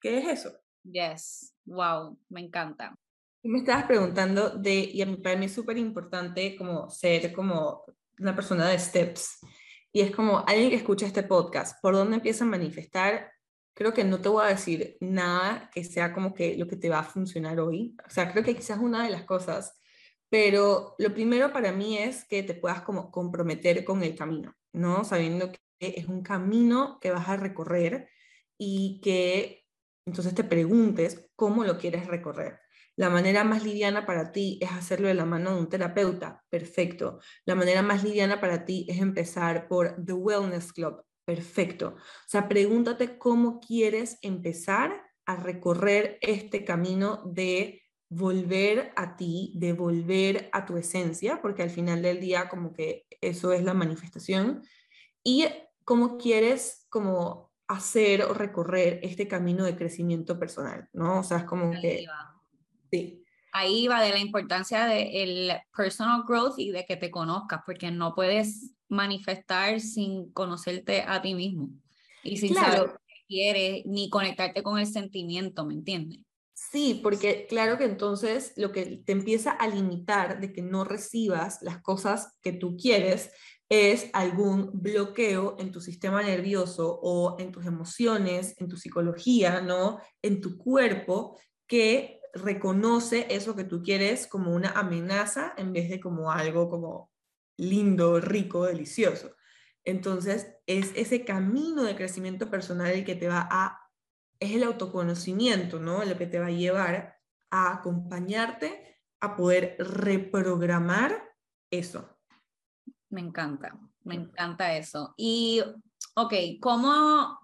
¿Qué 0.00 0.18
es 0.18 0.40
eso? 0.40 0.52
Yes, 0.84 1.54
wow, 1.64 2.18
me 2.28 2.40
encanta. 2.40 2.94
me 3.42 3.58
estabas 3.58 3.84
preguntando 3.84 4.50
de, 4.50 4.74
y 4.92 5.02
a 5.02 5.06
mí, 5.06 5.16
para 5.16 5.36
mí 5.36 5.46
es 5.46 5.52
súper 5.52 5.78
importante 5.78 6.56
como 6.56 6.90
ser 6.90 7.32
como 7.32 7.84
una 8.18 8.34
persona 8.34 8.68
de 8.68 8.78
steps, 8.78 9.38
y 9.92 10.00
es 10.00 10.10
como 10.10 10.44
alguien 10.46 10.70
que 10.70 10.76
escucha 10.76 11.06
este 11.06 11.22
podcast, 11.22 11.80
¿por 11.82 11.94
dónde 11.94 12.16
empieza 12.16 12.44
a 12.44 12.48
manifestar? 12.48 13.30
Creo 13.74 13.92
que 13.92 14.04
no 14.04 14.20
te 14.20 14.28
voy 14.28 14.44
a 14.44 14.48
decir 14.48 14.96
nada 15.00 15.70
que 15.72 15.84
sea 15.84 16.12
como 16.12 16.34
que 16.34 16.56
lo 16.56 16.66
que 16.66 16.76
te 16.76 16.88
va 16.88 17.00
a 17.00 17.04
funcionar 17.04 17.60
hoy. 17.60 17.96
O 18.06 18.10
sea, 18.10 18.30
creo 18.30 18.44
que 18.44 18.54
quizás 18.54 18.78
una 18.78 19.04
de 19.04 19.10
las 19.10 19.24
cosas 19.24 19.74
pero 20.32 20.94
lo 20.96 21.12
primero 21.12 21.52
para 21.52 21.72
mí 21.72 21.98
es 21.98 22.24
que 22.24 22.42
te 22.42 22.54
puedas 22.54 22.80
como 22.80 23.10
comprometer 23.10 23.84
con 23.84 24.02
el 24.02 24.16
camino, 24.16 24.56
¿no? 24.72 25.04
Sabiendo 25.04 25.52
que 25.52 25.58
es 25.82 26.06
un 26.08 26.22
camino 26.22 26.98
que 27.00 27.10
vas 27.10 27.28
a 27.28 27.36
recorrer 27.36 28.08
y 28.58 29.00
que 29.02 29.66
entonces 30.06 30.34
te 30.34 30.44
preguntes 30.44 31.30
cómo 31.36 31.64
lo 31.64 31.78
quieres 31.78 32.06
recorrer. 32.06 32.60
La 32.96 33.08
manera 33.08 33.42
más 33.44 33.64
liviana 33.64 34.04
para 34.04 34.32
ti 34.32 34.58
es 34.60 34.70
hacerlo 34.70 35.08
de 35.08 35.14
la 35.14 35.24
mano 35.24 35.54
de 35.54 35.60
un 35.60 35.68
terapeuta, 35.68 36.44
perfecto. 36.50 37.20
La 37.46 37.54
manera 37.54 37.82
más 37.82 38.04
liviana 38.04 38.40
para 38.40 38.64
ti 38.64 38.86
es 38.88 39.00
empezar 39.00 39.66
por 39.66 40.04
The 40.04 40.12
Wellness 40.12 40.72
Club, 40.72 41.02
perfecto. 41.24 41.94
O 41.96 42.28
sea, 42.28 42.48
pregúntate 42.48 43.16
cómo 43.16 43.60
quieres 43.60 44.18
empezar 44.20 45.02
a 45.24 45.36
recorrer 45.36 46.18
este 46.20 46.64
camino 46.64 47.22
de 47.24 47.82
volver 48.10 48.92
a 48.94 49.16
ti, 49.16 49.54
de 49.56 49.72
volver 49.72 50.50
a 50.52 50.66
tu 50.66 50.76
esencia, 50.76 51.40
porque 51.40 51.62
al 51.62 51.70
final 51.70 52.02
del 52.02 52.20
día 52.20 52.50
como 52.50 52.74
que 52.74 53.06
eso 53.22 53.54
es 53.54 53.64
la 53.64 53.72
manifestación, 53.72 54.62
y 55.24 55.46
cómo 55.84 56.18
quieres 56.18 56.86
como 56.88 57.52
hacer 57.68 58.22
o 58.22 58.34
recorrer 58.34 59.00
este 59.02 59.26
camino 59.28 59.64
de 59.64 59.76
crecimiento 59.76 60.38
personal, 60.38 60.88
¿no? 60.92 61.20
O 61.20 61.22
sea, 61.22 61.38
es 61.38 61.44
como 61.44 61.70
que... 61.72 62.06
Sí. 62.90 63.24
Ahí 63.52 63.86
va 63.86 64.02
de 64.02 64.10
la 64.10 64.18
importancia 64.18 64.86
del 64.86 65.52
personal 65.76 66.24
growth 66.26 66.58
y 66.58 66.70
de 66.70 66.84
que 66.84 66.96
te 66.96 67.10
conozcas, 67.10 67.60
porque 67.66 67.90
no 67.90 68.14
puedes 68.14 68.74
manifestar 68.88 69.80
sin 69.80 70.32
conocerte 70.32 71.02
a 71.02 71.20
ti 71.20 71.34
mismo 71.34 71.70
y 72.22 72.36
sin 72.36 72.54
saber 72.54 72.80
lo 72.80 72.92
que 72.94 73.24
quieres, 73.28 73.86
ni 73.86 74.08
conectarte 74.10 74.62
con 74.62 74.78
el 74.78 74.86
sentimiento, 74.86 75.66
¿me 75.66 75.74
entiendes? 75.74 76.20
Sí, 76.70 77.00
porque 77.02 77.46
claro 77.48 77.76
que 77.76 77.84
entonces 77.84 78.52
lo 78.56 78.70
que 78.72 79.02
te 79.04 79.12
empieza 79.12 79.50
a 79.50 79.68
limitar 79.68 80.40
de 80.40 80.52
que 80.52 80.62
no 80.62 80.84
recibas 80.84 81.60
las 81.60 81.82
cosas 81.82 82.38
que 82.40 82.52
tú 82.52 82.76
quieres 82.76 83.32
es 83.72 84.10
algún 84.12 84.70
bloqueo 84.74 85.56
en 85.58 85.72
tu 85.72 85.80
sistema 85.80 86.22
nervioso 86.22 87.00
o 87.02 87.36
en 87.38 87.50
tus 87.50 87.64
emociones, 87.64 88.54
en 88.58 88.68
tu 88.68 88.76
psicología, 88.76 89.62
¿no? 89.62 89.98
En 90.20 90.42
tu 90.42 90.58
cuerpo 90.58 91.40
que 91.66 92.20
reconoce 92.34 93.28
eso 93.30 93.56
que 93.56 93.64
tú 93.64 93.82
quieres 93.82 94.26
como 94.26 94.54
una 94.54 94.72
amenaza 94.72 95.54
en 95.56 95.72
vez 95.72 95.88
de 95.88 96.00
como 96.00 96.30
algo 96.30 96.68
como 96.68 97.10
lindo, 97.56 98.20
rico, 98.20 98.66
delicioso. 98.66 99.36
Entonces, 99.86 100.54
es 100.66 100.92
ese 100.94 101.24
camino 101.24 101.84
de 101.84 101.96
crecimiento 101.96 102.50
personal 102.50 102.90
el 102.90 103.06
que 103.06 103.14
te 103.14 103.28
va 103.28 103.48
a, 103.50 103.88
es 104.38 104.52
el 104.52 104.64
autoconocimiento, 104.64 105.80
¿no? 105.80 106.04
Lo 106.04 106.18
que 106.18 106.26
te 106.26 106.38
va 106.38 106.48
a 106.48 106.50
llevar 106.50 107.16
a 107.50 107.72
acompañarte 107.72 109.00
a 109.20 109.34
poder 109.34 109.76
reprogramar 109.78 111.34
eso. 111.70 112.18
Me 113.12 113.20
encanta, 113.20 113.78
me 114.04 114.16
encanta 114.16 114.76
eso. 114.76 115.14
Y, 115.16 115.62
ok, 116.14 116.34
¿cómo, 116.60 117.38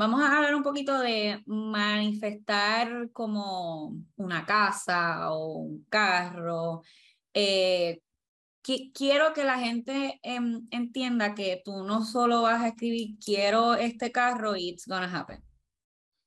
Vamos 0.00 0.22
a 0.22 0.34
hablar 0.34 0.54
un 0.54 0.62
poquito 0.62 0.98
de 0.98 1.42
manifestar 1.44 3.10
como 3.12 3.98
una 4.16 4.46
casa 4.46 5.30
o 5.30 5.58
un 5.58 5.84
carro. 5.90 6.80
Eh, 7.34 8.00
quiero 8.94 9.34
que 9.34 9.44
la 9.44 9.58
gente 9.58 10.18
em, 10.22 10.66
entienda 10.70 11.34
que 11.34 11.60
tú 11.62 11.84
no 11.84 12.02
solo 12.06 12.40
vas 12.40 12.62
a 12.62 12.68
escribir 12.68 13.18
quiero 13.22 13.74
este 13.74 14.10
carro 14.10 14.56
y 14.56 14.70
it's 14.70 14.86
gonna 14.86 15.04
happen. 15.14 15.44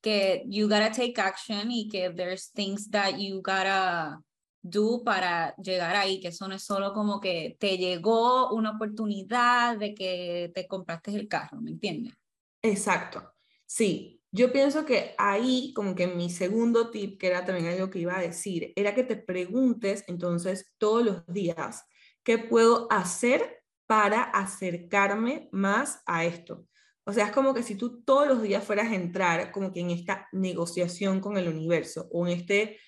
Que 0.02 0.44
you 0.46 0.68
gotta 0.68 0.92
take 0.92 1.20
action 1.20 1.72
y 1.72 1.88
que 1.90 2.12
there's 2.12 2.52
things 2.52 2.92
that 2.92 3.18
you 3.18 3.42
gotta 3.42 4.22
do 4.64 5.04
para 5.04 5.56
llegar 5.58 5.96
ahí, 5.96 6.20
que 6.20 6.30
eso 6.30 6.48
no 6.48 6.56
es 6.56 6.64
solo 6.64 6.94
como 6.94 7.20
que 7.20 7.58
te 7.60 7.78
llegó 7.78 8.52
una 8.52 8.72
oportunidad 8.72 9.78
de 9.78 9.94
que 9.94 10.52
te 10.56 10.68
compraste 10.68 11.12
el 11.12 11.28
carro, 11.28 11.62
¿me 11.62 11.70
entiendes? 11.70 12.14
Exacto. 12.62 13.34
Sí, 13.66 14.22
yo 14.32 14.52
pienso 14.52 14.86
que 14.86 15.14
ahí, 15.18 15.74
como 15.76 15.94
que 15.94 16.08
mi 16.08 16.30
segundo 16.30 16.90
tip, 16.90 17.20
que 17.20 17.28
era 17.28 17.46
también 17.46 17.68
algo 17.68 17.90
que 17.90 18.00
iba 18.00 18.18
a 18.18 18.22
decir, 18.22 18.72
era 18.76 18.96
que 18.96 19.04
te 19.04 19.18
preguntes 19.18 20.06
entonces 20.08 20.74
todos 20.78 21.06
los 21.06 21.28
días, 21.28 21.84
¿qué 22.24 22.38
puedo 22.38 22.88
hacer 22.90 23.64
para 23.86 24.24
acercarme 24.24 25.50
más 25.52 26.02
a 26.06 26.24
esto? 26.24 26.66
O 27.06 27.12
sea, 27.12 27.26
es 27.26 27.32
como 27.34 27.54
que 27.54 27.64
si 27.64 27.76
tú 27.76 28.02
todos 28.02 28.28
los 28.28 28.42
días 28.42 28.64
fueras 28.64 28.90
a 28.90 28.96
entrar 28.96 29.52
como 29.52 29.74
que 29.74 29.82
en 29.82 29.92
esta 29.92 30.30
negociación 30.32 31.20
con 31.20 31.38
el 31.38 31.50
universo 31.50 32.08
o 32.12 32.26
en 32.26 32.40
este 32.40 32.80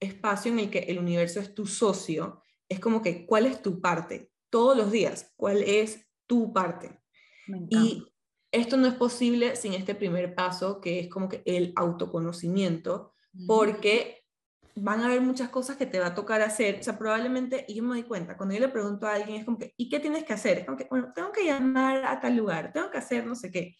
espacio 0.00 0.52
en 0.52 0.60
el 0.60 0.70
que 0.70 0.80
el 0.80 0.98
universo 0.98 1.40
es 1.40 1.54
tu 1.54 1.66
socio, 1.66 2.42
es 2.68 2.80
como 2.80 3.02
que, 3.02 3.26
¿cuál 3.26 3.46
es 3.46 3.62
tu 3.62 3.80
parte? 3.80 4.30
Todos 4.50 4.76
los 4.76 4.90
días, 4.90 5.32
¿cuál 5.36 5.62
es 5.62 6.08
tu 6.26 6.52
parte? 6.52 7.00
y 7.68 8.02
esto 8.50 8.76
no 8.76 8.86
es 8.86 8.94
posible 8.94 9.56
sin 9.56 9.74
este 9.74 9.94
primer 9.94 10.34
paso, 10.34 10.80
que 10.80 11.00
es 11.00 11.08
como 11.08 11.28
que 11.28 11.42
el 11.44 11.72
autoconocimiento, 11.76 13.12
porque 13.46 14.24
van 14.76 15.00
a 15.00 15.06
haber 15.06 15.20
muchas 15.20 15.50
cosas 15.50 15.76
que 15.76 15.86
te 15.86 15.98
va 15.98 16.06
a 16.06 16.14
tocar 16.14 16.40
hacer. 16.40 16.78
O 16.80 16.82
sea, 16.82 16.98
probablemente, 16.98 17.64
y 17.68 17.74
yo 17.74 17.82
me 17.82 17.90
doy 17.90 18.04
cuenta, 18.04 18.36
cuando 18.36 18.54
yo 18.54 18.60
le 18.60 18.68
pregunto 18.68 19.06
a 19.06 19.14
alguien, 19.14 19.40
es 19.40 19.44
como 19.44 19.58
que, 19.58 19.74
¿y 19.76 19.88
qué 19.88 20.00
tienes 20.00 20.24
que 20.24 20.32
hacer? 20.32 20.58
Es 20.58 20.66
como 20.66 20.76
que, 20.76 20.86
bueno, 20.88 21.12
tengo 21.14 21.32
que 21.32 21.44
llamar 21.44 22.04
a 22.04 22.20
tal 22.20 22.36
lugar, 22.36 22.72
tengo 22.72 22.90
que 22.90 22.98
hacer 22.98 23.26
no 23.26 23.34
sé 23.34 23.50
qué. 23.50 23.76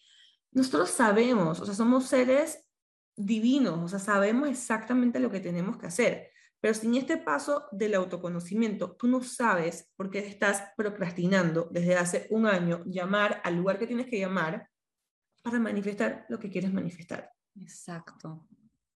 Nosotros 0.51 0.89
sabemos, 0.89 1.59
o 1.59 1.65
sea, 1.65 1.73
somos 1.73 2.05
seres 2.05 2.64
divinos, 3.15 3.79
o 3.79 3.87
sea, 3.87 3.99
sabemos 3.99 4.49
exactamente 4.49 5.19
lo 5.19 5.31
que 5.31 5.39
tenemos 5.39 5.77
que 5.77 5.87
hacer. 5.87 6.31
Pero 6.59 6.73
sin 6.73 6.95
este 6.95 7.17
paso 7.17 7.67
del 7.71 7.93
autoconocimiento, 7.93 8.95
tú 8.95 9.07
no 9.07 9.21
sabes 9.21 9.91
por 9.95 10.09
qué 10.09 10.19
estás 10.19 10.71
procrastinando 10.75 11.67
desde 11.71 11.95
hace 11.95 12.27
un 12.31 12.47
año 12.47 12.83
llamar 12.85 13.41
al 13.43 13.55
lugar 13.55 13.77
que 13.77 13.87
tienes 13.87 14.07
que 14.07 14.19
llamar 14.19 14.69
para 15.43 15.59
manifestar 15.59 16.25
lo 16.27 16.39
que 16.39 16.49
quieres 16.49 16.73
manifestar. 16.73 17.31
Exacto. 17.61 18.47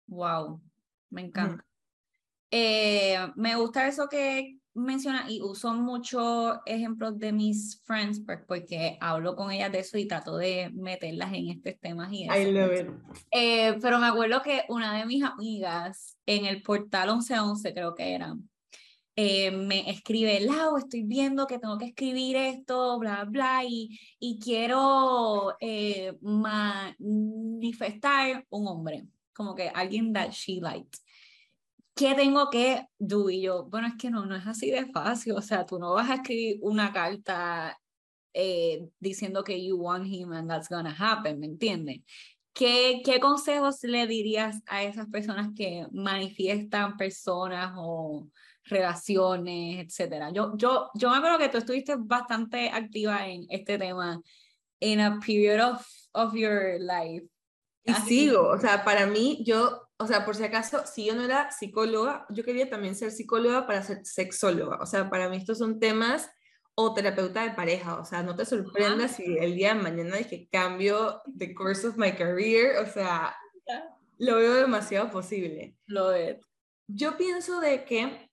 Wow, 0.06 0.62
me 1.10 1.22
encanta. 1.22 1.64
Eh, 2.50 3.18
me 3.36 3.54
gusta 3.56 3.86
eso 3.86 4.08
que 4.08 4.58
menciona 4.78 5.26
y 5.28 5.40
uso 5.42 5.74
muchos 5.74 6.58
ejemplos 6.66 7.18
de 7.18 7.32
mis 7.32 7.82
friends 7.84 8.22
pues, 8.24 8.38
porque 8.46 8.96
hablo 9.00 9.36
con 9.36 9.50
ellas 9.50 9.72
de 9.72 9.80
eso 9.80 9.98
y 9.98 10.06
trato 10.06 10.36
de 10.36 10.70
meterlas 10.74 11.32
en 11.32 11.50
estos 11.50 11.78
temas 11.80 12.12
y 12.12 12.24
eso. 12.24 12.34
I 12.36 12.52
love 12.52 12.80
it. 12.80 12.88
Eh, 13.30 13.78
pero 13.80 13.98
me 13.98 14.06
acuerdo 14.06 14.42
que 14.42 14.64
una 14.68 14.96
de 14.96 15.06
mis 15.06 15.22
amigas 15.22 16.16
en 16.26 16.46
el 16.46 16.62
portal 16.62 17.08
1111 17.08 17.74
creo 17.74 17.94
que 17.94 18.14
era, 18.14 18.34
eh, 19.20 19.50
me 19.50 19.90
escribe, 19.90 20.38
Lau, 20.38 20.76
estoy 20.76 21.02
viendo 21.02 21.48
que 21.48 21.58
tengo 21.58 21.76
que 21.76 21.86
escribir 21.86 22.36
esto, 22.36 23.00
bla, 23.00 23.24
bla, 23.24 23.64
y, 23.64 23.98
y 24.20 24.38
quiero 24.38 25.56
eh, 25.58 26.16
manifestar 26.20 27.00
un 28.48 28.68
hombre, 28.68 29.08
como 29.32 29.56
que 29.56 29.70
alguien 29.70 30.12
that 30.12 30.30
she 30.30 30.60
liked. 30.60 31.00
¿Qué 31.98 32.14
tengo 32.14 32.48
que 32.48 32.86
do? 32.96 33.28
Y 33.28 33.42
yo, 33.42 33.64
bueno, 33.64 33.88
es 33.88 33.94
que 33.98 34.08
no, 34.08 34.24
no 34.24 34.36
es 34.36 34.46
así 34.46 34.70
de 34.70 34.86
fácil, 34.86 35.32
o 35.32 35.42
sea, 35.42 35.66
tú 35.66 35.80
no 35.80 35.94
vas 35.94 36.08
a 36.08 36.14
escribir 36.14 36.58
una 36.62 36.92
carta 36.92 37.76
eh, 38.32 38.88
diciendo 39.00 39.42
que 39.42 39.64
you 39.64 39.76
want 39.76 40.06
him 40.06 40.32
and 40.32 40.48
that's 40.48 40.68
gonna 40.68 40.94
happen, 40.96 41.40
¿me 41.40 41.46
entiendes? 41.46 42.02
¿Qué, 42.52 43.02
¿Qué 43.04 43.18
consejos 43.18 43.82
le 43.82 44.06
dirías 44.06 44.62
a 44.66 44.84
esas 44.84 45.08
personas 45.08 45.48
que 45.56 45.86
manifiestan 45.90 46.96
personas 46.96 47.72
o 47.76 48.28
relaciones, 48.64 49.84
etcétera? 49.84 50.30
Yo, 50.30 50.56
yo, 50.56 50.90
yo 50.94 51.10
me 51.10 51.16
acuerdo 51.16 51.38
que 51.38 51.48
tú 51.48 51.58
estuviste 51.58 51.96
bastante 51.98 52.70
activa 52.70 53.26
en 53.26 53.44
este 53.48 53.76
tema 53.76 54.20
en 54.78 55.00
a 55.00 55.18
period 55.18 55.72
of, 55.72 55.84
of 56.12 56.34
your 56.34 56.78
life. 56.78 57.26
Y 57.84 57.92
sigo, 57.94 58.50
o 58.50 58.58
sea, 58.58 58.84
para 58.84 59.06
mí, 59.06 59.42
yo 59.44 59.87
o 59.98 60.06
sea, 60.06 60.24
por 60.24 60.36
si 60.36 60.44
acaso, 60.44 60.86
si 60.86 61.06
yo 61.06 61.14
no 61.14 61.24
era 61.24 61.50
psicóloga, 61.50 62.24
yo 62.30 62.44
quería 62.44 62.70
también 62.70 62.94
ser 62.94 63.10
psicóloga 63.10 63.66
para 63.66 63.82
ser 63.82 64.04
sexóloga. 64.04 64.78
O 64.80 64.86
sea, 64.86 65.10
para 65.10 65.28
mí 65.28 65.36
estos 65.36 65.58
son 65.58 65.80
temas 65.80 66.30
o 66.76 66.94
terapeuta 66.94 67.42
de 67.42 67.50
pareja. 67.50 67.98
O 67.98 68.04
sea, 68.04 68.22
no 68.22 68.36
te 68.36 68.44
sorprendas 68.44 69.16
si 69.16 69.24
el 69.38 69.56
día 69.56 69.74
de 69.74 69.82
mañana 69.82 70.16
dije 70.16 70.48
cambio 70.52 71.20
the 71.36 71.52
course 71.52 71.84
of 71.84 71.96
my 71.96 72.12
career. 72.12 72.78
O 72.78 72.86
sea, 72.86 73.36
lo 74.18 74.36
veo 74.36 74.54
demasiado 74.54 75.10
posible. 75.10 75.76
Lo 75.86 76.12
es. 76.12 76.38
Yo 76.86 77.16
pienso 77.16 77.58
de 77.58 77.84
que 77.84 78.30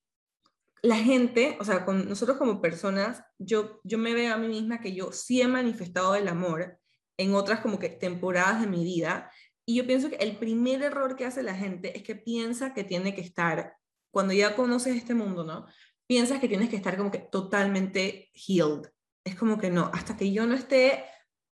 la 0.83 0.97
gente, 0.97 1.57
o 1.59 1.63
sea, 1.63 1.83
con 1.83 2.07
nosotros 2.07 2.37
como 2.37 2.61
personas, 2.61 3.23
yo, 3.39 3.79
yo 3.83 3.97
me 3.97 4.13
veo 4.13 4.35
a 4.35 4.37
mí 4.37 4.47
misma 4.47 4.79
que 4.79 4.93
yo 4.93 5.11
sí 5.11 5.41
he 5.41 5.47
manifestado 5.47 6.13
el 6.13 6.27
amor 6.27 6.77
en 7.17 7.33
otras 7.33 7.61
como 7.61 7.79
que 7.79 7.89
temporadas 7.89 8.61
de 8.61 8.67
mi 8.67 8.83
vida 8.83 9.31
y 9.65 9.75
yo 9.75 9.87
pienso 9.87 10.09
que 10.09 10.17
el 10.17 10.37
primer 10.37 10.81
error 10.83 11.15
que 11.15 11.25
hace 11.25 11.41
la 11.41 11.55
gente 11.55 11.97
es 11.97 12.03
que 12.03 12.15
piensa 12.15 12.73
que 12.73 12.83
tiene 12.83 13.15
que 13.15 13.21
estar, 13.21 13.75
cuando 14.11 14.33
ya 14.33 14.55
conoces 14.55 14.95
este 14.95 15.15
mundo, 15.15 15.43
¿no? 15.43 15.65
Piensas 16.07 16.39
que 16.39 16.47
tienes 16.47 16.69
que 16.69 16.75
estar 16.75 16.97
como 16.97 17.11
que 17.11 17.19
totalmente 17.19 18.29
healed. 18.33 18.89
Es 19.23 19.35
como 19.35 19.57
que 19.57 19.71
no, 19.71 19.89
hasta 19.91 20.15
que 20.15 20.31
yo 20.31 20.45
no 20.45 20.53
esté 20.53 21.03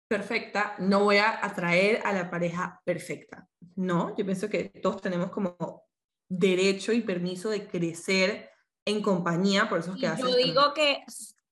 perfecta, 0.09 0.75
no 0.79 1.05
voy 1.05 1.17
a 1.17 1.43
atraer 1.43 2.01
a 2.03 2.11
la 2.11 2.29
pareja 2.29 2.81
perfecta. 2.83 3.47
No, 3.75 4.13
yo 4.17 4.25
pienso 4.25 4.49
que 4.49 4.65
todos 4.65 5.01
tenemos 5.01 5.31
como 5.31 5.85
derecho 6.29 6.91
y 6.91 7.01
permiso 7.01 7.49
de 7.49 7.65
crecer 7.65 8.49
en 8.85 9.01
compañía, 9.01 9.69
por 9.69 9.79
eso 9.79 9.93
es 9.93 10.01
que 10.01 10.07
haces. 10.07 10.25
Yo 10.25 10.35
digo 10.35 10.73
que 10.73 11.03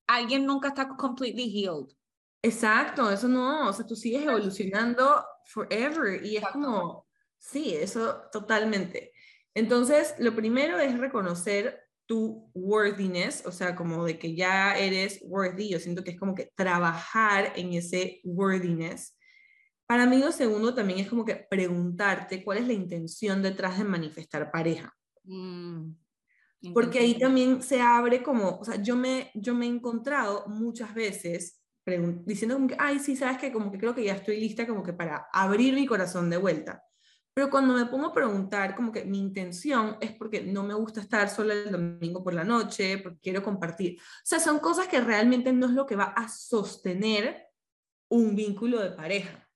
alguien 0.06 0.44
nunca 0.44 0.68
está 0.68 0.88
completely 0.88 1.50
healed. 1.50 1.88
Exacto, 2.42 3.10
eso 3.10 3.28
no, 3.28 3.68
o 3.68 3.72
sea, 3.72 3.86
tú 3.86 3.96
sigues 3.96 4.22
evolucionando 4.24 5.24
forever 5.46 6.24
y 6.24 6.36
es 6.36 6.46
como, 6.48 7.06
sí, 7.38 7.74
eso 7.74 8.22
totalmente. 8.32 9.12
Entonces, 9.54 10.14
lo 10.18 10.34
primero 10.34 10.78
es 10.78 10.98
reconocer 10.98 11.80
tu 12.06 12.50
worthiness, 12.54 13.46
o 13.46 13.52
sea, 13.52 13.76
como 13.76 14.04
de 14.04 14.18
que 14.18 14.34
ya 14.34 14.76
eres 14.76 15.20
worthy, 15.22 15.68
yo 15.68 15.78
siento 15.78 16.02
que 16.02 16.10
es 16.10 16.18
como 16.18 16.34
que 16.34 16.50
trabajar 16.56 17.52
en 17.54 17.72
ese 17.72 18.20
worthiness. 18.24 19.16
Para 19.86 20.06
mí 20.06 20.18
lo 20.18 20.32
segundo 20.32 20.74
también 20.74 20.98
es 20.98 21.08
como 21.08 21.24
que 21.24 21.36
preguntarte 21.36 22.42
cuál 22.42 22.58
es 22.58 22.66
la 22.66 22.72
intención 22.72 23.42
detrás 23.42 23.78
de 23.78 23.84
manifestar 23.84 24.50
pareja. 24.50 24.92
Mm, 25.22 25.92
Porque 26.74 26.98
ahí 26.98 27.18
también 27.18 27.62
se 27.62 27.80
abre 27.80 28.22
como, 28.22 28.58
o 28.58 28.64
sea, 28.64 28.82
yo 28.82 28.96
me, 28.96 29.30
yo 29.34 29.54
me 29.54 29.66
he 29.66 29.68
encontrado 29.68 30.46
muchas 30.48 30.92
veces 30.94 31.59
diciendo 32.24 32.56
como 32.56 32.68
que, 32.68 32.76
ay, 32.78 32.98
sí, 32.98 33.16
sabes 33.16 33.38
que 33.38 33.52
como 33.52 33.70
que 33.70 33.78
creo 33.78 33.94
que 33.94 34.04
ya 34.04 34.14
estoy 34.14 34.38
lista 34.38 34.66
como 34.66 34.82
que 34.82 34.92
para 34.92 35.28
abrir 35.32 35.74
mi 35.74 35.86
corazón 35.86 36.30
de 36.30 36.36
vuelta. 36.36 36.84
Pero 37.32 37.48
cuando 37.48 37.74
me 37.74 37.86
pongo 37.86 38.06
a 38.06 38.12
preguntar, 38.12 38.74
como 38.74 38.90
que 38.92 39.04
mi 39.04 39.18
intención 39.18 39.96
es 40.00 40.12
porque 40.12 40.42
no 40.42 40.64
me 40.64 40.74
gusta 40.74 41.00
estar 41.00 41.28
sola 41.30 41.54
el 41.54 41.70
domingo 41.70 42.22
por 42.22 42.34
la 42.34 42.44
noche, 42.44 42.98
porque 42.98 43.20
quiero 43.20 43.42
compartir. 43.42 43.98
O 43.98 44.24
sea, 44.24 44.40
son 44.40 44.58
cosas 44.58 44.88
que 44.88 45.00
realmente 45.00 45.52
no 45.52 45.66
es 45.66 45.72
lo 45.72 45.86
que 45.86 45.96
va 45.96 46.12
a 46.16 46.28
sostener 46.28 47.46
un 48.10 48.34
vínculo 48.34 48.80
de 48.80 48.90
pareja. 48.90 49.48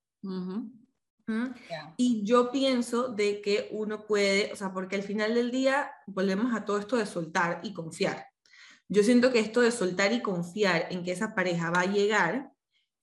Y 1.97 2.25
yo 2.25 2.51
pienso 2.53 3.09
de 3.09 3.41
que 3.41 3.69
uno 3.73 4.07
puede, 4.07 4.53
o 4.53 4.57
sea, 4.57 4.73
porque 4.73 4.97
al 4.97 5.03
final 5.03 5.35
del 5.35 5.51
día 5.51 5.91
volvemos 6.07 6.55
a 6.55 6.65
todo 6.65 6.79
esto 6.79 6.97
de 6.97 7.07
soltar 7.07 7.61
y 7.65 7.73
confiar. 7.73 8.34
Yo 8.89 9.03
siento 9.03 9.33
que 9.33 9.41
esto 9.41 9.61
de 9.61 9.71
soltar 9.71 10.13
y 10.13 10.23
confiar 10.23 10.89
en 10.91 11.05
que 11.05 11.13
esa 11.13 11.35
pareja 11.35 11.71
va 11.71 11.81
a 11.81 11.93
llegar 11.93 12.53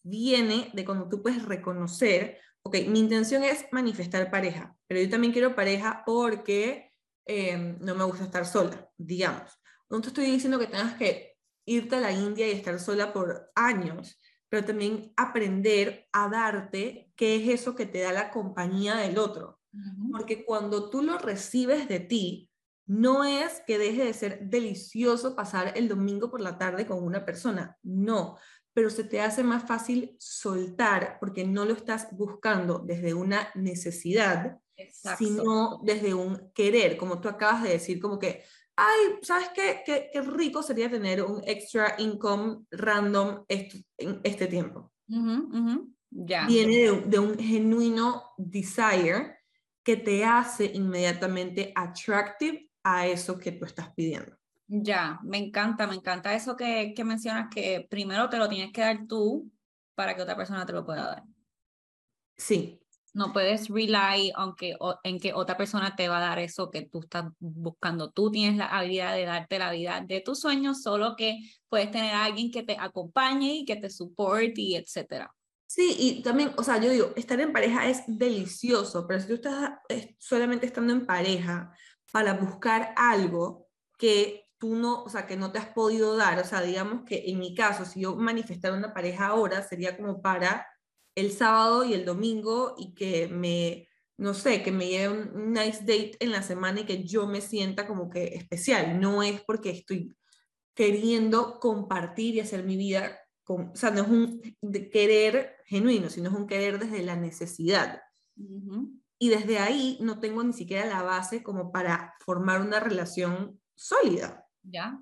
viene 0.04 0.70
de 0.74 0.86
cuando 0.86 1.08
tú 1.10 1.22
puedes 1.22 1.44
reconocer, 1.46 2.40
ok, 2.64 2.78
mi 2.88 3.00
intención 3.00 3.44
es 3.44 3.66
manifestar 3.72 4.32
pareja, 4.32 4.76
pero 4.88 5.02
yo 5.02 5.10
también 5.10 5.34
quiero 5.34 5.56
pareja 5.56 6.04
porque 6.06 6.92
em, 7.26 7.78
no 7.80 7.96
me 7.96 8.04
gusta 8.04 8.26
estar 8.26 8.46
sola, 8.46 8.90
digamos. 8.98 9.52
No 9.90 10.02
te 10.02 10.08
estoy 10.08 10.26
diciendo 10.26 10.60
que 10.60 10.68
tengas 10.68 10.96
que 10.96 11.38
irte 11.66 11.96
a 11.96 12.00
la 12.02 12.12
India 12.12 12.48
y 12.48 12.52
estar 12.52 12.80
sola 12.80 13.14
por 13.14 13.52
años, 13.56 14.20
pero 14.50 14.66
también 14.66 15.14
aprender 15.16 16.08
a 16.12 16.30
darte 16.30 17.12
qué 17.16 17.36
es 17.36 17.62
eso 17.62 17.76
que 17.76 17.86
te 17.86 18.02
da 18.02 18.12
la 18.12 18.32
compañía 18.32 18.96
del 18.96 19.18
otro. 19.18 19.60
Porque 20.12 20.44
cuando 20.44 20.90
tú 20.90 21.02
lo 21.02 21.18
recibes 21.18 21.88
de 21.88 22.02
ti, 22.02 22.51
no 22.86 23.24
es 23.24 23.62
que 23.66 23.78
deje 23.78 24.06
de 24.06 24.14
ser 24.14 24.40
delicioso 24.42 25.36
pasar 25.36 25.74
el 25.76 25.88
domingo 25.88 26.30
por 26.30 26.42
la 26.42 26.58
tarde 26.58 26.86
con 26.86 27.04
una 27.04 27.26
persona, 27.26 27.78
no, 27.84 28.38
pero 28.74 28.90
se 28.90 29.04
te 29.04 29.22
hace 29.22 29.44
más 29.44 29.68
fácil 29.68 30.16
soltar 30.20 31.18
porque 31.20 31.46
no 31.46 31.66
lo 31.66 31.74
estás 31.74 32.08
buscando 32.12 32.80
desde 32.80 33.14
una 33.14 33.50
necesidad, 33.56 34.60
sino 35.18 35.82
desde 35.84 36.14
un 36.14 36.52
querer, 36.54 36.98
como 36.98 37.20
tú 37.20 37.28
acabas 37.28 37.64
de 37.64 37.70
decir, 37.70 38.00
como 38.00 38.18
que, 38.18 38.44
ay, 38.76 39.20
¿sabes 39.22 39.50
qué? 39.54 39.82
Qué, 39.86 40.22
rico 40.22 40.64
sería 40.64 40.90
tener 40.90 41.22
un 41.22 41.42
extra 41.46 41.96
income 41.98 42.66
random 42.72 43.44
en 43.48 44.22
este 44.24 44.48
tiempo. 44.48 44.92
Viene 45.08 47.02
de, 47.06 47.20
un 47.20 47.38
genuino 47.38 48.24
desire 48.38 49.40
que 49.84 49.98
te 49.98 50.24
hace 50.24 50.66
inmediatamente 50.66 51.74
attractive 51.76 52.71
a 52.84 53.08
eso 53.08 53.38
que 53.38 53.52
tú 53.52 53.66
estás 53.66 53.94
pidiendo. 53.94 54.36
Ya, 54.68 55.20
me 55.24 55.38
encanta, 55.38 55.86
me 55.86 55.96
encanta 55.96 56.34
eso 56.34 56.56
que, 56.56 56.94
que 56.96 57.04
mencionas, 57.04 57.50
que 57.54 57.86
primero 57.90 58.30
te 58.30 58.38
lo 58.38 58.48
tienes 58.48 58.72
que 58.72 58.82
dar 58.82 59.06
tú 59.08 59.52
para 59.96 60.16
que 60.16 60.22
otra 60.22 60.38
persona 60.38 60.66
te 60.66 60.74
lo 60.74 60.86
pueda 60.86 61.08
dar. 61.08 61.24
Sí. 62.38 62.80
No 63.14 63.34
puedes 63.34 63.68
rely 63.68 64.32
aunque, 64.36 64.78
en 65.04 65.20
que 65.20 65.34
otra 65.34 65.58
persona 65.58 65.96
te 65.98 66.08
va 66.08 66.20
a 66.20 66.22
dar 66.30 66.40
eso 66.40 66.72
que 66.72 66.84
tú 66.84 67.02
estás 67.02 67.26
buscando. 67.40 68.12
Tú 68.12 68.32
tienes 68.32 68.58
la 68.58 68.68
habilidad 68.68 69.14
de 69.14 69.26
darte 69.26 69.60
la 69.60 69.72
vida 69.72 70.02
de 70.08 70.22
tus 70.22 70.40
sueños, 70.40 70.82
solo 70.82 71.18
que 71.18 71.38
puedes 71.68 71.92
tener 71.92 72.14
a 72.14 72.24
alguien 72.24 72.50
que 72.50 72.64
te 72.64 72.78
acompañe 72.80 73.54
y 73.56 73.66
que 73.66 73.76
te 73.76 73.90
soporte 73.90 74.62
y 74.62 74.76
etcétera. 74.76 75.36
Sí, 75.68 75.96
y 76.00 76.22
también, 76.22 76.54
o 76.58 76.64
sea, 76.64 76.82
yo 76.82 76.90
digo, 76.90 77.12
estar 77.16 77.40
en 77.40 77.54
pareja 77.54 77.90
es 77.90 78.04
delicioso, 78.08 79.06
pero 79.08 79.20
si 79.20 79.28
tú 79.28 79.34
estás 79.36 79.72
solamente 80.18 80.66
estando 80.66 80.94
en 80.94 81.06
pareja, 81.06 81.74
para 82.12 82.34
buscar 82.34 82.94
algo 82.98 83.68
que 83.98 84.48
tú 84.58 84.76
no, 84.76 85.04
o 85.04 85.10
sea, 85.10 85.26
que 85.26 85.38
no 85.38 85.52
te 85.52 85.60
has 85.60 85.70
podido 85.70 86.16
dar. 86.16 86.40
O 86.40 86.44
sea, 86.44 86.62
digamos 86.62 87.04
que 87.06 87.24
en 87.28 87.40
mi 87.40 87.56
caso, 87.56 87.86
si 87.86 88.02
yo 88.02 88.16
manifestara 88.16 88.76
una 88.76 88.94
pareja 88.94 89.28
ahora, 89.28 89.64
sería 89.64 89.98
como 89.98 90.22
para 90.22 90.68
el 91.16 91.32
sábado 91.32 91.84
y 91.84 91.94
el 91.94 92.06
domingo 92.06 92.76
y 92.78 92.94
que 92.94 93.28
me, 93.28 93.88
no 94.18 94.34
sé, 94.34 94.62
que 94.62 94.72
me 94.72 94.88
lleve 94.88 95.14
un 95.14 95.54
nice 95.54 95.80
date 95.82 96.18
en 96.20 96.32
la 96.32 96.44
semana 96.44 96.82
y 96.82 96.86
que 96.86 97.04
yo 97.04 97.28
me 97.28 97.42
sienta 97.42 97.88
como 97.88 98.10
que 98.10 98.36
especial. 98.36 99.00
No 99.00 99.24
es 99.24 99.42
porque 99.42 99.72
estoy 99.72 100.16
queriendo 100.76 101.60
compartir 101.60 102.36
y 102.36 102.40
hacer 102.40 102.64
mi 102.64 102.78
vida 102.78 103.20
con, 103.44 103.70
o 103.70 103.76
sea, 103.76 103.92
no 103.92 104.04
es 104.04 104.10
un 104.10 104.42
querer 104.92 105.58
genuino, 105.66 106.10
sino 106.10 106.30
es 106.30 106.36
un 106.36 106.48
querer 106.48 106.80
desde 106.80 107.04
la 107.04 107.16
necesidad 107.16 108.02
y 109.22 109.30
desde 109.30 109.60
ahí 109.60 110.00
no 110.02 110.20
tengo 110.20 110.44
ni 110.44 110.52
siquiera 110.52 110.88
la 110.88 111.04
base 111.04 111.44
como 111.44 111.72
para 111.72 112.16
formar 112.22 112.60
una 112.60 112.80
relación 112.80 113.62
sólida. 113.76 114.48
Ya. 114.64 115.00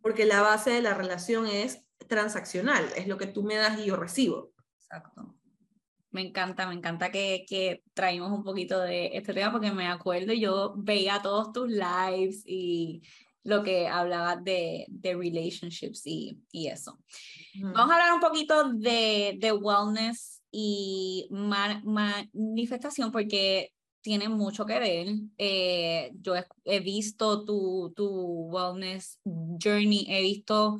Porque 0.00 0.26
la 0.26 0.42
base 0.42 0.70
de 0.70 0.80
la 0.80 0.94
relación 0.94 1.48
es 1.48 1.84
transaccional, 2.06 2.84
es 2.94 3.08
lo 3.08 3.18
que 3.18 3.26
tú 3.26 3.42
me 3.42 3.56
das 3.56 3.80
y 3.80 3.86
yo 3.86 3.96
recibo. 3.96 4.52
Exacto. 4.76 5.34
Me 6.12 6.20
encanta, 6.20 6.68
me 6.68 6.74
encanta 6.74 7.10
que, 7.10 7.44
que 7.48 7.82
traímos 7.94 8.30
un 8.30 8.44
poquito 8.44 8.80
de 8.80 9.10
este 9.12 9.34
tema 9.34 9.50
porque 9.50 9.72
me 9.72 9.88
acuerdo, 9.88 10.32
yo 10.32 10.74
veía 10.76 11.20
todos 11.20 11.52
tus 11.52 11.68
lives 11.68 12.44
y 12.46 13.02
lo 13.42 13.64
que 13.64 13.88
hablabas 13.88 14.44
de, 14.44 14.86
de 14.88 15.16
relationships 15.16 16.02
y, 16.06 16.40
y 16.52 16.68
eso. 16.68 16.96
Vamos 17.60 17.90
a 17.90 17.94
hablar 17.94 18.12
un 18.12 18.20
poquito 18.20 18.72
de, 18.72 19.36
de 19.40 19.52
wellness 19.52 20.41
y 20.52 21.26
manifestación 21.30 23.10
porque 23.10 23.72
tiene 24.02 24.28
mucho 24.28 24.66
que 24.66 24.78
ver. 24.78 25.08
Eh, 25.38 26.12
yo 26.20 26.34
he, 26.64 26.80
visto 26.80 27.44
tu, 27.44 27.92
tu 27.96 28.50
wellness 28.50 29.18
journey, 29.24 30.06
he 30.08 30.20
visto 30.22 30.78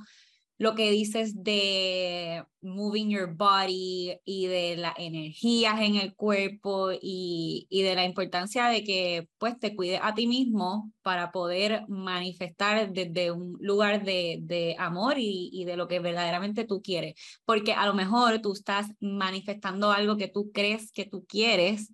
lo 0.63 0.77
que 0.77 0.93
dices 0.93 1.43
de 1.43 2.45
moving 2.61 3.11
your 3.11 3.35
body 3.35 4.17
y 4.25 4.47
de 4.47 4.77
las 4.77 4.95
energías 4.97 5.81
en 5.81 5.97
el 5.97 6.15
cuerpo 6.15 6.93
y, 6.93 7.67
y, 7.69 7.83
de 7.83 7.97
la 7.97 8.05
importancia 8.05 8.69
de 8.69 8.85
que 8.85 9.29
pues 9.39 9.59
te 9.59 9.75
cuides 9.75 9.99
a 10.01 10.15
ti 10.15 10.29
mismo 10.29 10.93
para 11.03 11.33
poder 11.33 11.85
manifestar 11.89 12.93
desde 12.93 13.33
un 13.33 13.59
lugar 13.61 14.05
de, 14.05 14.39
de 14.43 14.77
amor 14.79 15.19
y, 15.19 15.51
y, 15.53 15.65
de 15.65 15.77
lo 15.77 15.89
que 15.89 15.99
verdaderamente 15.99 16.65
tú 16.65 16.81
quieres. 16.81 17.15
Porque 17.45 17.73
a 17.73 17.85
lo 17.87 17.95
mejor 17.95 18.41
tú 18.41 18.53
estás 18.53 18.87
manifestando 19.01 19.91
algo 19.91 20.17
que 20.17 20.29
tú 20.29 20.53
crees 20.53 20.93
que 20.93 21.07
tú 21.07 21.27
quieres, 21.27 21.93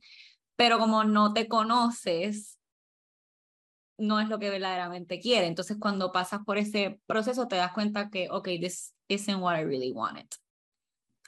pero 0.57 0.79
como 0.79 1.05
no 1.05 1.33
te 1.33 1.49
conoces, 1.49 2.58
no 3.99 4.21
es 4.21 4.29
lo 4.29 4.39
que 4.39 4.51
verdaderamente 4.51 5.21
quiere. 5.21 5.47
Entonces, 5.47 5.77
cuando 5.79 6.13
pasas 6.13 6.41
por 6.45 6.57
ese 6.57 7.01
proceso, 7.07 7.49
te 7.49 7.57
das 7.57 7.73
cuenta 7.73 8.11
que, 8.11 8.29
ok, 8.31 8.49
this 8.61 8.95
isn't 9.09 9.43
what 9.43 9.59
I 9.59 9.65
really 9.65 9.93
wanted. 9.93 10.27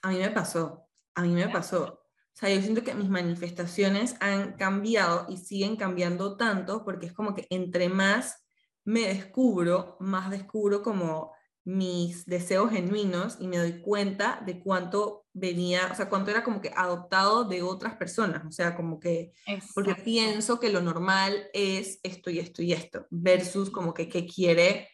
A 0.02 0.10
mí 0.10 0.18
me 0.18 0.30
pasó, 0.30 0.88
a 1.14 1.22
mí 1.22 1.34
me 1.34 1.48
pasó. 1.48 2.00
O 2.32 2.36
sea, 2.40 2.48
yo 2.54 2.62
siento 2.62 2.82
que 2.82 2.94
mis 2.94 3.10
manifestaciones 3.10 4.16
han 4.20 4.54
cambiado 4.54 5.26
y 5.28 5.36
siguen 5.36 5.76
cambiando 5.76 6.36
tanto 6.36 6.84
porque 6.84 7.06
es 7.06 7.12
como 7.12 7.34
que 7.34 7.46
entre 7.50 7.88
más 7.88 8.42
me 8.84 9.00
descubro, 9.00 9.96
más 10.00 10.30
descubro 10.30 10.82
como 10.82 11.32
mis 11.70 12.26
deseos 12.26 12.72
genuinos 12.72 13.36
y 13.38 13.46
me 13.46 13.58
doy 13.58 13.80
cuenta 13.80 14.42
de 14.44 14.58
cuánto 14.58 15.26
venía, 15.32 15.88
o 15.92 15.94
sea, 15.94 16.08
cuánto 16.08 16.32
era 16.32 16.42
como 16.42 16.60
que 16.60 16.72
adoptado 16.74 17.44
de 17.44 17.62
otras 17.62 17.94
personas, 17.94 18.44
o 18.44 18.50
sea, 18.50 18.74
como 18.74 18.98
que, 18.98 19.32
porque 19.72 19.94
pienso 19.94 20.58
que 20.58 20.70
lo 20.70 20.80
normal 20.80 21.48
es 21.52 22.00
esto 22.02 22.28
y 22.30 22.40
esto 22.40 22.62
y 22.62 22.72
esto, 22.72 23.06
versus 23.10 23.70
como 23.70 23.94
que 23.94 24.08
qué 24.08 24.26
quiere 24.26 24.88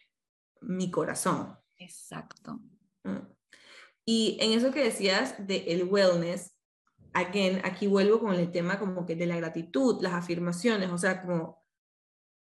mi 0.61 0.91
corazón. 0.91 1.57
Exacto. 1.79 2.59
Mm. 3.03 3.25
Y 4.05 4.37
en 4.39 4.51
eso 4.51 4.71
que 4.71 4.83
decías 4.83 5.47
de 5.47 5.65
el 5.69 5.85
wellness, 5.85 6.55
again, 7.13 7.59
aquí 7.63 7.87
vuelvo 7.87 8.19
con 8.19 8.35
el 8.35 8.51
tema 8.51 8.77
como 8.77 9.03
que 9.07 9.15
de 9.15 9.25
la 9.25 9.37
gratitud, 9.37 9.99
las 10.01 10.13
afirmaciones, 10.13 10.91
o 10.91 10.97
sea, 10.99 11.23
como 11.23 11.65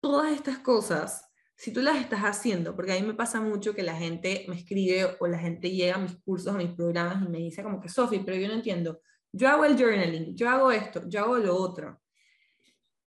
todas 0.01 0.33
estas 0.33 0.59
cosas 0.59 1.28
si 1.59 1.73
tú 1.73 1.81
las 1.81 1.97
estás 1.97 2.21
haciendo, 2.21 2.73
porque 2.73 2.93
a 2.93 2.95
mí 2.95 3.05
me 3.05 3.15
pasa 3.15 3.41
mucho 3.41 3.75
que 3.75 3.83
la 3.83 3.93
gente 3.93 4.45
me 4.47 4.55
escribe 4.55 5.17
o 5.19 5.27
la 5.27 5.37
gente 5.37 5.69
llega 5.69 5.95
a 5.95 5.97
mis 5.97 6.15
cursos, 6.15 6.55
a 6.55 6.57
mis 6.57 6.71
programas 6.71 7.21
y 7.21 7.27
me 7.27 7.39
dice 7.39 7.61
como 7.63 7.81
que, 7.81 7.89
Sofi, 7.89 8.19
pero 8.19 8.37
yo 8.37 8.47
no 8.47 8.53
entiendo, 8.53 9.01
yo 9.33 9.49
hago 9.49 9.65
el 9.65 9.77
journaling, 9.77 10.37
yo 10.37 10.49
hago 10.49 10.71
esto, 10.71 11.03
yo 11.09 11.19
hago 11.19 11.37
lo 11.37 11.53
otro. 11.57 11.99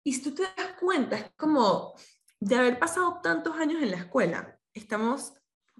Y 0.03 0.13
si 0.13 0.23
tú 0.23 0.35
te 0.35 0.43
das 0.43 0.75
cuenta, 0.79 1.17
es 1.17 1.31
como 1.39 1.95
de 2.39 2.55
haber 2.55 2.79
pasado 2.79 3.19
tantos 3.23 3.57
años 3.57 3.83
en 3.83 3.93
la 3.93 3.97
escuela, 3.97 4.61
estamos 4.75 5.33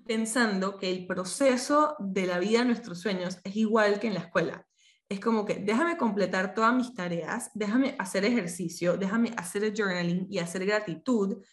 pensando 0.07 0.79
que 0.79 0.91
el 0.91 1.07
proceso 1.07 1.97
de 1.99 2.27
la 2.27 2.39
vida 2.39 2.61
de 2.61 2.65
nuestros 2.65 2.99
sueños 2.99 3.41
es 3.45 3.57
igual 3.57 4.01
que 4.01 4.07
en 4.07 4.15
la 4.15 4.21
escuela. 4.21 4.67
Es 5.11 5.21
como 5.21 5.45
que 5.45 5.57
déjame 5.57 5.99
completar 5.99 6.55
todas 6.55 6.75
mis 6.75 6.95
tareas, 6.95 7.51
déjame 7.53 7.95
hacer 7.99 8.25
ejercicio, 8.25 8.97
déjame 8.97 9.35
hacer 9.37 9.65
el 9.65 9.75
journaling 9.77 10.27
y 10.31 10.39
hacer 10.39 10.65
gratitud 10.65 11.45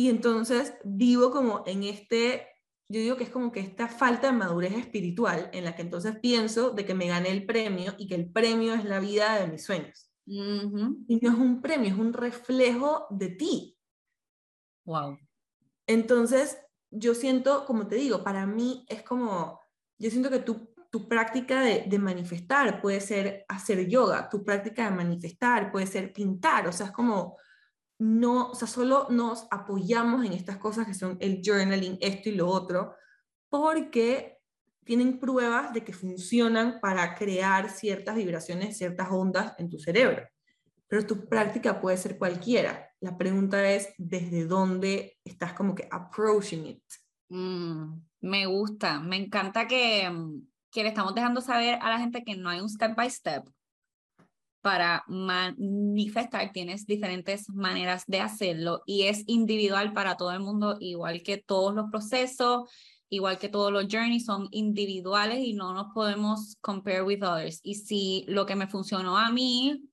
y 0.00 0.08
entonces 0.08 0.72
vivo 0.82 1.30
como 1.30 1.62
en 1.66 1.84
este, 1.84 2.48
yo 2.88 3.00
digo 3.00 3.18
que 3.18 3.24
es 3.24 3.28
como 3.28 3.52
que 3.52 3.60
esta 3.60 3.86
falta 3.86 4.28
de 4.28 4.32
madurez 4.32 4.72
espiritual 4.72 5.50
en 5.52 5.64
la 5.64 5.76
que 5.76 5.82
entonces 5.82 6.18
pienso 6.20 6.70
de 6.70 6.86
que 6.86 6.94
me 6.94 7.06
gané 7.06 7.28
el 7.28 7.44
premio 7.44 7.94
y 7.98 8.06
que 8.06 8.14
el 8.14 8.32
premio 8.32 8.72
es 8.72 8.86
la 8.86 8.98
vida 8.98 9.38
de 9.38 9.48
mis 9.48 9.62
sueños. 9.62 10.10
Y 10.24 10.40
no 11.20 11.30
es 11.30 11.38
un 11.38 11.60
premio, 11.60 11.90
es 11.90 11.98
un 11.98 12.14
reflejo 12.14 13.08
de 13.10 13.28
ti. 13.28 13.76
Wow. 14.86 15.18
Entonces, 15.86 16.56
yo 16.90 17.14
siento, 17.14 17.66
como 17.66 17.86
te 17.86 17.96
digo, 17.96 18.24
para 18.24 18.46
mí 18.46 18.86
es 18.88 19.02
como, 19.02 19.60
yo 19.98 20.08
siento 20.08 20.30
que 20.30 20.38
tu, 20.38 20.72
tu 20.88 21.06
práctica 21.08 21.60
de, 21.60 21.84
de, 21.86 21.98
manifestar 21.98 22.80
puede 22.80 23.02
ser 23.02 23.44
hacer 23.48 23.86
yoga, 23.86 24.30
tu 24.30 24.42
práctica 24.42 24.88
de 24.88 24.96
manifestar 24.96 25.70
puede 25.70 25.86
ser 25.86 26.10
pintar, 26.10 26.66
o 26.66 26.72
sea, 26.72 26.86
es 26.86 26.92
como 26.92 27.36
no, 28.00 28.48
o 28.48 28.54
sea, 28.54 28.66
solo 28.66 29.08
nos 29.10 29.46
apoyamos 29.50 30.24
en 30.24 30.32
estas 30.32 30.56
cosas 30.56 30.86
que 30.86 30.94
son 30.94 31.18
el 31.20 31.42
journaling, 31.44 31.98
esto 32.00 32.30
y 32.30 32.34
lo 32.34 32.48
otro, 32.48 32.94
porque 33.50 34.38
tienen 34.84 35.20
pruebas 35.20 35.74
de 35.74 35.84
que 35.84 35.92
funcionan 35.92 36.80
para 36.80 37.14
crear 37.14 37.68
ciertas 37.68 38.16
vibraciones, 38.16 38.78
ciertas 38.78 39.08
ondas 39.10 39.54
en 39.58 39.68
tu 39.68 39.78
cerebro. 39.78 40.26
Pero 40.88 41.06
tu 41.06 41.28
práctica 41.28 41.78
puede 41.78 41.98
ser 41.98 42.16
cualquiera. 42.16 42.90
La 43.00 43.18
pregunta 43.18 43.70
es 43.70 43.92
desde 43.98 44.46
dónde 44.46 45.18
estás 45.22 45.52
como 45.52 45.74
que 45.74 45.86
approaching 45.90 46.66
it. 46.66 46.82
Mm, 47.28 48.00
me 48.22 48.46
gusta, 48.46 48.98
me 48.98 49.16
encanta 49.16 49.68
que, 49.68 50.10
que 50.70 50.82
le 50.82 50.88
estamos 50.88 51.14
dejando 51.14 51.42
saber 51.42 51.78
a 51.82 51.90
la 51.90 51.98
gente 51.98 52.24
que 52.24 52.34
no 52.34 52.48
hay 52.48 52.60
un 52.60 52.70
step 52.70 52.96
by 52.96 53.10
step 53.10 53.44
para 54.60 55.04
manifestar, 55.08 56.52
tienes 56.52 56.86
diferentes 56.86 57.48
maneras 57.48 58.04
de 58.06 58.20
hacerlo 58.20 58.82
y 58.86 59.04
es 59.04 59.24
individual 59.26 59.92
para 59.92 60.16
todo 60.16 60.32
el 60.32 60.40
mundo, 60.40 60.76
igual 60.80 61.22
que 61.22 61.38
todos 61.38 61.74
los 61.74 61.90
procesos, 61.90 62.70
igual 63.08 63.38
que 63.38 63.48
todos 63.48 63.72
los 63.72 63.86
journeys 63.90 64.24
son 64.24 64.48
individuales 64.50 65.38
y 65.40 65.54
no 65.54 65.72
nos 65.72 65.92
podemos 65.94 66.56
compare 66.60 67.02
with 67.02 67.24
others. 67.24 67.60
Y 67.62 67.76
si 67.76 68.24
lo 68.28 68.46
que 68.46 68.56
me 68.56 68.68
funcionó 68.68 69.16
a 69.16 69.30
mí, 69.30 69.88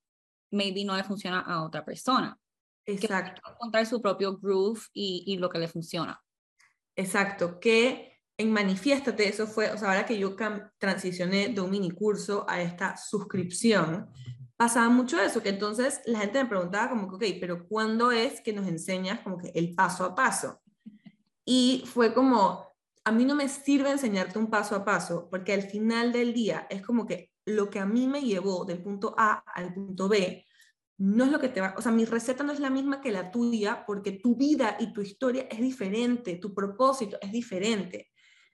maybe 0.51 0.84
no 0.84 0.95
le 0.95 1.03
funciona 1.03 1.39
a 1.39 1.63
otra 1.63 1.84
persona. 1.86 2.38
Exacto. 2.86 3.41
Que 3.43 3.51
encontrar 3.51 3.86
su 3.86 4.01
propio 4.01 4.38
groove 4.38 4.82
y, 4.93 5.24
y 5.28 5.38
lo 5.38 5.49
que 5.49 5.59
le 5.59 5.68
funciona. 5.68 6.22
Exacto, 6.95 7.59
que 7.59 8.18
en 8.38 8.51
Manifiéstate, 8.51 9.28
eso 9.28 9.47
fue, 9.47 9.72
o 9.72 9.78
sea, 9.78 9.89
ahora 9.89 10.05
que 10.05 10.18
yo 10.18 10.36
transicioné 10.78 11.49
de 11.49 11.59
un 11.59 11.72
mini 11.72 11.89
curso 11.89 12.45
a 12.47 12.61
esta 12.61 12.95
suscripción, 12.95 14.11
pasaba 14.58 14.89
mucho 14.89 15.22
eso, 15.22 15.41
que 15.41 15.49
entonces 15.49 16.01
la 16.05 16.20
gente 16.20 16.43
me 16.43 16.49
preguntaba 16.49 16.89
como 16.89 17.08
que, 17.08 17.16
ok, 17.16 17.38
pero 17.39 17.68
¿cuándo 17.68 18.12
es 18.12 18.41
que 18.41 18.53
nos 18.53 18.68
enseñas 18.68 19.22
como 19.22 19.38
que 19.38 19.51
el 19.55 19.76
paso 19.76 20.03
a 20.03 20.16
paso? 20.16 20.60
Y 21.45 21.84
fue 21.86 22.14
como, 22.14 22.68
a 23.05 23.12
mí 23.12 23.24
no 23.24 23.36
me 23.36 23.47
sirve 23.47 23.91
enseñarte 23.91 24.39
un 24.39 24.49
paso 24.49 24.76
a 24.76 24.84
paso, 24.84 25.30
porque 25.30 25.53
al 25.53 25.64
final 25.64 26.12
del 26.12 26.34
día 26.34 26.68
es 26.70 26.82
como 26.82 27.05
que 27.05 27.32
lo 27.45 27.70
que 27.70 27.80
a 27.80 27.86
mí 27.86 28.08
me 28.08 28.22
llevó 28.22 28.66
del 28.66 28.84
punto 28.84 29.16
A 29.18 29.43
al 29.53 29.74
punto 29.74 30.10
B, 30.10 30.45
no 30.97 31.24
es 31.24 31.32
lo 31.32 31.39
que 31.39 31.49
te 31.49 31.62
va, 31.62 31.76
o 31.78 31.82
sea, 31.82 31.91
mi 31.91 32.05
receta 32.05 32.43
no 32.43 32.51
es 32.51 32.60
la 32.60 32.72
misma 32.72 32.99
que 33.01 33.12
la 33.12 33.32
tuya, 33.32 33.86
porque 33.86 34.12
tu 34.12 34.36
vida 34.36 34.76
y 34.80 34.91
tu 34.91 35.01
historia 35.01 35.47
es 35.49 35.62
diferente, 35.62 36.36
tu 36.36 36.53
propósito 36.53 37.18
es 37.22 37.32
diferente. 37.32 38.10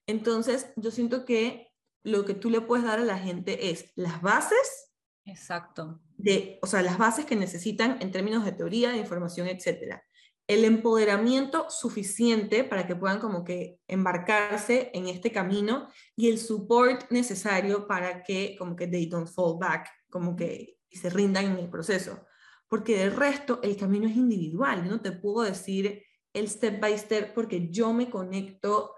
Entonces, 0.05 0.71
yo 0.75 0.91
siento 0.91 1.23
que 1.23 1.71
lo 2.03 2.25
que 2.25 2.33
tú 2.33 2.49
le 2.49 2.59
puedes 2.59 2.85
dar 2.85 2.99
a 2.99 3.05
la 3.05 3.17
gente 3.17 3.71
es 3.71 3.91
las 3.95 4.21
bases. 4.21 4.92
Exacto. 5.25 6.01
De, 6.17 6.59
o 6.61 6.67
sea, 6.67 6.81
las 6.81 6.97
bases 6.97 7.25
que 7.25 7.35
necesitan 7.35 7.97
en 8.01 8.11
términos 8.11 8.43
de 8.45 8.51
teoría, 8.51 8.91
de 8.91 8.97
información, 8.97 9.47
etcétera. 9.47 10.03
El 10.45 10.65
empoderamiento 10.65 11.69
suficiente 11.69 12.65
para 12.65 12.85
que 12.85 12.97
puedan 12.97 13.19
como 13.19 13.45
que 13.45 13.79
embarcarse 13.87 14.91
en 14.93 15.07
este 15.07 15.31
camino 15.31 15.87
y 16.17 16.29
el 16.29 16.37
support 16.37 17.09
necesario 17.11 17.87
para 17.87 18.23
que 18.23 18.57
como 18.59 18.75
que 18.75 18.87
they 18.87 19.05
don't 19.05 19.29
fall 19.29 19.57
back, 19.57 19.89
como 20.09 20.35
que 20.35 20.77
se 20.91 21.09
rindan 21.09 21.45
en 21.45 21.57
el 21.59 21.69
proceso. 21.69 22.25
Porque 22.67 22.97
del 22.97 23.15
resto 23.15 23.61
el 23.63 23.77
camino 23.77 24.07
es 24.07 24.15
individual. 24.17 24.87
No 24.87 24.99
te 24.99 25.13
puedo 25.13 25.43
decir 25.43 26.03
el 26.33 26.49
step 26.49 26.81
by 26.81 26.97
step 26.97 27.33
porque 27.33 27.69
yo 27.69 27.93
me 27.93 28.09
conecto 28.09 28.93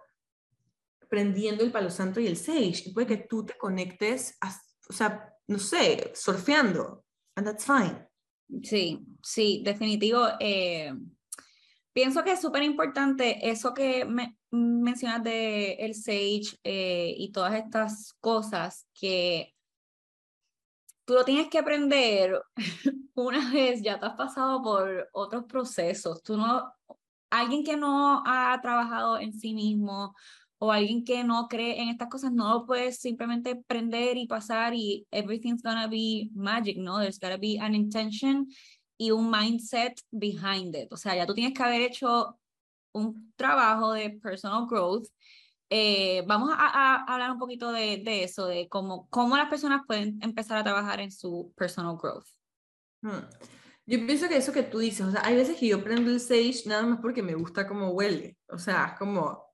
prendiendo 1.08 1.64
el 1.64 1.72
palo 1.72 1.92
santo 1.92 2.20
y 2.20 2.26
el 2.26 2.38
sage. 2.38 2.84
Y 2.86 2.94
puede 2.94 3.08
que 3.08 3.18
tú 3.18 3.46
te 3.46 3.56
conectes, 3.56 4.38
o 4.90 4.94
sea, 4.94 5.35
no 5.48 5.60
sé, 5.60 6.12
surfeando. 6.16 7.04
And 7.36 7.46
that's 7.46 7.66
fine. 7.66 8.08
Sí, 8.64 9.06
sí, 9.22 9.62
definitivo. 9.64 10.28
Eh, 10.40 10.94
pienso 11.94 12.24
que 12.24 12.34
es 12.34 12.42
súper 12.42 12.64
importante 12.64 13.50
eso 13.50 13.74
que 13.74 14.06
me, 14.06 14.38
mencionas 14.52 15.24
de 15.24 15.74
el 15.74 15.96
sage 15.96 16.58
eh, 16.64 17.14
y 17.18 17.32
todas 17.32 17.56
estas 17.56 18.14
cosas 18.20 18.88
que 18.94 19.54
tú 21.06 21.14
lo 21.14 21.26
tienes 21.26 21.50
que 21.50 21.60
aprender 21.60 22.42
una 23.16 23.52
vez 23.52 23.82
ya 23.82 24.00
te 24.00 24.06
has 24.06 24.16
pasado 24.16 24.62
por 24.62 25.10
otros 25.14 25.46
procesos. 25.46 26.22
Tú 26.24 26.38
no, 26.38 26.74
alguien 27.30 27.64
que 27.64 27.78
no 27.78 28.24
ha 28.26 28.60
trabajado 28.62 29.20
en 29.20 29.34
sí 29.34 29.54
mismo 29.54 30.16
o 30.66 30.72
alguien 30.72 31.04
que 31.04 31.24
no 31.24 31.48
cree 31.48 31.82
en 31.82 31.90
estas 31.90 32.10
cosas 32.10 32.32
no 32.32 32.50
lo 32.54 32.66
puedes 32.66 33.00
simplemente 33.00 33.56
prender 33.56 34.18
y 34.18 34.28
pasar 34.28 34.74
y 34.74 35.06
everything's 35.12 35.62
gonna 35.62 35.88
be 35.88 36.30
magic, 36.34 36.78
¿no? 36.78 37.00
There's 37.00 37.20
gotta 37.20 37.38
be 37.38 37.60
an 37.60 37.76
intention 37.76 38.48
y 38.98 39.12
un 39.12 39.30
mindset 39.30 40.00
behind 40.12 40.76
it. 40.76 40.92
O 40.92 40.98
sea, 40.98 41.16
ya 41.16 41.26
tú 41.26 41.34
tienes 41.34 41.54
que 41.54 41.64
haber 41.64 41.82
hecho 41.82 42.40
un 42.94 43.34
trabajo 43.36 43.94
de 43.94 44.10
personal 44.10 44.66
growth. 44.68 45.08
Eh, 45.70 46.24
vamos 46.28 46.52
a, 46.58 47.04
hablar 47.06 47.32
un 47.32 47.40
poquito 47.40 47.72
de, 47.72 48.02
de, 48.04 48.24
eso, 48.24 48.48
de 48.48 48.68
cómo, 48.70 49.08
cómo 49.10 49.36
las 49.38 49.50
personas 49.50 49.82
pueden 49.86 50.20
empezar 50.22 50.58
a 50.58 50.64
trabajar 50.64 51.00
en 51.00 51.12
su 51.12 51.54
personal 51.56 51.98
growth. 51.98 52.28
Hmm. 53.02 53.26
Yo 53.88 54.04
pienso 54.06 54.28
que 54.28 54.38
eso 54.38 54.52
que 54.52 54.64
tú 54.64 54.80
dices, 54.80 55.06
o 55.06 55.12
sea, 55.12 55.22
hay 55.24 55.36
veces 55.36 55.58
que 55.58 55.68
yo 55.68 55.84
prendo 55.84 56.10
el 56.10 56.20
sage 56.20 56.64
nada 56.66 56.84
más 56.84 57.00
porque 57.02 57.22
me 57.22 57.36
gusta 57.36 57.68
cómo 57.68 57.92
huele. 57.92 58.38
O 58.50 58.58
sea, 58.58 58.96
como, 58.98 59.45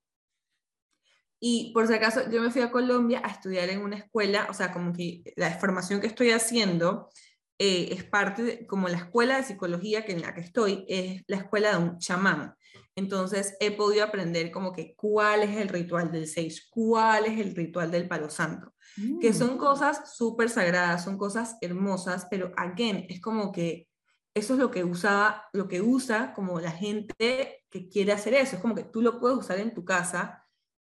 y 1.44 1.72
por 1.74 1.88
si 1.88 1.96
acaso, 1.96 2.30
yo 2.30 2.40
me 2.40 2.52
fui 2.52 2.62
a 2.62 2.70
Colombia 2.70 3.20
a 3.26 3.30
estudiar 3.32 3.68
en 3.70 3.82
una 3.82 3.98
escuela, 3.98 4.46
o 4.48 4.54
sea, 4.54 4.72
como 4.72 4.94
que 4.94 5.24
la 5.36 5.50
formación 5.58 6.00
que 6.00 6.06
estoy 6.06 6.30
haciendo 6.30 7.10
eh, 7.58 7.90
es 7.94 8.04
parte, 8.04 8.44
de, 8.44 8.68
como 8.68 8.88
la 8.88 8.98
escuela 8.98 9.38
de 9.38 9.44
psicología 9.44 10.06
que 10.06 10.12
en 10.12 10.22
la 10.22 10.36
que 10.36 10.42
estoy, 10.42 10.86
es 10.88 11.24
la 11.26 11.38
escuela 11.38 11.72
de 11.72 11.78
un 11.84 11.98
chamán. 11.98 12.54
Entonces 12.96 13.58
he 13.60 13.72
podido 13.72 14.04
aprender 14.04 14.52
como 14.52 14.72
que 14.72 14.94
cuál 14.96 15.42
es 15.42 15.58
el 15.58 15.70
ritual 15.70 16.12
del 16.12 16.28
seis, 16.28 16.68
cuál 16.70 17.26
es 17.26 17.40
el 17.40 17.56
ritual 17.56 17.90
del 17.90 18.08
palo 18.08 18.30
santo, 18.30 18.76
que 19.20 19.32
mm. 19.32 19.34
son 19.34 19.58
cosas 19.58 20.16
súper 20.16 20.48
sagradas, 20.48 21.04
son 21.04 21.18
cosas 21.18 21.58
hermosas, 21.62 22.28
pero 22.30 22.52
again, 22.56 23.08
es 23.10 23.20
como 23.20 23.52
que 23.52 23.88
eso 24.36 24.54
es 24.54 24.60
lo 24.60 24.70
que 24.70 24.84
usaba, 24.84 25.50
lo 25.54 25.68
que 25.68 25.82
usa 25.82 26.34
como 26.36 26.60
la 26.60 26.72
gente 26.72 27.64
que 27.72 27.90
quiere 27.90 28.12
hacer 28.12 28.36
eso, 28.36 28.58
es 28.58 28.62
como 28.62 28.76
que 28.76 28.84
tú 28.84 29.02
lo 29.02 29.20
puedes 29.20 29.40
usar 29.40 29.58
en 29.58 29.74
tu 29.74 29.84
casa 29.84 30.41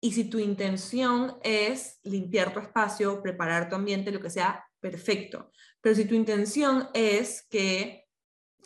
y 0.02 0.14
si 0.14 0.26
tu 0.26 0.40
intención 0.40 1.38
es 1.44 2.00
limpiar 2.04 2.54
tu 2.54 2.60
espacio, 2.60 3.22
preparar 3.22 3.70
tu 3.70 3.76
ambiente, 3.76 4.12
lo 4.12 4.22
que 4.22 4.30
sea, 4.30 4.66
perfecto. 4.80 5.52
Pero 5.82 5.96
si 5.96 6.06
tu 6.06 6.16
intención 6.16 6.88
es 6.94 7.46
que, 7.50 8.08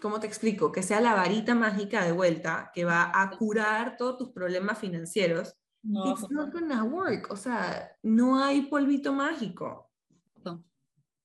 ¿cómo 0.02 0.20
te 0.20 0.28
explico? 0.28 0.72
Que 0.72 0.84
sea 0.84 1.02
la 1.02 1.16
varita 1.16 1.56
mágica 1.56 2.06
de 2.06 2.12
vuelta 2.12 2.72
que 2.74 2.86
va 2.86 3.12
a 3.14 3.32
curar 3.32 3.98
todos 3.98 4.18
tus 4.18 4.30
problemas 4.30 4.78
financieros, 4.78 5.56
no, 5.82 6.12
it's 6.12 6.30
not 6.30 6.54
gonna 6.54 6.84
work. 6.84 7.32
O 7.32 7.36
sea, 7.36 7.92
no 8.04 8.42
hay 8.42 8.62
polvito 8.62 9.12
mágico. 9.12 9.92
No. 10.46 10.64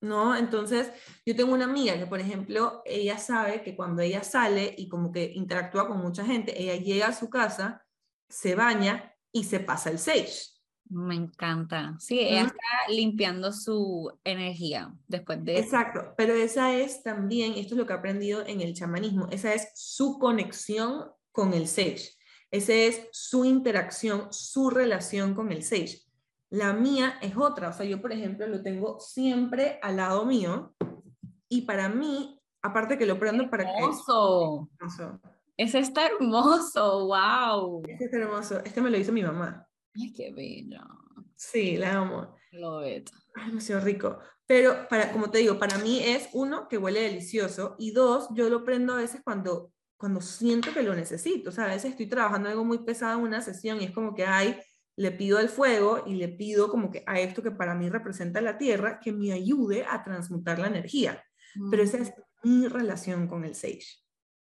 ¿no? 0.00 0.36
Entonces, 0.36 0.90
yo 1.26 1.36
tengo 1.36 1.52
una 1.52 1.66
amiga 1.66 1.98
que, 1.98 2.06
por 2.06 2.18
ejemplo, 2.18 2.82
ella 2.86 3.18
sabe 3.18 3.62
que 3.62 3.76
cuando 3.76 4.02
ella 4.02 4.24
sale 4.24 4.74
y 4.76 4.88
como 4.88 5.12
que 5.12 5.32
interactúa 5.34 5.86
con 5.86 5.98
mucha 5.98 6.24
gente, 6.24 6.60
ella 6.60 6.76
llega 6.76 7.08
a 7.08 7.12
su 7.12 7.28
casa, 7.28 7.86
se 8.28 8.54
baña 8.54 9.14
y 9.32 9.44
se 9.44 9.60
pasa 9.60 9.90
el 9.90 9.98
sage. 9.98 10.58
Me 10.90 11.14
encanta. 11.14 11.96
Sí, 11.98 12.18
ella 12.18 12.44
está 12.44 12.90
limpiando 12.90 13.52
su 13.52 14.10
energía 14.24 14.94
después 15.06 15.44
de... 15.44 15.58
Exacto, 15.58 16.14
pero 16.16 16.32
esa 16.32 16.74
es 16.74 17.02
también, 17.02 17.52
esto 17.54 17.74
es 17.74 17.78
lo 17.78 17.86
que 17.86 17.92
he 17.92 17.96
aprendido 17.96 18.46
en 18.46 18.62
el 18.62 18.74
chamanismo, 18.74 19.28
esa 19.30 19.52
es 19.52 19.70
su 19.74 20.18
conexión 20.18 21.10
con 21.30 21.52
el 21.52 21.68
sage. 21.68 22.16
Esa 22.50 22.72
es 22.72 23.08
su 23.12 23.44
interacción, 23.44 24.28
su 24.30 24.70
relación 24.70 25.34
con 25.34 25.52
el 25.52 25.62
sage. 25.62 26.00
La 26.48 26.72
mía 26.72 27.18
es 27.20 27.36
otra, 27.36 27.68
o 27.68 27.72
sea, 27.74 27.84
yo 27.84 28.00
por 28.00 28.12
ejemplo 28.12 28.46
lo 28.46 28.62
tengo 28.62 28.98
siempre 28.98 29.78
al 29.82 29.98
lado 29.98 30.24
mío 30.24 30.74
y 31.50 31.62
para 31.62 31.90
mí, 31.90 32.40
aparte 32.62 32.96
que 32.96 33.04
lo 33.04 33.18
prendo 33.18 33.50
para 33.50 33.64
que... 33.64 33.82
Ese 35.58 35.80
está 35.80 36.06
hermoso, 36.06 37.06
wow. 37.06 37.82
Este 37.88 38.04
está 38.04 38.16
hermoso. 38.18 38.60
Este 38.64 38.80
me 38.80 38.90
lo 38.90 38.96
hizo 38.96 39.12
mi 39.12 39.24
mamá. 39.24 39.68
Ay, 39.92 40.12
qué 40.12 40.32
bello. 40.32 40.80
Sí, 41.34 41.76
la 41.76 41.96
amo. 41.96 42.36
Lo 42.52 42.78
Ay, 42.78 43.04
demasiado 43.48 43.84
rico. 43.84 44.20
Pero, 44.46 44.86
para, 44.88 45.10
como 45.10 45.32
te 45.32 45.38
digo, 45.38 45.58
para 45.58 45.76
mí 45.78 46.00
es 46.00 46.28
uno, 46.32 46.68
que 46.68 46.78
huele 46.78 47.00
delicioso, 47.00 47.74
y 47.76 47.90
dos, 47.90 48.28
yo 48.34 48.48
lo 48.48 48.64
prendo 48.64 48.94
a 48.94 48.98
veces 48.98 49.20
cuando, 49.24 49.72
cuando 49.96 50.20
siento 50.20 50.72
que 50.72 50.84
lo 50.84 50.94
necesito. 50.94 51.50
O 51.50 51.52
sea, 51.52 51.64
a 51.64 51.74
veces 51.74 51.90
estoy 51.90 52.06
trabajando 52.06 52.48
algo 52.48 52.64
muy 52.64 52.78
pesado 52.84 53.18
en 53.18 53.24
una 53.24 53.40
sesión 53.40 53.80
y 53.82 53.86
es 53.86 53.90
como 53.90 54.14
que, 54.14 54.24
ay, 54.24 54.60
le 54.94 55.10
pido 55.10 55.38
al 55.38 55.48
fuego 55.48 56.04
y 56.06 56.14
le 56.14 56.28
pido 56.28 56.70
como 56.70 56.92
que 56.92 57.02
a 57.04 57.18
esto 57.18 57.42
que 57.42 57.50
para 57.50 57.74
mí 57.74 57.88
representa 57.88 58.40
la 58.40 58.58
tierra, 58.58 59.00
que 59.00 59.10
me 59.10 59.32
ayude 59.32 59.84
a 59.84 60.04
transmutar 60.04 60.60
la 60.60 60.68
energía. 60.68 61.24
Pero 61.68 61.82
esa 61.82 61.98
es 61.98 62.12
mi 62.44 62.68
relación 62.68 63.26
con 63.26 63.44
el 63.44 63.56
sage. 63.56 63.98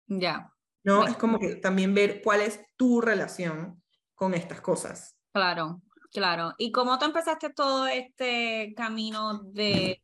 Ya. 0.06 0.50
¿No? 0.84 1.06
Es 1.06 1.16
como 1.16 1.38
que 1.38 1.56
también 1.56 1.94
ver 1.94 2.20
cuál 2.22 2.40
es 2.40 2.60
tu 2.76 3.00
relación 3.00 3.82
con 4.14 4.34
estas 4.34 4.60
cosas. 4.60 5.16
Claro, 5.32 5.82
claro. 6.12 6.52
¿Y 6.58 6.72
cómo 6.72 6.98
tú 6.98 7.06
empezaste 7.06 7.50
todo 7.50 7.86
este 7.86 8.72
camino 8.76 9.40
de 9.44 10.02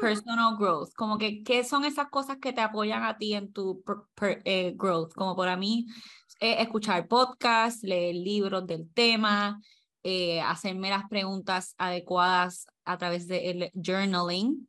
personal 0.00 0.56
growth? 0.58 0.92
Como 0.94 1.18
que, 1.18 1.42
¿qué 1.42 1.64
son 1.64 1.84
esas 1.84 2.08
cosas 2.08 2.38
que 2.40 2.52
te 2.52 2.60
apoyan 2.60 3.04
a 3.04 3.16
ti 3.16 3.34
en 3.34 3.52
tu 3.52 3.82
eh, 4.44 4.72
growth? 4.76 5.12
Como 5.14 5.36
para 5.36 5.56
mí, 5.56 5.86
eh, 6.40 6.56
escuchar 6.60 7.08
podcasts, 7.08 7.82
leer 7.82 8.14
libros 8.14 8.66
del 8.66 8.92
tema, 8.92 9.60
eh, 10.02 10.40
hacerme 10.40 10.90
las 10.90 11.08
preguntas 11.08 11.74
adecuadas 11.78 12.66
a 12.84 12.96
través 12.96 13.26
del 13.26 13.70
journaling. 13.74 14.68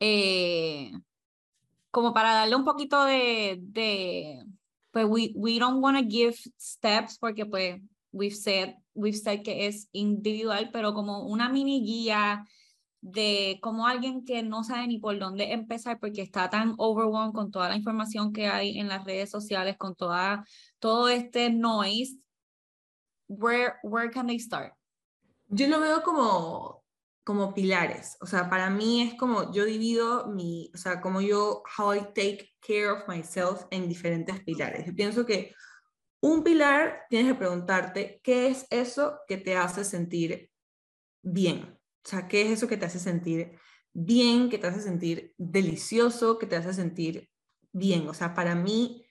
Eh, 0.00 0.92
como 1.96 2.12
para 2.12 2.34
darle 2.34 2.56
un 2.56 2.64
poquito 2.66 3.06
de, 3.06 3.58
de 3.58 4.44
pues 4.90 5.06
we, 5.08 5.32
we 5.34 5.58
don't 5.58 5.82
want 5.82 5.96
to 5.96 6.04
give 6.06 6.36
steps 6.58 7.16
porque 7.16 7.46
pues 7.46 7.80
we've 8.12 8.36
said, 8.36 8.74
we've 8.92 9.16
said 9.16 9.42
que 9.42 9.66
es 9.66 9.88
individual, 9.92 10.68
pero 10.74 10.92
como 10.92 11.24
una 11.26 11.48
mini 11.48 11.82
guía 11.82 12.44
de 13.00 13.58
como 13.62 13.86
alguien 13.86 14.26
que 14.26 14.42
no 14.42 14.62
sabe 14.62 14.88
ni 14.88 14.98
por 14.98 15.18
dónde 15.18 15.54
empezar 15.54 15.98
porque 15.98 16.20
está 16.20 16.50
tan 16.50 16.74
overwhelmed 16.76 17.32
con 17.32 17.50
toda 17.50 17.70
la 17.70 17.76
información 17.76 18.30
que 18.30 18.46
hay 18.46 18.78
en 18.78 18.88
las 18.88 19.02
redes 19.06 19.30
sociales, 19.30 19.78
con 19.78 19.94
toda, 19.94 20.44
todo 20.78 21.08
este 21.08 21.48
noise, 21.48 22.18
where, 23.26 23.76
where 23.82 24.10
can 24.10 24.26
they 24.26 24.38
start? 24.38 24.74
Yo 25.48 25.66
lo 25.66 25.80
veo 25.80 26.02
como, 26.02 26.84
como 27.26 27.54
pilares, 27.54 28.16
o 28.20 28.26
sea, 28.26 28.48
para 28.48 28.70
mí 28.70 29.02
es 29.02 29.14
como 29.14 29.52
yo 29.52 29.64
divido 29.64 30.28
mi, 30.28 30.70
o 30.72 30.76
sea, 30.76 31.00
como 31.00 31.20
yo, 31.20 31.64
how 31.76 31.92
I 31.92 32.02
take 32.14 32.54
care 32.60 32.88
of 32.88 33.08
myself 33.08 33.64
en 33.72 33.88
diferentes 33.88 34.38
pilares. 34.44 34.86
Yo 34.86 34.94
pienso 34.94 35.26
que 35.26 35.52
un 36.20 36.44
pilar 36.44 37.04
tienes 37.10 37.32
que 37.32 37.38
preguntarte, 37.38 38.20
¿qué 38.22 38.46
es 38.46 38.68
eso 38.70 39.18
que 39.26 39.38
te 39.38 39.56
hace 39.56 39.84
sentir 39.84 40.52
bien? 41.20 41.76
O 42.04 42.08
sea, 42.08 42.28
¿qué 42.28 42.42
es 42.42 42.52
eso 42.52 42.68
que 42.68 42.76
te 42.76 42.86
hace 42.86 43.00
sentir 43.00 43.58
bien, 43.92 44.48
que 44.48 44.58
te 44.58 44.68
hace 44.68 44.80
sentir 44.80 45.34
delicioso, 45.36 46.38
que 46.38 46.46
te 46.46 46.54
hace 46.54 46.72
sentir 46.72 47.28
bien? 47.72 48.06
O 48.08 48.14
sea, 48.14 48.34
para 48.34 48.54
mí, 48.54 49.04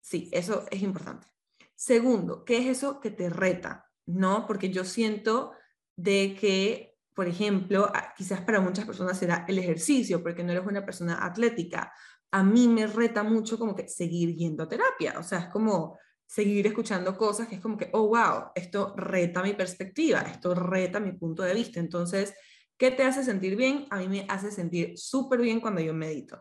sí, 0.00 0.30
eso 0.32 0.66
es 0.72 0.82
importante. 0.82 1.28
Segundo, 1.76 2.44
¿qué 2.44 2.58
es 2.58 2.78
eso 2.78 2.98
que 2.98 3.12
te 3.12 3.30
reta? 3.30 3.88
¿No? 4.04 4.48
Porque 4.48 4.70
yo 4.70 4.82
siento 4.82 5.52
de 5.94 6.34
que, 6.34 6.95
por 7.16 7.26
ejemplo, 7.26 7.90
quizás 8.14 8.42
para 8.42 8.60
muchas 8.60 8.84
personas 8.84 9.18
será 9.18 9.46
el 9.48 9.58
ejercicio, 9.58 10.22
porque 10.22 10.44
no 10.44 10.52
eres 10.52 10.66
una 10.66 10.84
persona 10.84 11.24
atlética. 11.24 11.90
A 12.30 12.42
mí 12.42 12.68
me 12.68 12.86
reta 12.86 13.22
mucho 13.22 13.58
como 13.58 13.74
que 13.74 13.88
seguir 13.88 14.36
yendo 14.36 14.64
a 14.64 14.68
terapia. 14.68 15.14
O 15.18 15.22
sea, 15.22 15.38
es 15.38 15.46
como 15.46 15.98
seguir 16.26 16.66
escuchando 16.66 17.16
cosas 17.16 17.48
que 17.48 17.54
es 17.54 17.62
como 17.62 17.78
que, 17.78 17.88
oh, 17.94 18.08
wow, 18.08 18.50
esto 18.54 18.92
reta 18.98 19.42
mi 19.42 19.54
perspectiva, 19.54 20.20
esto 20.30 20.54
reta 20.54 21.00
mi 21.00 21.12
punto 21.12 21.42
de 21.42 21.54
vista. 21.54 21.80
Entonces, 21.80 22.34
¿qué 22.76 22.90
te 22.90 23.04
hace 23.04 23.24
sentir 23.24 23.56
bien? 23.56 23.86
A 23.88 23.96
mí 23.96 24.08
me 24.08 24.26
hace 24.28 24.50
sentir 24.50 24.98
súper 24.98 25.40
bien 25.40 25.60
cuando 25.60 25.80
yo 25.80 25.94
medito. 25.94 26.38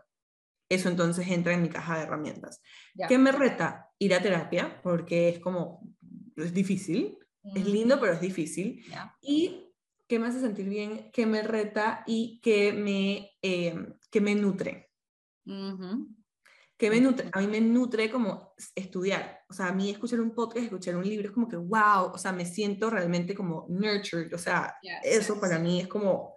Eso 0.67 0.89
entonces 0.89 1.25
entra 1.29 1.53
en 1.53 1.61
mi 1.61 1.69
caja 1.69 1.95
de 1.95 2.03
herramientas. 2.03 2.61
¿Qué 3.07 3.17
me 3.17 3.31
reta? 3.31 3.87
Ir 3.97 4.13
a 4.13 4.21
terapia, 4.21 4.81
porque 4.83 5.29
es 5.29 5.39
como, 5.39 5.87
es 6.35 6.53
difícil, 6.53 7.17
es 7.55 7.65
lindo, 7.65 7.97
pero 7.97 8.11
es 8.11 8.19
difícil. 8.19 8.83
Y 9.21 9.64
¿qué 10.07 10.19
me 10.19 10.27
hace 10.27 10.39
sentir 10.39 10.67
bien? 10.69 11.09
¿Qué 11.11 11.25
me 11.25 11.41
reta 11.41 12.03
y 12.05 12.39
qué 12.41 12.73
me, 12.73 13.31
eh, 13.41 13.75
que 14.09 14.21
me 14.21 14.35
nutre? 14.35 14.91
que 16.77 16.89
me 16.89 16.99
nutre, 16.99 17.29
a 17.31 17.39
mí 17.39 17.47
me 17.47 17.61
nutre 17.61 18.11
como 18.11 18.53
estudiar, 18.75 19.43
o 19.49 19.53
sea, 19.53 19.67
a 19.67 19.71
mí 19.71 19.89
escuchar 19.89 20.19
un 20.19 20.31
podcast, 20.31 20.65
escuchar 20.65 20.95
un 20.95 21.07
libro 21.07 21.27
es 21.27 21.33
como 21.33 21.47
que, 21.47 21.55
wow, 21.55 22.11
o 22.13 22.17
sea, 22.17 22.33
me 22.33 22.45
siento 22.45 22.89
realmente 22.89 23.33
como 23.33 23.65
nurtured, 23.69 24.33
o 24.33 24.37
sea, 24.37 24.75
eso 25.03 25.39
para 25.39 25.57
mí 25.57 25.79
es 25.79 25.87
como, 25.87 26.35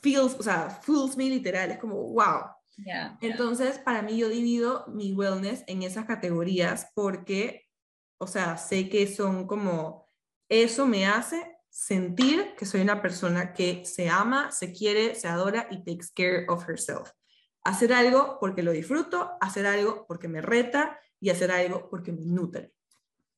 feels, 0.00 0.36
o 0.38 0.42
sea, 0.42 0.70
feels 0.70 1.16
me 1.16 1.24
literal, 1.24 1.72
es 1.72 1.78
como, 1.78 1.96
wow. 2.12 2.42
Entonces, 3.20 3.78
para 3.78 4.02
mí 4.02 4.16
yo 4.16 4.28
divido 4.28 4.86
mi 4.86 5.12
wellness 5.12 5.64
en 5.66 5.82
esas 5.82 6.06
categorías 6.06 6.90
porque, 6.94 7.66
o 8.18 8.26
sea, 8.26 8.56
sé 8.56 8.88
que 8.88 9.06
son 9.08 9.46
como, 9.46 10.06
eso 10.48 10.86
me 10.86 11.06
hace 11.06 11.58
sentir 11.80 12.54
que 12.58 12.66
soy 12.66 12.82
una 12.82 13.00
persona 13.00 13.54
que 13.54 13.86
se 13.86 14.10
ama, 14.10 14.52
se 14.52 14.70
quiere, 14.70 15.14
se 15.14 15.28
adora 15.28 15.66
y 15.70 15.78
takes 15.78 16.08
care 16.14 16.44
of 16.46 16.68
herself. 16.68 17.10
Hacer 17.64 17.94
algo 17.94 18.36
porque 18.38 18.62
lo 18.62 18.70
disfruto, 18.70 19.30
hacer 19.40 19.64
algo 19.66 20.04
porque 20.06 20.28
me 20.28 20.42
reta 20.42 21.00
y 21.20 21.30
hacer 21.30 21.50
algo 21.50 21.88
porque 21.88 22.12
me 22.12 22.26
nutre. 22.26 22.72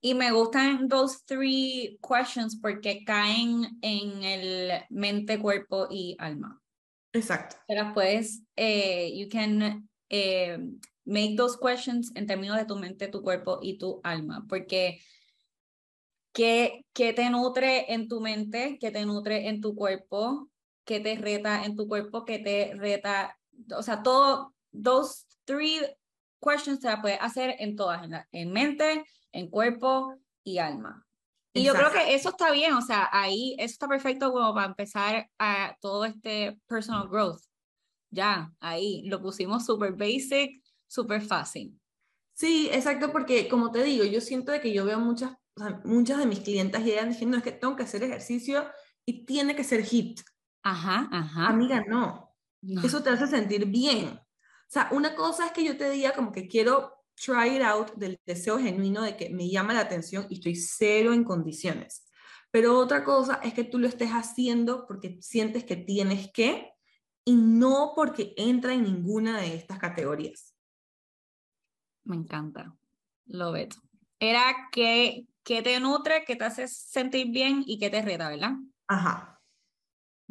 Y 0.01 0.15
me 0.15 0.33
gustan 0.33 0.89
those 0.89 1.21
three 1.25 2.01
questions 2.03 2.59
porque 2.61 3.05
caen 3.05 3.79
en 3.81 4.25
el 4.25 4.83
mente, 4.91 5.39
cuerpo 5.39 5.87
y 5.89 6.17
alma. 6.19 6.61
Exacto. 7.13 7.59
Las 7.69 7.95
puedes, 7.95 8.43
eh, 8.57 9.13
you 9.17 9.29
can 9.29 9.89
eh, 10.09 10.59
make 11.05 11.37
those 11.37 11.57
questions 11.57 12.11
en 12.17 12.27
términos 12.27 12.57
de 12.57 12.65
tu 12.65 12.75
mente, 12.75 13.07
tu 13.07 13.23
cuerpo 13.23 13.61
y 13.63 13.79
tu 13.79 14.01
alma. 14.03 14.45
Porque 14.49 14.99
¿qué, 16.33 16.85
qué 16.93 17.13
te 17.13 17.29
nutre 17.31 17.93
en 17.93 18.09
tu 18.09 18.21
mente? 18.21 18.79
¿Qué 18.81 18.91
te 18.91 19.05
nutre 19.07 19.49
en 19.49 19.61
tu 19.61 19.75
cuerpo? 19.75 20.51
¿Qué 20.85 21.01
te 21.01 21.17
reta 21.17 21.65
en 21.65 21.77
tu 21.77 21.87
cuerpo? 21.87 22.25
¿Qué 22.25 22.39
te 22.39 22.75
reta 22.75 23.37
o 23.77 23.83
sea, 23.83 24.03
todo, 24.03 24.55
those 24.73 25.25
three 25.45 25.81
questions 26.41 26.81
se 26.81 26.89
la 26.89 27.01
puede 27.01 27.15
hacer 27.17 27.55
en 27.59 27.77
todas, 27.77 28.05
en, 28.05 28.15
en 28.33 28.53
mente, 28.53 29.05
en 29.33 29.49
cuerpo 29.49 30.17
y 30.45 30.59
alma. 30.59 31.07
Y 31.55 31.65
yo 31.65 31.75
creo 31.75 31.93
que 31.93 32.15
eso 32.15 32.31
está 32.31 32.51
bien, 32.51 32.73
o 32.73 32.81
sea, 32.81 33.11
ahí 33.13 33.55
eso 33.59 33.73
está 33.73 33.87
perfecto 33.87 34.33
como 34.33 34.55
para 34.55 34.69
empezar 34.69 35.29
a 35.39 35.77
todo 35.83 36.07
este 36.07 36.59
personal 36.67 37.09
growth. 37.09 37.43
Ya, 38.11 38.53
ahí 38.59 39.03
lo 39.07 39.21
pusimos 39.21 39.67
super 39.67 39.93
basic, 39.93 40.63
super 40.87 41.21
fácil. 41.21 41.79
Sí, 42.33 42.71
exacto, 42.73 43.13
porque 43.13 43.49
como 43.49 43.71
te 43.71 43.83
digo, 43.83 44.05
yo 44.05 44.23
siento 44.23 44.51
de 44.51 44.63
que 44.63 44.73
yo 44.73 44.87
veo 44.87 44.99
muchas, 44.99 45.33
muchas 45.85 46.19
de 46.19 46.27
mis 46.27 46.41
clientas 46.41 46.85
llegan 46.85 47.11
diciendo 47.11 47.37
es 47.37 47.43
que 47.43 47.53
tengo 47.53 47.77
que 47.77 47.83
hacer 47.83 48.03
ejercicio 48.03 48.69
y 49.05 49.25
tiene 49.25 49.55
que 49.55 49.65
ser 49.65 49.85
HIT. 49.85 50.21
Ajá, 50.63 51.09
ajá. 51.11 51.49
Amiga, 51.49 51.85
no. 51.87 52.35
Eso 52.83 53.03
te 53.03 53.11
hace 53.11 53.27
sentir 53.27 53.67
bien. 53.67 54.09
O 54.09 54.69
sea, 54.69 54.89
una 54.93 55.15
cosa 55.15 55.47
es 55.47 55.53
que 55.53 55.65
yo 55.65 55.77
te 55.77 55.91
diga 55.91 56.15
como 56.15 56.33
que 56.33 56.49
quiero 56.49 56.95
try 57.15 57.57
it 57.57 57.63
out 57.63 57.93
del 57.97 58.19
deseo 58.25 58.59
genuino 58.59 59.03
de 59.03 59.17
que 59.17 59.31
me 59.31 59.49
llama 59.51 59.75
la 59.75 59.81
atención 59.81 60.27
y 60.31 60.35
estoy 60.35 60.55
cero 60.55 61.13
en 61.13 61.25
condiciones. 61.25 62.05
Pero 62.51 62.79
otra 62.79 63.05
cosa 63.05 63.41
es 63.43 63.55
que 63.55 63.65
tú 63.65 63.79
lo 63.79 63.89
estés 63.89 64.11
haciendo 64.11 64.87
porque 64.87 65.19
sientes 65.21 65.65
que 65.65 65.77
tienes 65.77 66.31
que 66.33 66.71
y 67.25 67.35
no 67.35 67.93
porque 67.95 68.35
entra 68.37 68.75
en 68.75 68.83
ninguna 68.83 69.41
de 69.41 69.55
estas 69.55 69.79
categorías. 69.79 70.55
Me 72.05 72.17
encanta. 72.17 72.75
Lo 73.27 73.53
veo. 73.53 73.69
Era 74.19 74.69
que, 74.71 75.27
que 75.45 75.63
te 75.63 75.79
nutre, 75.81 76.25
que 76.25 76.37
te 76.37 76.45
hace 76.45 76.69
sentir 76.69 77.31
bien 77.31 77.63
y 77.67 77.79
que 77.79 77.91
te 77.91 78.03
reta, 78.03 78.29
¿verdad? 78.29 78.53
Ajá 78.87 79.33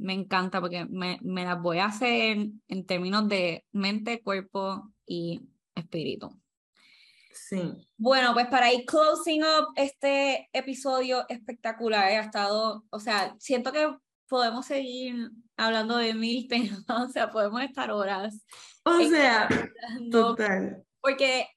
me 0.01 0.13
encanta 0.13 0.59
porque 0.59 0.85
me, 0.85 1.19
me 1.21 1.45
las 1.45 1.61
voy 1.61 1.77
a 1.77 1.85
hacer 1.85 2.37
en 2.67 2.85
términos 2.85 3.27
de 3.29 3.65
mente, 3.71 4.21
cuerpo 4.21 4.91
y 5.05 5.41
espíritu. 5.75 6.29
Sí. 7.33 7.61
Bueno, 7.97 8.33
pues 8.33 8.47
para 8.47 8.73
ir 8.73 8.85
closing 8.85 9.43
up 9.43 9.67
este 9.75 10.49
episodio 10.53 11.25
espectacular, 11.29 12.05
ha 12.05 12.21
estado, 12.21 12.83
o 12.89 12.99
sea, 12.99 13.35
siento 13.39 13.71
que 13.71 13.95
podemos 14.27 14.65
seguir 14.65 15.31
hablando 15.55 15.97
de 15.97 16.13
mil 16.13 16.47
temas, 16.49 16.83
o 16.87 17.07
sea, 17.09 17.29
podemos 17.29 17.61
estar 17.61 17.91
horas. 17.91 18.43
O 18.83 18.99
sea, 19.03 19.47
total. 20.11 20.83
Porque 20.99 21.47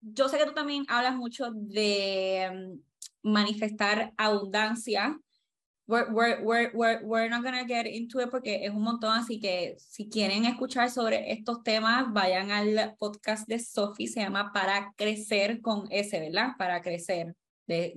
yo 0.00 0.28
sé 0.28 0.38
que 0.38 0.46
tú 0.46 0.52
también 0.52 0.84
hablas 0.88 1.14
mucho 1.14 1.50
de 1.52 2.78
manifestar 3.24 4.12
abundancia 4.16 5.18
we're, 5.86 6.10
we're, 6.12 6.42
we're, 6.42 6.70
we're, 6.72 7.00
we're 7.04 7.28
not 7.28 7.42
gonna 7.42 7.64
get 7.66 7.86
into 7.86 8.20
it 8.20 8.30
porque 8.30 8.64
es 8.64 8.70
un 8.70 8.82
montón, 8.82 9.18
así 9.18 9.38
que 9.38 9.76
si 9.78 10.08
quieren 10.08 10.46
escuchar 10.46 10.90
sobre 10.90 11.30
estos 11.30 11.62
temas, 11.62 12.10
vayan 12.12 12.50
al 12.50 12.96
podcast 12.98 13.46
de 13.46 13.58
Sophie, 13.58 14.08
se 14.08 14.20
llama 14.20 14.50
Para 14.52 14.94
Crecer 14.96 15.60
con 15.60 15.86
S, 15.90 16.18
¿verdad? 16.18 16.52
Para 16.58 16.80
Crecer. 16.80 17.34
De, 17.66 17.94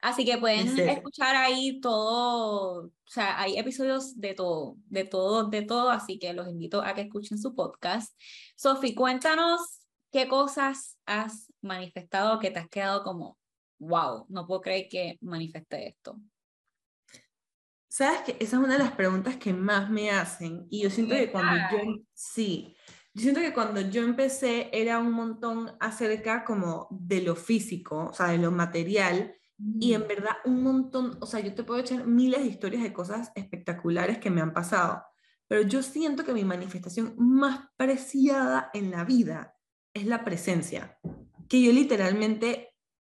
Así 0.00 0.24
que 0.24 0.36
pueden 0.36 0.76
escuchar 0.80 1.36
ahí 1.36 1.80
todo, 1.80 2.86
o 2.86 2.90
sea, 3.06 3.40
hay 3.40 3.56
episodios 3.56 4.18
de 4.18 4.34
todo, 4.34 4.76
de 4.86 5.04
todo, 5.04 5.44
de 5.44 5.62
todo, 5.62 5.90
así 5.90 6.18
que 6.18 6.32
los 6.32 6.48
invito 6.48 6.82
a 6.82 6.92
que 6.94 7.02
escuchen 7.02 7.38
su 7.38 7.54
podcast. 7.54 8.12
Sophie, 8.56 8.96
cuéntanos 8.96 9.86
qué 10.10 10.26
cosas 10.26 10.98
has 11.06 11.52
manifestado 11.60 12.40
que 12.40 12.50
te 12.50 12.58
has 12.58 12.68
quedado 12.68 13.04
como, 13.04 13.38
wow, 13.82 14.26
no 14.28 14.46
puedo 14.46 14.60
creer 14.60 14.88
que 14.88 15.18
manifesté 15.20 15.88
esto. 15.88 16.18
Sabes 17.88 18.22
que 18.22 18.32
esa 18.40 18.56
es 18.56 18.62
una 18.62 18.74
de 18.74 18.78
las 18.78 18.92
preguntas 18.92 19.36
que 19.36 19.52
más 19.52 19.90
me 19.90 20.10
hacen 20.10 20.66
y 20.70 20.82
yo 20.82 20.90
siento 20.90 21.14
que 21.14 21.30
cuando 21.30 21.56
yo, 21.70 22.02
sí, 22.14 22.74
yo 23.12 23.22
siento 23.22 23.40
que 23.40 23.52
cuando 23.52 23.82
yo 23.82 24.02
empecé 24.02 24.70
era 24.72 24.98
un 24.98 25.12
montón 25.12 25.72
acerca 25.78 26.44
como 26.44 26.88
de 26.90 27.20
lo 27.20 27.36
físico, 27.36 28.08
o 28.10 28.14
sea, 28.14 28.28
de 28.28 28.38
lo 28.38 28.50
material, 28.50 29.34
y 29.78 29.92
en 29.92 30.02
mm. 30.02 30.08
verdad 30.08 30.32
un 30.44 30.62
montón, 30.62 31.18
o 31.20 31.26
sea, 31.26 31.40
yo 31.40 31.54
te 31.54 31.64
puedo 31.64 31.80
echar 31.80 32.06
miles 32.06 32.40
de 32.40 32.48
historias 32.48 32.82
de 32.82 32.92
cosas 32.92 33.30
espectaculares 33.34 34.18
que 34.18 34.30
me 34.30 34.40
han 34.40 34.54
pasado, 34.54 35.04
pero 35.46 35.62
yo 35.62 35.82
siento 35.82 36.24
que 36.24 36.32
mi 36.32 36.44
manifestación 36.44 37.14
más 37.18 37.68
preciada 37.76 38.70
en 38.72 38.90
la 38.90 39.04
vida 39.04 39.54
es 39.92 40.06
la 40.06 40.24
presencia, 40.24 40.98
que 41.48 41.60
yo 41.60 41.72
literalmente 41.72 42.71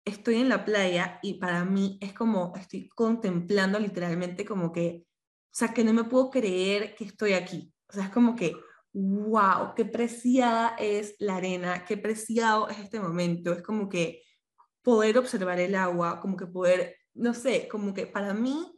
estoy 0.07 0.35
en 0.35 0.49
la 0.49 0.65
playa 0.65 1.19
y 1.21 1.35
para 1.35 1.65
mí 1.65 1.97
es 2.01 2.13
como 2.13 2.53
estoy 2.55 2.89
contemplando 2.89 3.79
literalmente 3.79 4.45
como 4.45 4.71
que, 4.71 5.05
o 5.05 5.51
sea, 5.51 5.73
que 5.73 5.83
no 5.83 5.93
me 5.93 6.05
puedo 6.05 6.29
creer 6.29 6.95
que 6.95 7.03
estoy 7.03 7.33
aquí. 7.33 7.73
O 7.89 7.93
sea, 7.93 8.05
es 8.05 8.09
como 8.09 8.35
que, 8.35 8.53
wow, 8.93 9.73
qué 9.75 9.85
preciada 9.85 10.75
es 10.79 11.15
la 11.19 11.35
arena, 11.37 11.85
qué 11.85 11.97
preciado 11.97 12.69
es 12.69 12.79
este 12.79 12.99
momento. 12.99 13.53
Es 13.53 13.61
como 13.61 13.89
que 13.89 14.23
poder 14.81 15.17
observar 15.17 15.59
el 15.59 15.75
agua, 15.75 16.19
como 16.21 16.37
que 16.37 16.47
poder, 16.47 16.95
no 17.13 17.33
sé, 17.33 17.67
como 17.67 17.93
que 17.93 18.07
para 18.07 18.33
mí 18.33 18.73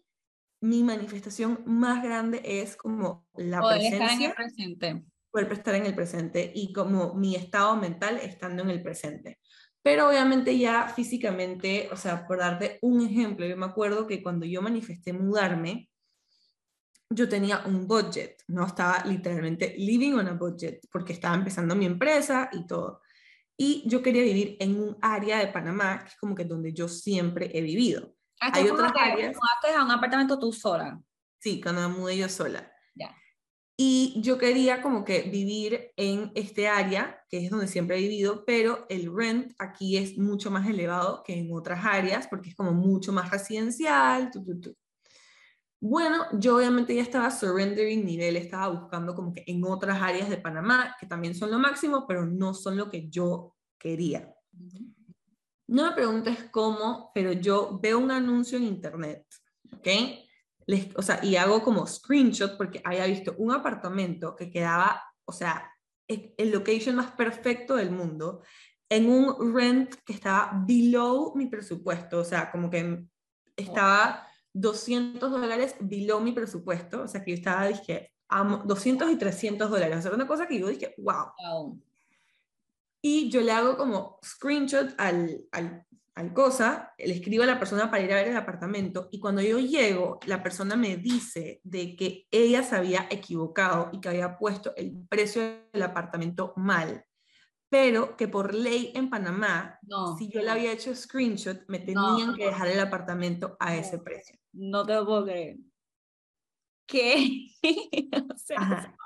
mi 0.62 0.84
manifestación 0.84 1.64
más 1.66 2.04
grande 2.04 2.42
es 2.44 2.76
como 2.76 3.28
la 3.36 3.62
poder 3.62 3.80
presencia. 3.80 4.06
estar 4.06 4.16
en 4.16 4.24
el 4.24 4.34
presente. 4.34 5.06
Poder 5.32 5.54
estar 5.54 5.76
en 5.76 5.86
el 5.86 5.96
presente 5.96 6.52
y 6.56 6.74
como 6.74 7.14
mi 7.14 7.36
estado 7.36 7.76
mental 7.76 8.18
estando 8.18 8.64
en 8.64 8.72
el 8.72 8.82
presente. 8.82 9.40
Pero 9.90 10.08
obviamente 10.08 10.56
ya 10.56 10.88
físicamente, 10.88 11.90
o 11.92 11.96
sea, 11.96 12.28
por 12.28 12.38
darte 12.38 12.78
un 12.84 13.02
ejemplo, 13.02 13.44
yo 13.48 13.58
me 13.58 13.66
acuerdo 13.66 14.06
que 14.06 14.22
cuando 14.22 14.46
yo 14.46 14.62
manifesté 14.62 15.14
mudarme, 15.14 15.90
yo 17.10 17.28
tenía 17.28 17.64
un 17.66 17.88
budget, 17.88 18.44
no 18.50 18.68
estaba 18.68 19.04
literalmente 19.06 19.74
living 19.80 20.14
on 20.14 20.28
a 20.28 20.34
budget, 20.34 20.80
porque 20.92 21.14
estaba 21.14 21.34
empezando 21.34 21.76
mi 21.76 21.88
empresa 21.88 22.52
y 22.52 22.68
todo. 22.68 23.02
Y 23.58 23.82
yo 23.90 24.04
quería 24.04 24.22
vivir 24.22 24.58
en 24.60 24.80
un 24.80 24.96
área 25.02 25.40
de 25.40 25.48
Panamá, 25.48 26.04
que 26.04 26.10
es 26.10 26.18
como 26.18 26.36
que 26.36 26.46
donde 26.46 26.72
yo 26.72 26.88
siempre 26.88 27.50
he 27.52 27.62
vivido. 27.62 28.14
Ah, 28.40 28.52
Hay 28.54 28.66
esto 28.66 28.76
otras 28.76 28.92
áreas. 28.96 29.36
mudaste 29.36 29.76
a 29.76 29.84
un 29.86 29.90
apartamento 29.90 30.38
tú 30.38 30.54
sola. 30.54 31.02
Sí, 31.40 31.60
cuando 31.60 31.90
me 31.90 31.98
mudé 31.98 32.16
yo 32.16 32.30
sola. 32.30 32.72
Ya. 32.94 33.16
Y 33.82 34.20
yo 34.22 34.38
quería 34.38 34.82
como 34.82 35.06
que 35.06 35.22
vivir 35.22 35.94
en 35.96 36.34
este 36.36 36.68
área, 36.68 37.24
que 37.30 37.46
es 37.46 37.50
donde 37.50 37.66
siempre 37.66 37.98
he 37.98 38.02
vivido, 38.02 38.44
pero 38.46 38.86
el 38.90 39.10
rent 39.10 39.54
aquí 39.58 39.96
es 39.96 40.18
mucho 40.18 40.52
más 40.52 40.68
elevado 40.68 41.24
que 41.24 41.40
en 41.40 41.48
otras 41.54 41.86
áreas, 41.86 42.28
porque 42.28 42.50
es 42.50 42.58
como 42.58 42.74
mucho 42.74 43.14
más 43.14 43.32
residencial. 43.32 44.32
tu, 44.32 44.44
tu, 44.44 44.60
tu. 44.60 44.76
Bueno, 45.80 46.26
yo 46.34 46.58
obviamente 46.58 46.94
ya 46.94 47.02
estaba 47.02 47.32
surrendering 47.32 48.04
nivel, 48.06 48.36
estaba 48.36 48.68
buscando 48.68 49.16
como 49.16 49.32
que 49.32 49.46
en 49.48 49.64
otras 49.64 50.02
áreas 50.02 50.30
de 50.30 50.36
Panamá, 50.36 50.98
que 51.00 51.08
también 51.08 51.34
son 51.34 51.50
lo 51.50 51.58
máximo, 51.58 52.06
pero 52.06 52.26
no 52.26 52.54
son 52.54 52.76
lo 52.76 52.90
que 52.90 53.08
yo 53.08 53.56
quería. 53.78 54.36
No 55.68 55.86
me 55.86 55.92
preguntes 55.94 56.50
cómo, 56.52 57.12
pero 57.16 57.32
yo 57.32 57.80
veo 57.82 57.98
un 57.98 58.12
anuncio 58.12 58.58
en 58.58 58.66
internet, 58.66 59.26
¿ok? 59.72 59.88
Les- 60.70 60.96
o 60.96 61.02
sea, 61.02 61.20
y 61.24 61.36
hago 61.36 61.64
como 61.64 61.88
screenshot 61.88 62.56
porque 62.58 62.80
había 62.84 63.08
visto 63.08 63.34
un 63.40 63.52
apartamento 63.52 64.36
que 64.36 64.52
quedaba, 64.52 65.02
o 65.26 65.32
sea, 65.32 65.72
el 66.08 66.52
location 66.52 66.96
más 66.96 67.12
perfecto 67.12 67.76
del 67.76 67.90
mundo, 67.92 68.44
en 68.88 69.10
un 69.10 69.54
rent 69.56 69.96
que 70.06 70.14
estaba 70.14 70.52
below 70.68 71.34
mi 71.36 71.48
presupuesto, 71.48 72.20
o 72.20 72.24
sea, 72.24 72.52
como 72.52 72.70
que 72.70 73.04
estaba 73.56 74.28
200 74.54 75.32
dólares 75.32 75.76
below 75.80 76.20
mi 76.22 76.34
presupuesto, 76.34 77.04
o 77.04 77.08
sea, 77.08 77.24
que 77.24 77.32
yo 77.32 77.38
estaba, 77.38 77.68
dije, 77.68 78.12
amo, 78.28 78.62
200 78.66 79.10
y 79.12 79.16
300 79.18 79.70
dólares, 79.72 79.98
o 79.98 80.02
sea, 80.04 80.12
una 80.12 80.28
cosa 80.28 80.48
que 80.48 80.60
yo 80.60 80.68
dije, 80.68 80.94
wow, 80.98 81.32
Wow. 81.40 81.82
y 83.02 83.30
yo 83.30 83.42
le 83.42 83.52
hago 83.52 83.76
como 83.78 84.20
screenshot 84.24 84.94
al, 84.98 85.42
al, 85.52 85.86
al 86.20 86.34
cosa, 86.34 86.94
le 86.98 87.14
escribo 87.14 87.44
a 87.44 87.48
la 87.48 87.60
persona 87.60 87.90
para 87.90 88.04
ir 88.04 88.12
a 88.12 88.16
ver 88.18 88.28
el 88.28 88.38
apartamento 88.38 89.08
y 89.12 89.20
cuando 89.20 89.42
yo 89.42 89.58
llego, 89.60 90.20
la 90.26 90.44
persona 90.44 90.76
me 90.76 90.98
dice 90.98 91.62
de 91.64 91.96
que 91.96 92.28
ella 92.30 92.62
se 92.64 92.76
había 92.76 93.08
equivocado 93.10 93.90
y 93.94 94.02
que 94.02 94.10
había 94.10 94.38
puesto 94.38 94.74
el 94.76 95.08
precio 95.08 95.42
del 95.72 95.84
apartamento 95.84 96.54
mal, 96.58 97.06
pero 97.70 98.18
que 98.18 98.28
por 98.28 98.54
ley 98.54 98.92
en 98.96 99.10
Panamá, 99.10 99.80
No, 99.84 100.18
si 100.18 100.30
yo 100.30 100.42
le 100.42 100.50
había 100.50 100.72
hecho 100.74 100.94
screenshot, 100.96 101.64
me 101.70 101.80
No. 101.80 101.86
tenían 101.86 102.36
que 102.36 102.46
dejar 102.46 102.68
el 102.68 102.80
apartamento 102.80 103.56
a 103.60 103.76
ese 103.78 103.98
No. 103.98 104.04
precio. 104.04 104.38
no 104.54 104.86
te 104.86 104.96
lo 104.96 105.06
puedo 105.06 105.24
creer. 105.26 105.58
¿Qué? 106.86 107.48
Ajá. 108.58 108.98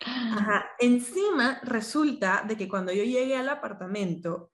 Ajá. 0.00 0.66
Encima 0.78 1.60
resulta 1.62 2.44
de 2.46 2.56
que 2.56 2.68
cuando 2.68 2.92
yo 2.92 3.04
llegué 3.04 3.36
al 3.36 3.48
apartamento, 3.48 4.50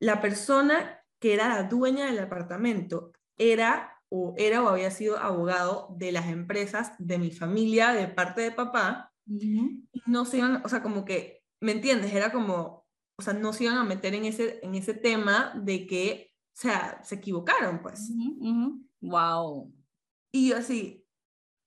la 0.00 0.20
persona 0.20 1.04
que 1.20 1.34
era 1.34 1.48
la 1.48 1.64
dueña 1.64 2.06
del 2.06 2.18
apartamento 2.20 3.12
era 3.36 3.94
o 4.10 4.34
era 4.36 4.62
o 4.62 4.68
había 4.68 4.90
sido 4.90 5.18
abogado 5.18 5.94
de 5.98 6.12
las 6.12 6.26
empresas 6.28 6.92
de 6.98 7.18
mi 7.18 7.30
familia, 7.30 7.92
de 7.92 8.08
parte 8.08 8.40
de 8.40 8.52
papá, 8.52 9.12
Ujú. 9.26 9.82
y 9.92 10.02
no 10.06 10.24
se 10.24 10.38
iban, 10.38 10.62
o 10.64 10.68
sea, 10.68 10.82
como 10.82 11.04
que, 11.04 11.42
¿me 11.60 11.72
entiendes? 11.72 12.14
Era 12.14 12.32
como, 12.32 12.86
o 13.18 13.22
sea, 13.22 13.34
no 13.34 13.52
se 13.52 13.64
iban 13.64 13.76
a 13.76 13.84
meter 13.84 14.14
en 14.14 14.24
ese, 14.24 14.60
en 14.62 14.74
ese 14.74 14.94
tema 14.94 15.52
de 15.62 15.86
que, 15.86 16.32
o 16.56 16.60
sea, 16.60 17.00
se 17.04 17.16
equivocaron, 17.16 17.82
pues. 17.82 18.08
Ujú, 18.10 18.38
ujú. 18.48 18.86
Wow. 19.02 19.74
Y 20.32 20.48
yo 20.50 20.56
así, 20.56 21.04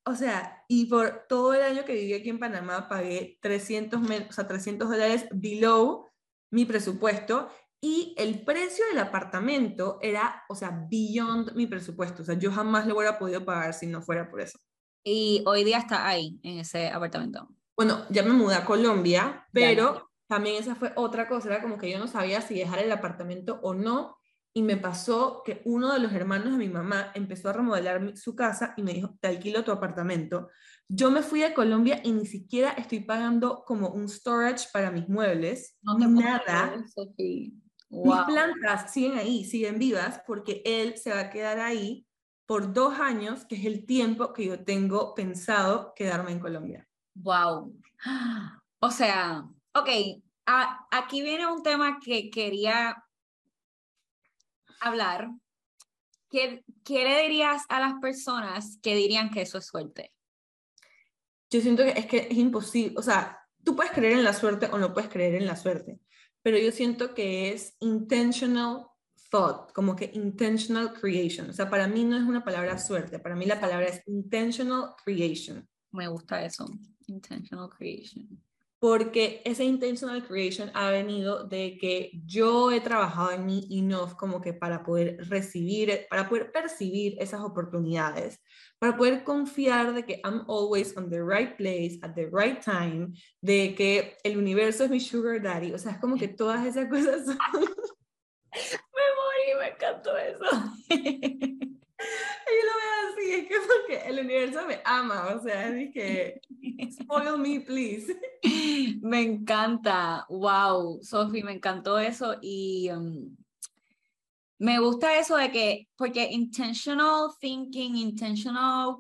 o 0.05 0.15
sea, 0.15 0.63
y 0.67 0.86
por 0.88 1.25
todo 1.29 1.53
el 1.53 1.61
año 1.61 1.86
que 1.86 1.93
viví 1.93 2.13
aquí 2.13 2.29
en 2.29 2.39
Panamá 2.39 2.88
pagué 2.89 3.38
300, 3.41 4.01
men- 4.01 4.25
o 4.29 4.32
sea, 4.32 4.47
300 4.47 4.89
dólares 4.89 5.27
below 5.32 6.07
mi 6.51 6.65
presupuesto 6.65 7.49
y 7.82 8.13
el 8.17 8.43
precio 8.45 8.86
del 8.88 8.99
apartamento 8.99 9.97
era, 10.01 10.43
o 10.47 10.55
sea, 10.55 10.86
beyond 10.89 11.53
mi 11.53 11.65
presupuesto. 11.65 12.21
O 12.21 12.25
sea, 12.25 12.36
yo 12.36 12.51
jamás 12.51 12.86
lo 12.86 12.95
hubiera 12.95 13.17
podido 13.17 13.43
pagar 13.43 13.73
si 13.73 13.88
no 13.88 14.01
fuera 14.03 14.29
por 14.29 14.39
eso. 14.41 14.59
Y 15.03 15.43
hoy 15.47 15.63
día 15.63 15.79
está 15.79 16.07
ahí, 16.07 16.39
en 16.43 16.59
ese 16.59 16.89
apartamento. 16.89 17.49
Bueno, 17.75 18.05
ya 18.09 18.21
me 18.21 18.34
mudé 18.34 18.55
a 18.55 18.65
Colombia, 18.65 19.47
pero 19.51 19.95
ya. 19.95 20.03
también 20.27 20.57
esa 20.57 20.75
fue 20.75 20.93
otra 20.95 21.27
cosa, 21.27 21.49
era 21.49 21.61
como 21.61 21.79
que 21.79 21.89
yo 21.89 21.97
no 21.97 22.07
sabía 22.07 22.41
si 22.41 22.53
dejar 22.53 22.79
el 22.79 22.91
apartamento 22.91 23.59
o 23.63 23.73
no, 23.73 24.15
y 24.53 24.61
me 24.61 24.77
pasó 24.77 25.41
que 25.45 25.61
uno 25.65 25.93
de 25.93 25.99
los 25.99 26.11
hermanos 26.11 26.51
de 26.51 26.57
mi 26.57 26.67
mamá 26.67 27.11
empezó 27.15 27.49
a 27.49 27.53
remodelar 27.53 28.15
su 28.17 28.36
casa 28.36 28.73
y 28.75 28.84
me 28.84 28.93
dijo, 28.93 29.17
te 29.21 29.29
alquilo 29.29 29.63
tu 29.63 29.71
apartamento. 29.71 30.49
Yo 30.89 31.09
me 31.09 31.21
fui 31.23 31.43
a 31.43 31.53
Colombia 31.53 32.01
y 32.03 32.11
ni 32.11 32.25
siquiera 32.25 32.71
estoy 32.71 32.99
pagando 32.99 33.63
como 33.65 33.89
un 33.89 34.09
storage 34.09 34.67
para 34.73 34.91
mis 34.91 35.07
muebles, 35.07 35.77
No 35.82 35.97
te 35.97 36.05
nada. 36.05 36.86
creer, 37.15 37.51
Mis 37.91 38.15
plantas 38.25 38.93
siguen 38.93 39.17
ahí, 39.17 39.43
siguen 39.43 39.77
vivas, 39.77 40.21
porque 40.25 40.61
él 40.65 40.97
se 40.97 41.11
va 41.11 41.19
a 41.19 41.29
quedar 41.29 41.59
ahí 41.59 42.07
por 42.45 42.73
dos 42.73 42.99
años, 42.99 43.45
que 43.45 43.55
es 43.55 43.65
el 43.65 43.85
tiempo 43.85 44.31
que 44.33 44.45
yo 44.45 44.63
tengo 44.63 45.13
pensado 45.13 45.93
quedarme 45.95 46.31
en 46.31 46.39
Colombia. 46.39 46.87
Wow. 47.15 47.77
O 48.79 48.91
sea, 48.91 49.43
ok, 49.73 49.89
a- 50.45 50.87
aquí 50.91 51.21
viene 51.21 51.45
un 51.51 51.61
tema 51.63 51.99
que 52.03 52.29
quería 52.29 53.03
hablar. 54.79 55.29
¿Qué, 56.29 56.63
qué 56.85 57.03
le 57.03 57.21
dirías 57.23 57.63
a 57.67 57.81
las 57.81 57.95
personas 58.01 58.79
que 58.81 58.95
dirían 58.95 59.29
que 59.29 59.41
eso 59.41 59.57
es 59.57 59.65
suerte? 59.67 60.13
Yo 61.49 61.59
siento 61.59 61.83
que 61.83 61.89
es 61.91 62.05
que 62.05 62.27
es 62.31 62.37
imposible, 62.37 62.95
o 62.97 63.01
sea, 63.03 63.37
tú 63.65 63.75
puedes 63.75 63.91
creer 63.91 64.13
en 64.13 64.23
la 64.23 64.33
suerte 64.33 64.69
o 64.71 64.77
no 64.77 64.93
puedes 64.93 65.09
creer 65.09 65.35
en 65.35 65.45
la 65.45 65.57
suerte, 65.57 65.99
pero 66.41 66.57
yo 66.57 66.71
siento 66.71 67.13
que 67.13 67.51
es 67.51 67.75
intentional 67.79 68.87
thought, 69.29 69.71
como 69.73 69.95
que 69.95 70.11
intentional 70.13 70.93
creation. 70.93 71.49
O 71.49 71.53
sea, 71.53 71.69
para 71.69 71.87
mí 71.87 72.03
no 72.03 72.17
es 72.17 72.23
una 72.23 72.43
palabra 72.43 72.77
suerte, 72.77 73.19
para 73.19 73.35
mí 73.35 73.45
la 73.45 73.59
palabra 73.59 73.87
es 73.87 74.01
intentional 74.07 74.93
creation, 75.03 75.67
Me 75.91 76.07
gusta 76.07 76.43
eso. 76.45 76.65
Intentional 77.07 77.69
creation. 77.69 78.41
Porque 78.82 79.43
esa 79.45 79.63
intentional 79.63 80.23
creation 80.25 80.71
ha 80.73 80.89
venido 80.89 81.43
de 81.43 81.77
que 81.79 82.09
yo 82.25 82.71
he 82.71 82.82
trabajado 82.82 83.29
en 83.29 83.45
mí 83.45 83.67
enough 83.69 84.15
como 84.15 84.41
que 84.41 84.53
para 84.53 84.82
poder 84.82 85.17
recibir, 85.29 86.07
para 86.09 86.27
poder 86.27 86.51
percibir 86.51 87.15
esas 87.19 87.41
oportunidades, 87.41 88.41
para 88.79 88.97
poder 88.97 89.23
confiar 89.23 89.93
de 89.93 90.03
que 90.03 90.19
I'm 90.25 90.45
always 90.47 90.97
on 90.97 91.11
the 91.11 91.21
right 91.21 91.55
place 91.57 91.99
at 92.01 92.15
the 92.15 92.25
right 92.25 92.59
time, 92.59 93.13
de 93.39 93.75
que 93.75 94.17
el 94.23 94.36
universo 94.39 94.86
es 94.86 94.89
mi 94.89 94.99
sugar 94.99 95.39
daddy, 95.43 95.73
o 95.73 95.77
sea, 95.77 95.91
es 95.91 95.99
como 95.99 96.17
que 96.17 96.29
todas 96.29 96.65
esas 96.65 96.89
cosas 96.89 97.23
son... 97.23 97.38
Me 98.51 99.05
morí, 99.15 99.59
me 99.59 99.67
encantó 99.75 100.17
eso. 100.17 100.43
Yo 100.89 100.97
lo 102.65 102.73
veo 102.79 102.90
así, 103.32 103.41
es 103.41 103.47
que 103.47 103.55
porque 103.67 104.09
el 104.09 104.19
universo 104.19 104.65
me 104.67 104.82
ama, 104.86 105.36
o 105.36 105.41
sea, 105.41 105.69
es 105.69 105.93
que 105.93 106.41
spoil 106.91 107.38
me, 107.38 107.61
please. 107.61 108.19
Me 109.01 109.21
encanta, 109.21 110.25
wow, 110.29 110.99
Sophie, 111.01 111.43
me 111.43 111.53
encantó 111.53 111.99
eso 111.99 112.38
y 112.41 112.89
um, 112.89 113.36
me 114.59 114.79
gusta 114.79 115.17
eso 115.17 115.38
de 115.38 115.51
que, 115.51 115.88
porque 115.95 116.29
intentional 116.32 117.29
thinking, 117.39 117.95
intentional 117.95 118.97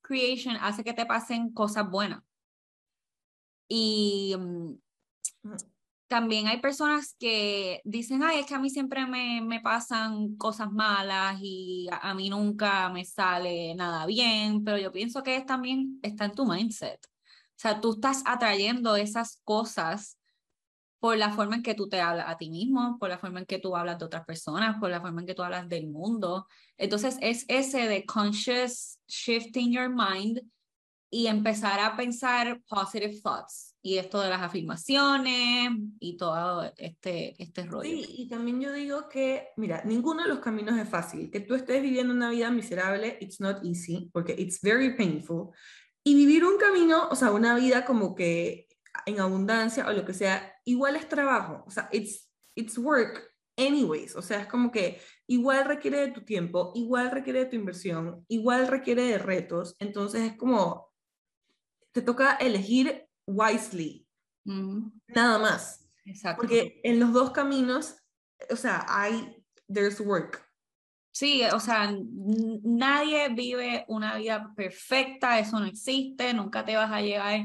creation 0.00 0.56
hace 0.60 0.84
que 0.84 0.92
te 0.92 1.06
pasen 1.06 1.52
cosas 1.52 1.88
buenas. 1.90 2.22
Y 3.68 4.34
um, 4.36 4.78
también 6.08 6.48
hay 6.48 6.60
personas 6.60 7.14
que 7.18 7.80
dicen, 7.84 8.22
ay, 8.22 8.40
es 8.40 8.46
que 8.46 8.54
a 8.54 8.58
mí 8.58 8.70
siempre 8.70 9.06
me, 9.06 9.40
me 9.42 9.60
pasan 9.60 10.36
cosas 10.36 10.72
malas 10.72 11.38
y 11.40 11.86
a, 11.90 12.10
a 12.10 12.14
mí 12.14 12.30
nunca 12.30 12.88
me 12.90 13.04
sale 13.04 13.74
nada 13.74 14.06
bien, 14.06 14.64
pero 14.64 14.78
yo 14.78 14.90
pienso 14.90 15.22
que 15.22 15.36
es 15.36 15.46
también 15.46 16.00
está 16.02 16.24
en 16.24 16.32
tu 16.32 16.46
mindset. 16.46 16.98
O 17.04 17.60
sea, 17.60 17.80
tú 17.80 17.92
estás 17.92 18.22
atrayendo 18.24 18.96
esas 18.96 19.40
cosas 19.44 20.18
por 21.00 21.16
la 21.16 21.30
forma 21.30 21.56
en 21.56 21.62
que 21.62 21.74
tú 21.74 21.88
te 21.88 22.00
hablas 22.00 22.26
a 22.28 22.36
ti 22.36 22.50
mismo, 22.50 22.98
por 22.98 23.08
la 23.08 23.18
forma 23.18 23.40
en 23.40 23.46
que 23.46 23.58
tú 23.58 23.76
hablas 23.76 23.98
de 23.98 24.04
otras 24.06 24.24
personas, 24.24 24.78
por 24.80 24.90
la 24.90 25.00
forma 25.00 25.20
en 25.20 25.26
que 25.26 25.34
tú 25.34 25.42
hablas 25.42 25.68
del 25.68 25.88
mundo. 25.88 26.46
Entonces 26.76 27.18
es 27.20 27.44
ese 27.48 27.86
de 27.86 28.04
conscious 28.04 28.98
shifting 29.06 29.72
your 29.72 29.88
mind 29.88 30.40
y 31.10 31.26
empezar 31.26 31.78
a 31.80 31.96
pensar 31.96 32.60
positive 32.68 33.20
thoughts 33.22 33.74
y 33.88 33.96
esto 33.96 34.20
de 34.20 34.28
las 34.28 34.42
afirmaciones 34.42 35.70
y 35.98 36.18
todo 36.18 36.70
este, 36.76 37.42
este 37.42 37.64
rollo. 37.64 37.88
Sí, 37.88 38.04
y 38.18 38.28
también 38.28 38.60
yo 38.60 38.70
digo 38.70 39.08
que, 39.08 39.48
mira, 39.56 39.82
ninguno 39.84 40.24
de 40.24 40.28
los 40.28 40.40
caminos 40.40 40.78
es 40.78 40.86
fácil. 40.86 41.30
Que 41.30 41.40
tú 41.40 41.54
estés 41.54 41.80
viviendo 41.80 42.12
una 42.12 42.28
vida 42.28 42.50
miserable, 42.50 43.16
it's 43.22 43.40
not 43.40 43.64
easy, 43.64 44.10
porque 44.12 44.34
it's 44.36 44.60
very 44.60 44.94
painful. 44.94 45.52
Y 46.04 46.14
vivir 46.14 46.44
un 46.44 46.58
camino, 46.58 47.08
o 47.10 47.16
sea, 47.16 47.30
una 47.30 47.54
vida 47.56 47.86
como 47.86 48.14
que 48.14 48.68
en 49.06 49.20
abundancia 49.20 49.88
o 49.88 49.92
lo 49.92 50.04
que 50.04 50.12
sea, 50.12 50.52
igual 50.66 50.94
es 50.94 51.08
trabajo, 51.08 51.64
o 51.66 51.70
sea, 51.70 51.88
it's, 51.90 52.30
it's 52.54 52.76
work 52.76 53.34
anyways, 53.56 54.16
o 54.16 54.22
sea, 54.22 54.42
es 54.42 54.48
como 54.48 54.70
que 54.70 55.00
igual 55.26 55.64
requiere 55.64 56.00
de 56.00 56.12
tu 56.12 56.26
tiempo, 56.26 56.72
igual 56.74 57.10
requiere 57.10 57.40
de 57.40 57.46
tu 57.46 57.56
inversión, 57.56 58.24
igual 58.28 58.68
requiere 58.68 59.04
de 59.04 59.18
retos, 59.18 59.76
entonces 59.78 60.22
es 60.22 60.36
como, 60.36 60.92
te 61.92 62.02
toca 62.02 62.34
elegir 62.36 63.07
wisely, 63.28 64.06
nada 64.44 65.38
más. 65.38 65.86
Exacto. 66.04 66.42
Porque 66.42 66.80
en 66.82 66.98
los 66.98 67.12
dos 67.12 67.30
caminos, 67.30 67.96
o 68.50 68.56
sea, 68.56 68.84
hay, 68.88 69.36
there's 69.68 70.00
work. 70.00 70.44
Sí, 71.10 71.42
o 71.52 71.60
sea, 71.60 71.92
nadie 72.62 73.28
vive 73.30 73.84
una 73.88 74.16
vida 74.16 74.52
perfecta, 74.56 75.38
eso 75.38 75.58
no 75.58 75.66
existe, 75.66 76.32
nunca 76.32 76.64
te 76.64 76.76
vas 76.76 76.92
a 76.92 77.00
llegar 77.00 77.44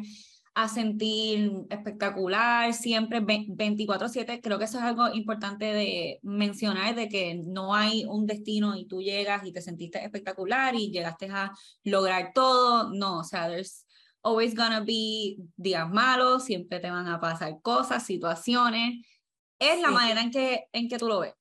a 0.55 0.69
sentir 0.69 1.51
espectacular, 1.69 2.73
siempre 2.73 3.19
24/7. 3.19 4.39
Creo 4.41 4.59
que 4.59 4.65
eso 4.65 4.77
es 4.77 4.83
algo 4.83 5.11
importante 5.13 5.65
de 5.65 6.19
mencionar, 6.21 6.93
de 6.93 7.09
que 7.09 7.41
no 7.43 7.73
hay 7.73 8.05
un 8.05 8.27
destino 8.27 8.75
y 8.77 8.85
tú 8.85 9.01
llegas 9.01 9.45
y 9.45 9.51
te 9.51 9.61
sentiste 9.61 10.03
espectacular 10.03 10.75
y 10.75 10.91
llegaste 10.91 11.27
a 11.31 11.51
lograr 11.83 12.31
todo. 12.33 12.93
No, 12.93 13.19
o 13.19 13.23
sea, 13.23 13.47
there's 13.47 13.85
always 14.23 14.55
gonna 14.55 14.81
be 14.81 15.37
días 15.57 15.89
malos, 15.89 16.45
siempre 16.45 16.79
te 16.79 16.89
van 16.89 17.07
a 17.07 17.19
pasar 17.19 17.61
cosas, 17.61 18.05
situaciones. 18.05 19.05
Es 19.59 19.81
la 19.81 19.91
manera 19.91 20.21
en 20.21 20.31
que, 20.31 20.65
en 20.73 20.89
que 20.89 20.97
tú 20.97 21.07
lo 21.07 21.19
ves. 21.19 21.33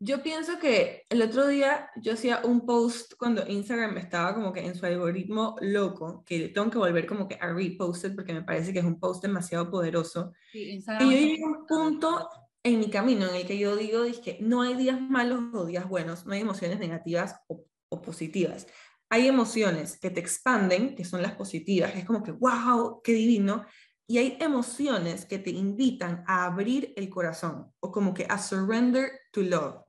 Yo 0.00 0.22
pienso 0.22 0.60
que 0.60 1.06
el 1.08 1.22
otro 1.22 1.48
día 1.48 1.90
yo 1.96 2.12
hacía 2.12 2.42
un 2.44 2.64
post 2.64 3.14
cuando 3.18 3.44
Instagram 3.48 3.98
estaba 3.98 4.32
como 4.32 4.52
que 4.52 4.64
en 4.64 4.76
su 4.76 4.86
algoritmo 4.86 5.56
loco, 5.60 6.22
que 6.24 6.50
tengo 6.50 6.70
que 6.70 6.78
volver 6.78 7.04
como 7.04 7.26
que 7.26 7.36
a 7.40 7.52
reposted 7.52 8.14
porque 8.14 8.32
me 8.32 8.42
parece 8.42 8.72
que 8.72 8.78
es 8.78 8.84
un 8.84 9.00
post 9.00 9.22
demasiado 9.22 9.68
poderoso. 9.68 10.32
y 10.54 10.80
yo 10.80 11.10
llegué 11.10 11.42
a 11.42 11.48
un 11.48 11.66
punto 11.66 12.28
en 12.62 12.78
mi 12.78 12.90
camino 12.90 13.26
en 13.26 13.34
el 13.34 13.46
que 13.46 13.58
yo 13.58 13.74
digo, 13.74 14.04
que 14.22 14.38
no 14.40 14.62
hay 14.62 14.74
días 14.74 15.00
malos 15.00 15.42
o 15.52 15.66
días 15.66 15.88
buenos, 15.88 16.26
no 16.26 16.32
hay 16.32 16.42
emociones 16.42 16.78
negativas 16.78 17.40
o, 17.48 17.64
o 17.88 18.00
positivas. 18.00 18.68
Hay 19.10 19.26
emociones 19.26 19.98
que 19.98 20.10
te 20.10 20.20
expanden, 20.20 20.94
que 20.94 21.04
son 21.04 21.22
las 21.22 21.34
positivas, 21.34 21.92
que 21.92 22.00
es 22.00 22.04
como 22.04 22.22
que, 22.22 22.32
wow, 22.32 23.00
qué 23.02 23.12
divino, 23.12 23.64
y 24.06 24.18
hay 24.18 24.38
emociones 24.40 25.26
que 25.26 25.38
te 25.38 25.50
invitan 25.50 26.24
a 26.26 26.46
abrir 26.46 26.94
el 26.96 27.10
corazón 27.10 27.72
o 27.80 27.92
como 27.92 28.14
que 28.14 28.26
a 28.28 28.38
surrender 28.38 29.10
to 29.32 29.42
love. 29.42 29.82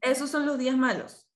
Esos 0.00 0.30
son 0.30 0.46
los 0.46 0.58
días 0.58 0.76
malos. 0.76 1.30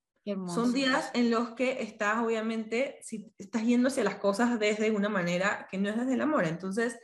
Son 0.47 0.75
días 0.75 1.11
en 1.15 1.31
los 1.31 1.51
que 1.55 1.83
estás, 1.83 2.23
obviamente, 2.23 2.99
si 3.03 3.33
estás 3.39 3.65
yendo 3.65 3.89
hacia 3.89 4.05
las 4.05 4.17
cosas 4.17 4.59
desde 4.59 4.91
una 4.91 5.09
manera 5.09 5.67
que 5.71 5.79
no 5.79 5.89
es 5.89 5.97
desde 5.97 6.15
el 6.15 6.21
amor. 6.21 6.45
Entonces, 6.45 6.99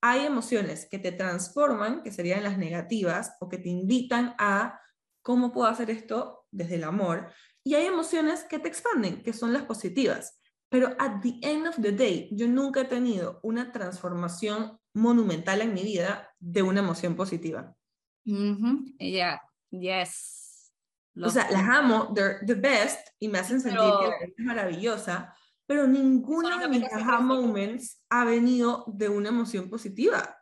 hay 0.00 0.24
emociones 0.24 0.88
que 0.90 0.98
te 0.98 1.12
transforman, 1.12 2.02
que 2.02 2.10
serían 2.10 2.42
las 2.42 2.56
negativas, 2.56 3.36
o 3.40 3.50
que 3.50 3.58
te 3.58 3.68
invitan 3.68 4.34
a 4.38 4.80
cómo 5.20 5.52
puedo 5.52 5.68
hacer 5.68 5.90
esto 5.90 6.46
desde 6.50 6.76
el 6.76 6.84
amor. 6.84 7.30
Y 7.64 7.74
hay 7.74 7.86
emociones 7.86 8.44
que 8.44 8.58
te 8.58 8.68
expanden, 8.68 9.22
que 9.22 9.32
son 9.32 9.52
las 9.52 9.64
positivas. 9.64 10.38
Pero 10.70 10.94
at 10.98 11.20
the 11.20 11.38
end 11.42 11.66
of 11.66 11.76
the 11.80 11.92
day, 11.92 12.28
yo 12.32 12.46
nunca 12.46 12.82
he 12.82 12.84
tenido 12.84 13.40
una 13.42 13.72
transformación 13.72 14.78
monumental 14.94 15.60
en 15.60 15.74
mi 15.74 15.82
vida 15.82 16.32
de 16.38 16.62
una 16.62 16.80
emoción 16.80 17.16
positiva. 17.16 17.76
Ya, 18.24 19.42
yes. 19.70 20.72
O 21.20 21.28
sea, 21.28 21.50
las 21.50 21.68
amo, 21.68 22.12
they're 22.14 22.38
the 22.46 22.54
best 22.54 23.08
y 23.18 23.28
me 23.28 23.38
hacen 23.38 23.60
sentir 23.60 23.80
que 23.80 24.08
la 24.08 24.18
vida 24.18 24.32
es 24.36 24.44
maravillosa, 24.44 25.34
pero 25.66 25.86
ninguno 25.86 26.58
de 26.58 26.68
mis 26.68 26.84
aha 26.92 27.20
moments 27.20 28.02
ha 28.08 28.24
venido 28.24 28.84
de 28.86 29.08
una 29.08 29.28
emoción 29.28 29.68
positiva 29.68 30.36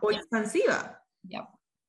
o 0.00 0.10
expansiva. 0.10 1.02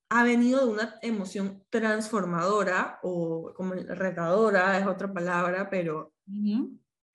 Ha 0.09 0.23
venido 0.23 0.65
de 0.65 0.71
una 0.71 0.95
emoción 1.01 1.63
transformadora 1.69 2.99
o 3.03 3.53
como 3.55 3.73
retadora, 3.73 4.77
es 4.77 4.87
otra 4.87 5.11
palabra, 5.11 5.69
pero 5.69 6.13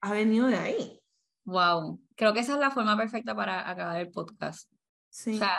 ha 0.01 0.11
venido 0.11 0.47
de 0.47 0.57
ahí. 0.57 1.01
Wow, 1.45 1.99
creo 2.15 2.33
que 2.33 2.39
esa 2.41 2.53
es 2.53 2.59
la 2.59 2.71
forma 2.71 2.95
perfecta 2.95 3.35
para 3.35 3.69
acabar 3.69 3.99
el 3.99 4.11
podcast. 4.11 4.71
Sí. 5.09 5.35
O 5.35 5.37
sea, 5.39 5.57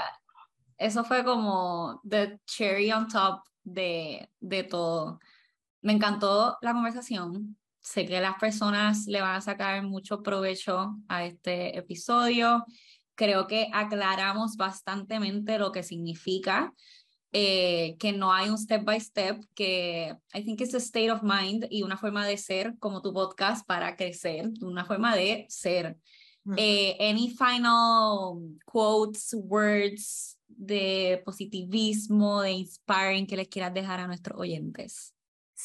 eso 0.78 1.04
fue 1.04 1.24
como 1.24 2.00
the 2.08 2.38
cherry 2.46 2.92
on 2.92 3.08
top 3.08 3.42
de, 3.62 4.30
de 4.40 4.64
todo. 4.64 5.18
Me 5.82 5.92
encantó 5.92 6.56
la 6.62 6.72
conversación. 6.72 7.56
Sé 7.80 8.06
que 8.06 8.20
las 8.20 8.36
personas 8.36 9.06
le 9.06 9.20
van 9.20 9.36
a 9.36 9.40
sacar 9.40 9.82
mucho 9.82 10.22
provecho 10.22 10.96
a 11.08 11.24
este 11.24 11.76
episodio. 11.76 12.64
Creo 13.14 13.46
que 13.46 13.68
aclaramos 13.72 14.56
bastantemente 14.56 15.58
lo 15.58 15.70
que 15.70 15.82
significa, 15.82 16.72
eh, 17.36 17.96
que 17.98 18.12
no 18.12 18.32
hay 18.32 18.48
un 18.48 18.56
step 18.56 18.84
by 18.84 19.00
step, 19.00 19.44
que 19.54 20.16
I 20.32 20.44
think 20.44 20.60
it's 20.60 20.72
a 20.72 20.78
state 20.78 21.10
of 21.10 21.22
mind 21.22 21.66
y 21.68 21.82
una 21.82 21.96
forma 21.96 22.24
de 22.24 22.36
ser 22.36 22.78
como 22.78 23.02
tu 23.02 23.12
podcast 23.12 23.66
para 23.66 23.96
crecer, 23.96 24.50
una 24.62 24.84
forma 24.84 25.16
de 25.16 25.46
ser. 25.48 25.98
Eh, 26.58 26.96
any 27.00 27.30
final 27.30 28.38
quotes, 28.66 29.34
words, 29.34 30.38
de 30.46 31.22
positivismo, 31.24 32.42
de 32.42 32.52
inspiring 32.52 33.26
que 33.26 33.36
les 33.36 33.48
quieras 33.48 33.74
dejar 33.74 33.98
a 33.98 34.06
nuestros 34.06 34.38
oyentes? 34.38 35.13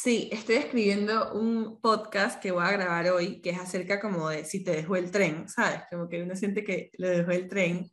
Sí, 0.02 0.30
estoy 0.32 0.56
escribiendo 0.56 1.34
un 1.34 1.82
podcast 1.82 2.42
que 2.42 2.52
voy 2.52 2.64
a 2.64 2.72
grabar 2.72 3.10
hoy, 3.10 3.42
que 3.42 3.50
es 3.50 3.60
acerca 3.60 4.00
como 4.00 4.30
de 4.30 4.46
si 4.46 4.64
te 4.64 4.72
dejó 4.72 4.96
el 4.96 5.12
tren, 5.12 5.50
¿sabes? 5.50 5.82
Como 5.92 6.08
que 6.08 6.24
uno 6.24 6.38
siente 6.38 6.64
que 6.64 6.90
le 6.98 7.10
dejó 7.10 7.32
el 7.32 7.50
tren. 7.50 7.92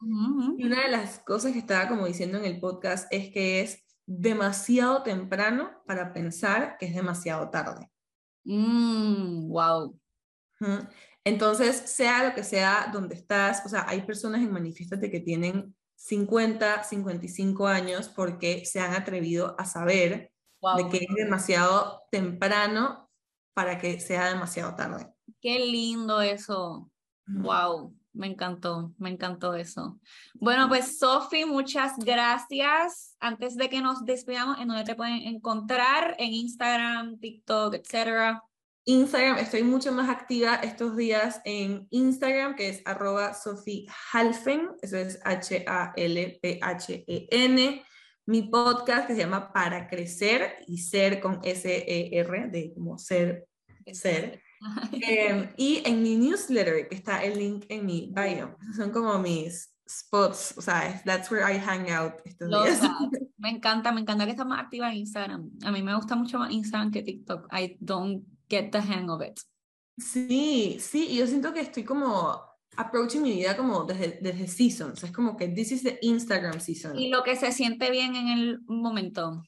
Y 0.57 0.65
una 0.65 0.85
de 0.85 0.89
las 0.89 1.19
cosas 1.19 1.53
que 1.53 1.59
estaba 1.59 1.89
como 1.89 2.07
diciendo 2.07 2.39
en 2.39 2.45
el 2.45 2.61
podcast 2.61 3.13
es 3.13 3.33
que 3.33 3.61
es 3.61 3.85
demasiado 4.07 5.03
temprano 5.03 5.83
para 5.85 6.13
pensar 6.13 6.77
que 6.79 6.87
es 6.87 6.95
demasiado 6.95 7.51
tarde. 7.51 7.91
Mm, 8.45 9.49
wow. 9.49 9.99
Entonces, 11.25 11.75
sea 11.75 12.29
lo 12.29 12.37
que 12.37 12.45
sea 12.45 12.89
donde 12.93 13.17
estás, 13.17 13.67
o 13.67 13.69
sea, 13.69 13.85
hay 13.89 14.03
personas 14.03 14.43
en 14.43 14.53
Manifiestate 14.53 15.11
que 15.11 15.19
tienen 15.19 15.75
50, 15.97 16.85
55 16.85 17.67
años 17.67 18.09
porque 18.09 18.65
se 18.65 18.79
han 18.79 18.95
atrevido 18.95 19.57
a 19.59 19.65
saber 19.65 20.31
de 20.77 20.89
que 20.89 20.99
es 20.99 21.15
demasiado 21.15 22.03
temprano 22.11 23.11
para 23.55 23.79
que 23.79 24.01
sea 24.01 24.29
demasiado 24.29 24.75
tarde. 24.75 25.07
Qué 25.41 25.59
lindo 25.59 26.21
eso. 26.21 26.91
Wow, 27.27 27.95
me 28.13 28.27
encantó, 28.27 28.93
me 28.99 29.11
encantó 29.11 29.55
eso. 29.55 29.99
Bueno, 30.35 30.69
pues 30.69 30.99
Sofi, 30.99 31.45
muchas 31.45 31.97
gracias. 31.99 33.17
Antes 33.21 33.57
de 33.57 33.69
que 33.69 33.81
nos 33.81 34.05
despidamos, 34.05 34.59
¿en 34.59 34.69
dónde 34.69 34.85
te 34.85 34.95
pueden 34.95 35.23
encontrar? 35.23 36.15
En 36.19 36.33
Instagram, 36.33 37.19
TikTok, 37.19 37.75
etcétera. 37.75 38.43
Instagram, 38.85 39.39
estoy 39.39 39.65
mucho 39.65 39.91
más 39.91 40.09
activa 40.09 40.55
estos 40.57 40.97
días 40.97 41.41
en 41.45 41.89
Instagram, 41.91 42.55
que 42.55 42.69
es 42.69 42.83
arroba 42.85 43.33
Halfen, 44.13 44.71
eso 44.81 44.97
es 44.97 45.19
H-A-L-P-H-E-N. 45.25 45.83
Mi 48.27 48.43
podcast 48.43 49.07
que 49.07 49.15
se 49.15 49.21
llama 49.21 49.53
Para 49.53 49.89
Crecer 49.89 50.65
y 50.67 50.79
Ser 50.79 51.21
con 51.21 51.41
S-E-R, 51.43 52.49
de 52.51 52.75
como 52.75 52.99
ser, 52.99 53.47
ser. 53.93 54.43
Em, 54.93 55.51
y 55.57 55.83
en 55.85 56.03
mi 56.03 56.17
newsletter, 56.17 56.89
que 56.89 56.97
está 56.97 57.23
el 57.23 57.39
link 57.39 57.67
en 57.69 57.87
mi 57.87 58.13
bio. 58.13 58.57
son 58.75 58.91
como 58.91 59.19
mis 59.19 59.71
spots, 59.89 60.55
o 60.57 60.61
sea, 60.61 61.01
that's 61.05 61.31
where 61.31 61.45
I 61.45 61.59
hang 61.59 61.91
out 61.91 62.15
estos 62.25 62.49
días. 62.49 62.81
Me 63.39 63.51
encanta, 63.51 63.93
me 63.93 64.01
encanta 64.01 64.25
que 64.25 64.31
está 64.31 64.45
más 64.45 64.65
activa 64.65 64.91
en 64.91 64.97
Instagram. 64.97 65.51
A 65.63 65.71
mí 65.71 65.83
me 65.83 65.95
gusta 65.95 66.17
mucho 66.17 66.39
más 66.39 66.51
Instagram 66.51 66.91
que 66.91 67.03
TikTok. 67.03 67.47
I 67.53 67.77
don't 67.81 68.27
get 68.49 68.71
the 68.71 68.81
hang 68.81 69.11
of 69.11 69.23
it. 69.23 69.39
Sí, 69.99 70.79
sí, 70.81 71.09
y 71.11 71.19
yo 71.19 71.27
siento 71.27 71.53
que 71.53 71.61
estoy 71.61 71.85
como 71.85 72.43
approaching 72.77 73.23
mi 73.23 73.33
vida 73.33 73.57
como 73.57 73.85
desde, 73.85 74.19
desde 74.21 74.47
seasons. 74.47 75.03
Es 75.03 75.13
como 75.13 75.37
que 75.37 75.49
this 75.49 75.73
is 75.73 75.83
the 75.83 75.99
Instagram 76.03 76.61
season. 76.61 76.99
Y 76.99 77.09
lo 77.09 77.23
que 77.23 77.37
se 77.37 77.53
siente 77.53 77.91
bien 77.91 78.15
en 78.17 78.29
el 78.29 78.61
momento. 78.67 79.43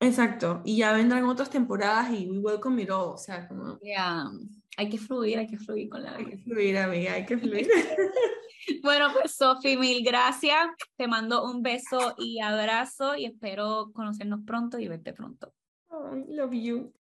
Exacto. 0.00 0.62
Y 0.64 0.76
ya 0.78 0.92
vendrán 0.92 1.24
otras 1.24 1.50
temporadas 1.50 2.10
y 2.10 2.28
we 2.30 2.38
welcome 2.38 2.82
it 2.82 2.90
all. 2.90 3.14
O 3.14 3.18
sea, 3.18 3.48
como. 3.48 3.78
Yeah. 3.80 4.30
Hay 4.78 4.90
que 4.90 4.98
fluir, 4.98 5.38
hay 5.38 5.46
que 5.46 5.56
fluir 5.56 5.88
con 5.88 6.02
la 6.02 6.18
vida. 6.18 6.28
Hay 6.28 6.36
que 6.36 6.38
fluir, 6.42 6.76
amiga, 6.76 7.12
hay 7.14 7.24
que 7.24 7.38
fluir. 7.38 7.66
bueno, 8.82 9.08
pues 9.12 9.34
Sofi, 9.34 9.78
mil 9.78 10.04
gracias. 10.04 10.66
Te 10.96 11.08
mando 11.08 11.50
un 11.50 11.62
beso 11.62 12.14
y 12.18 12.40
abrazo 12.40 13.16
y 13.16 13.24
espero 13.24 13.90
conocernos 13.94 14.40
pronto 14.46 14.78
y 14.78 14.88
verte 14.88 15.14
pronto. 15.14 15.54
Oh, 15.88 16.10
love 16.28 16.52
you. 16.52 16.92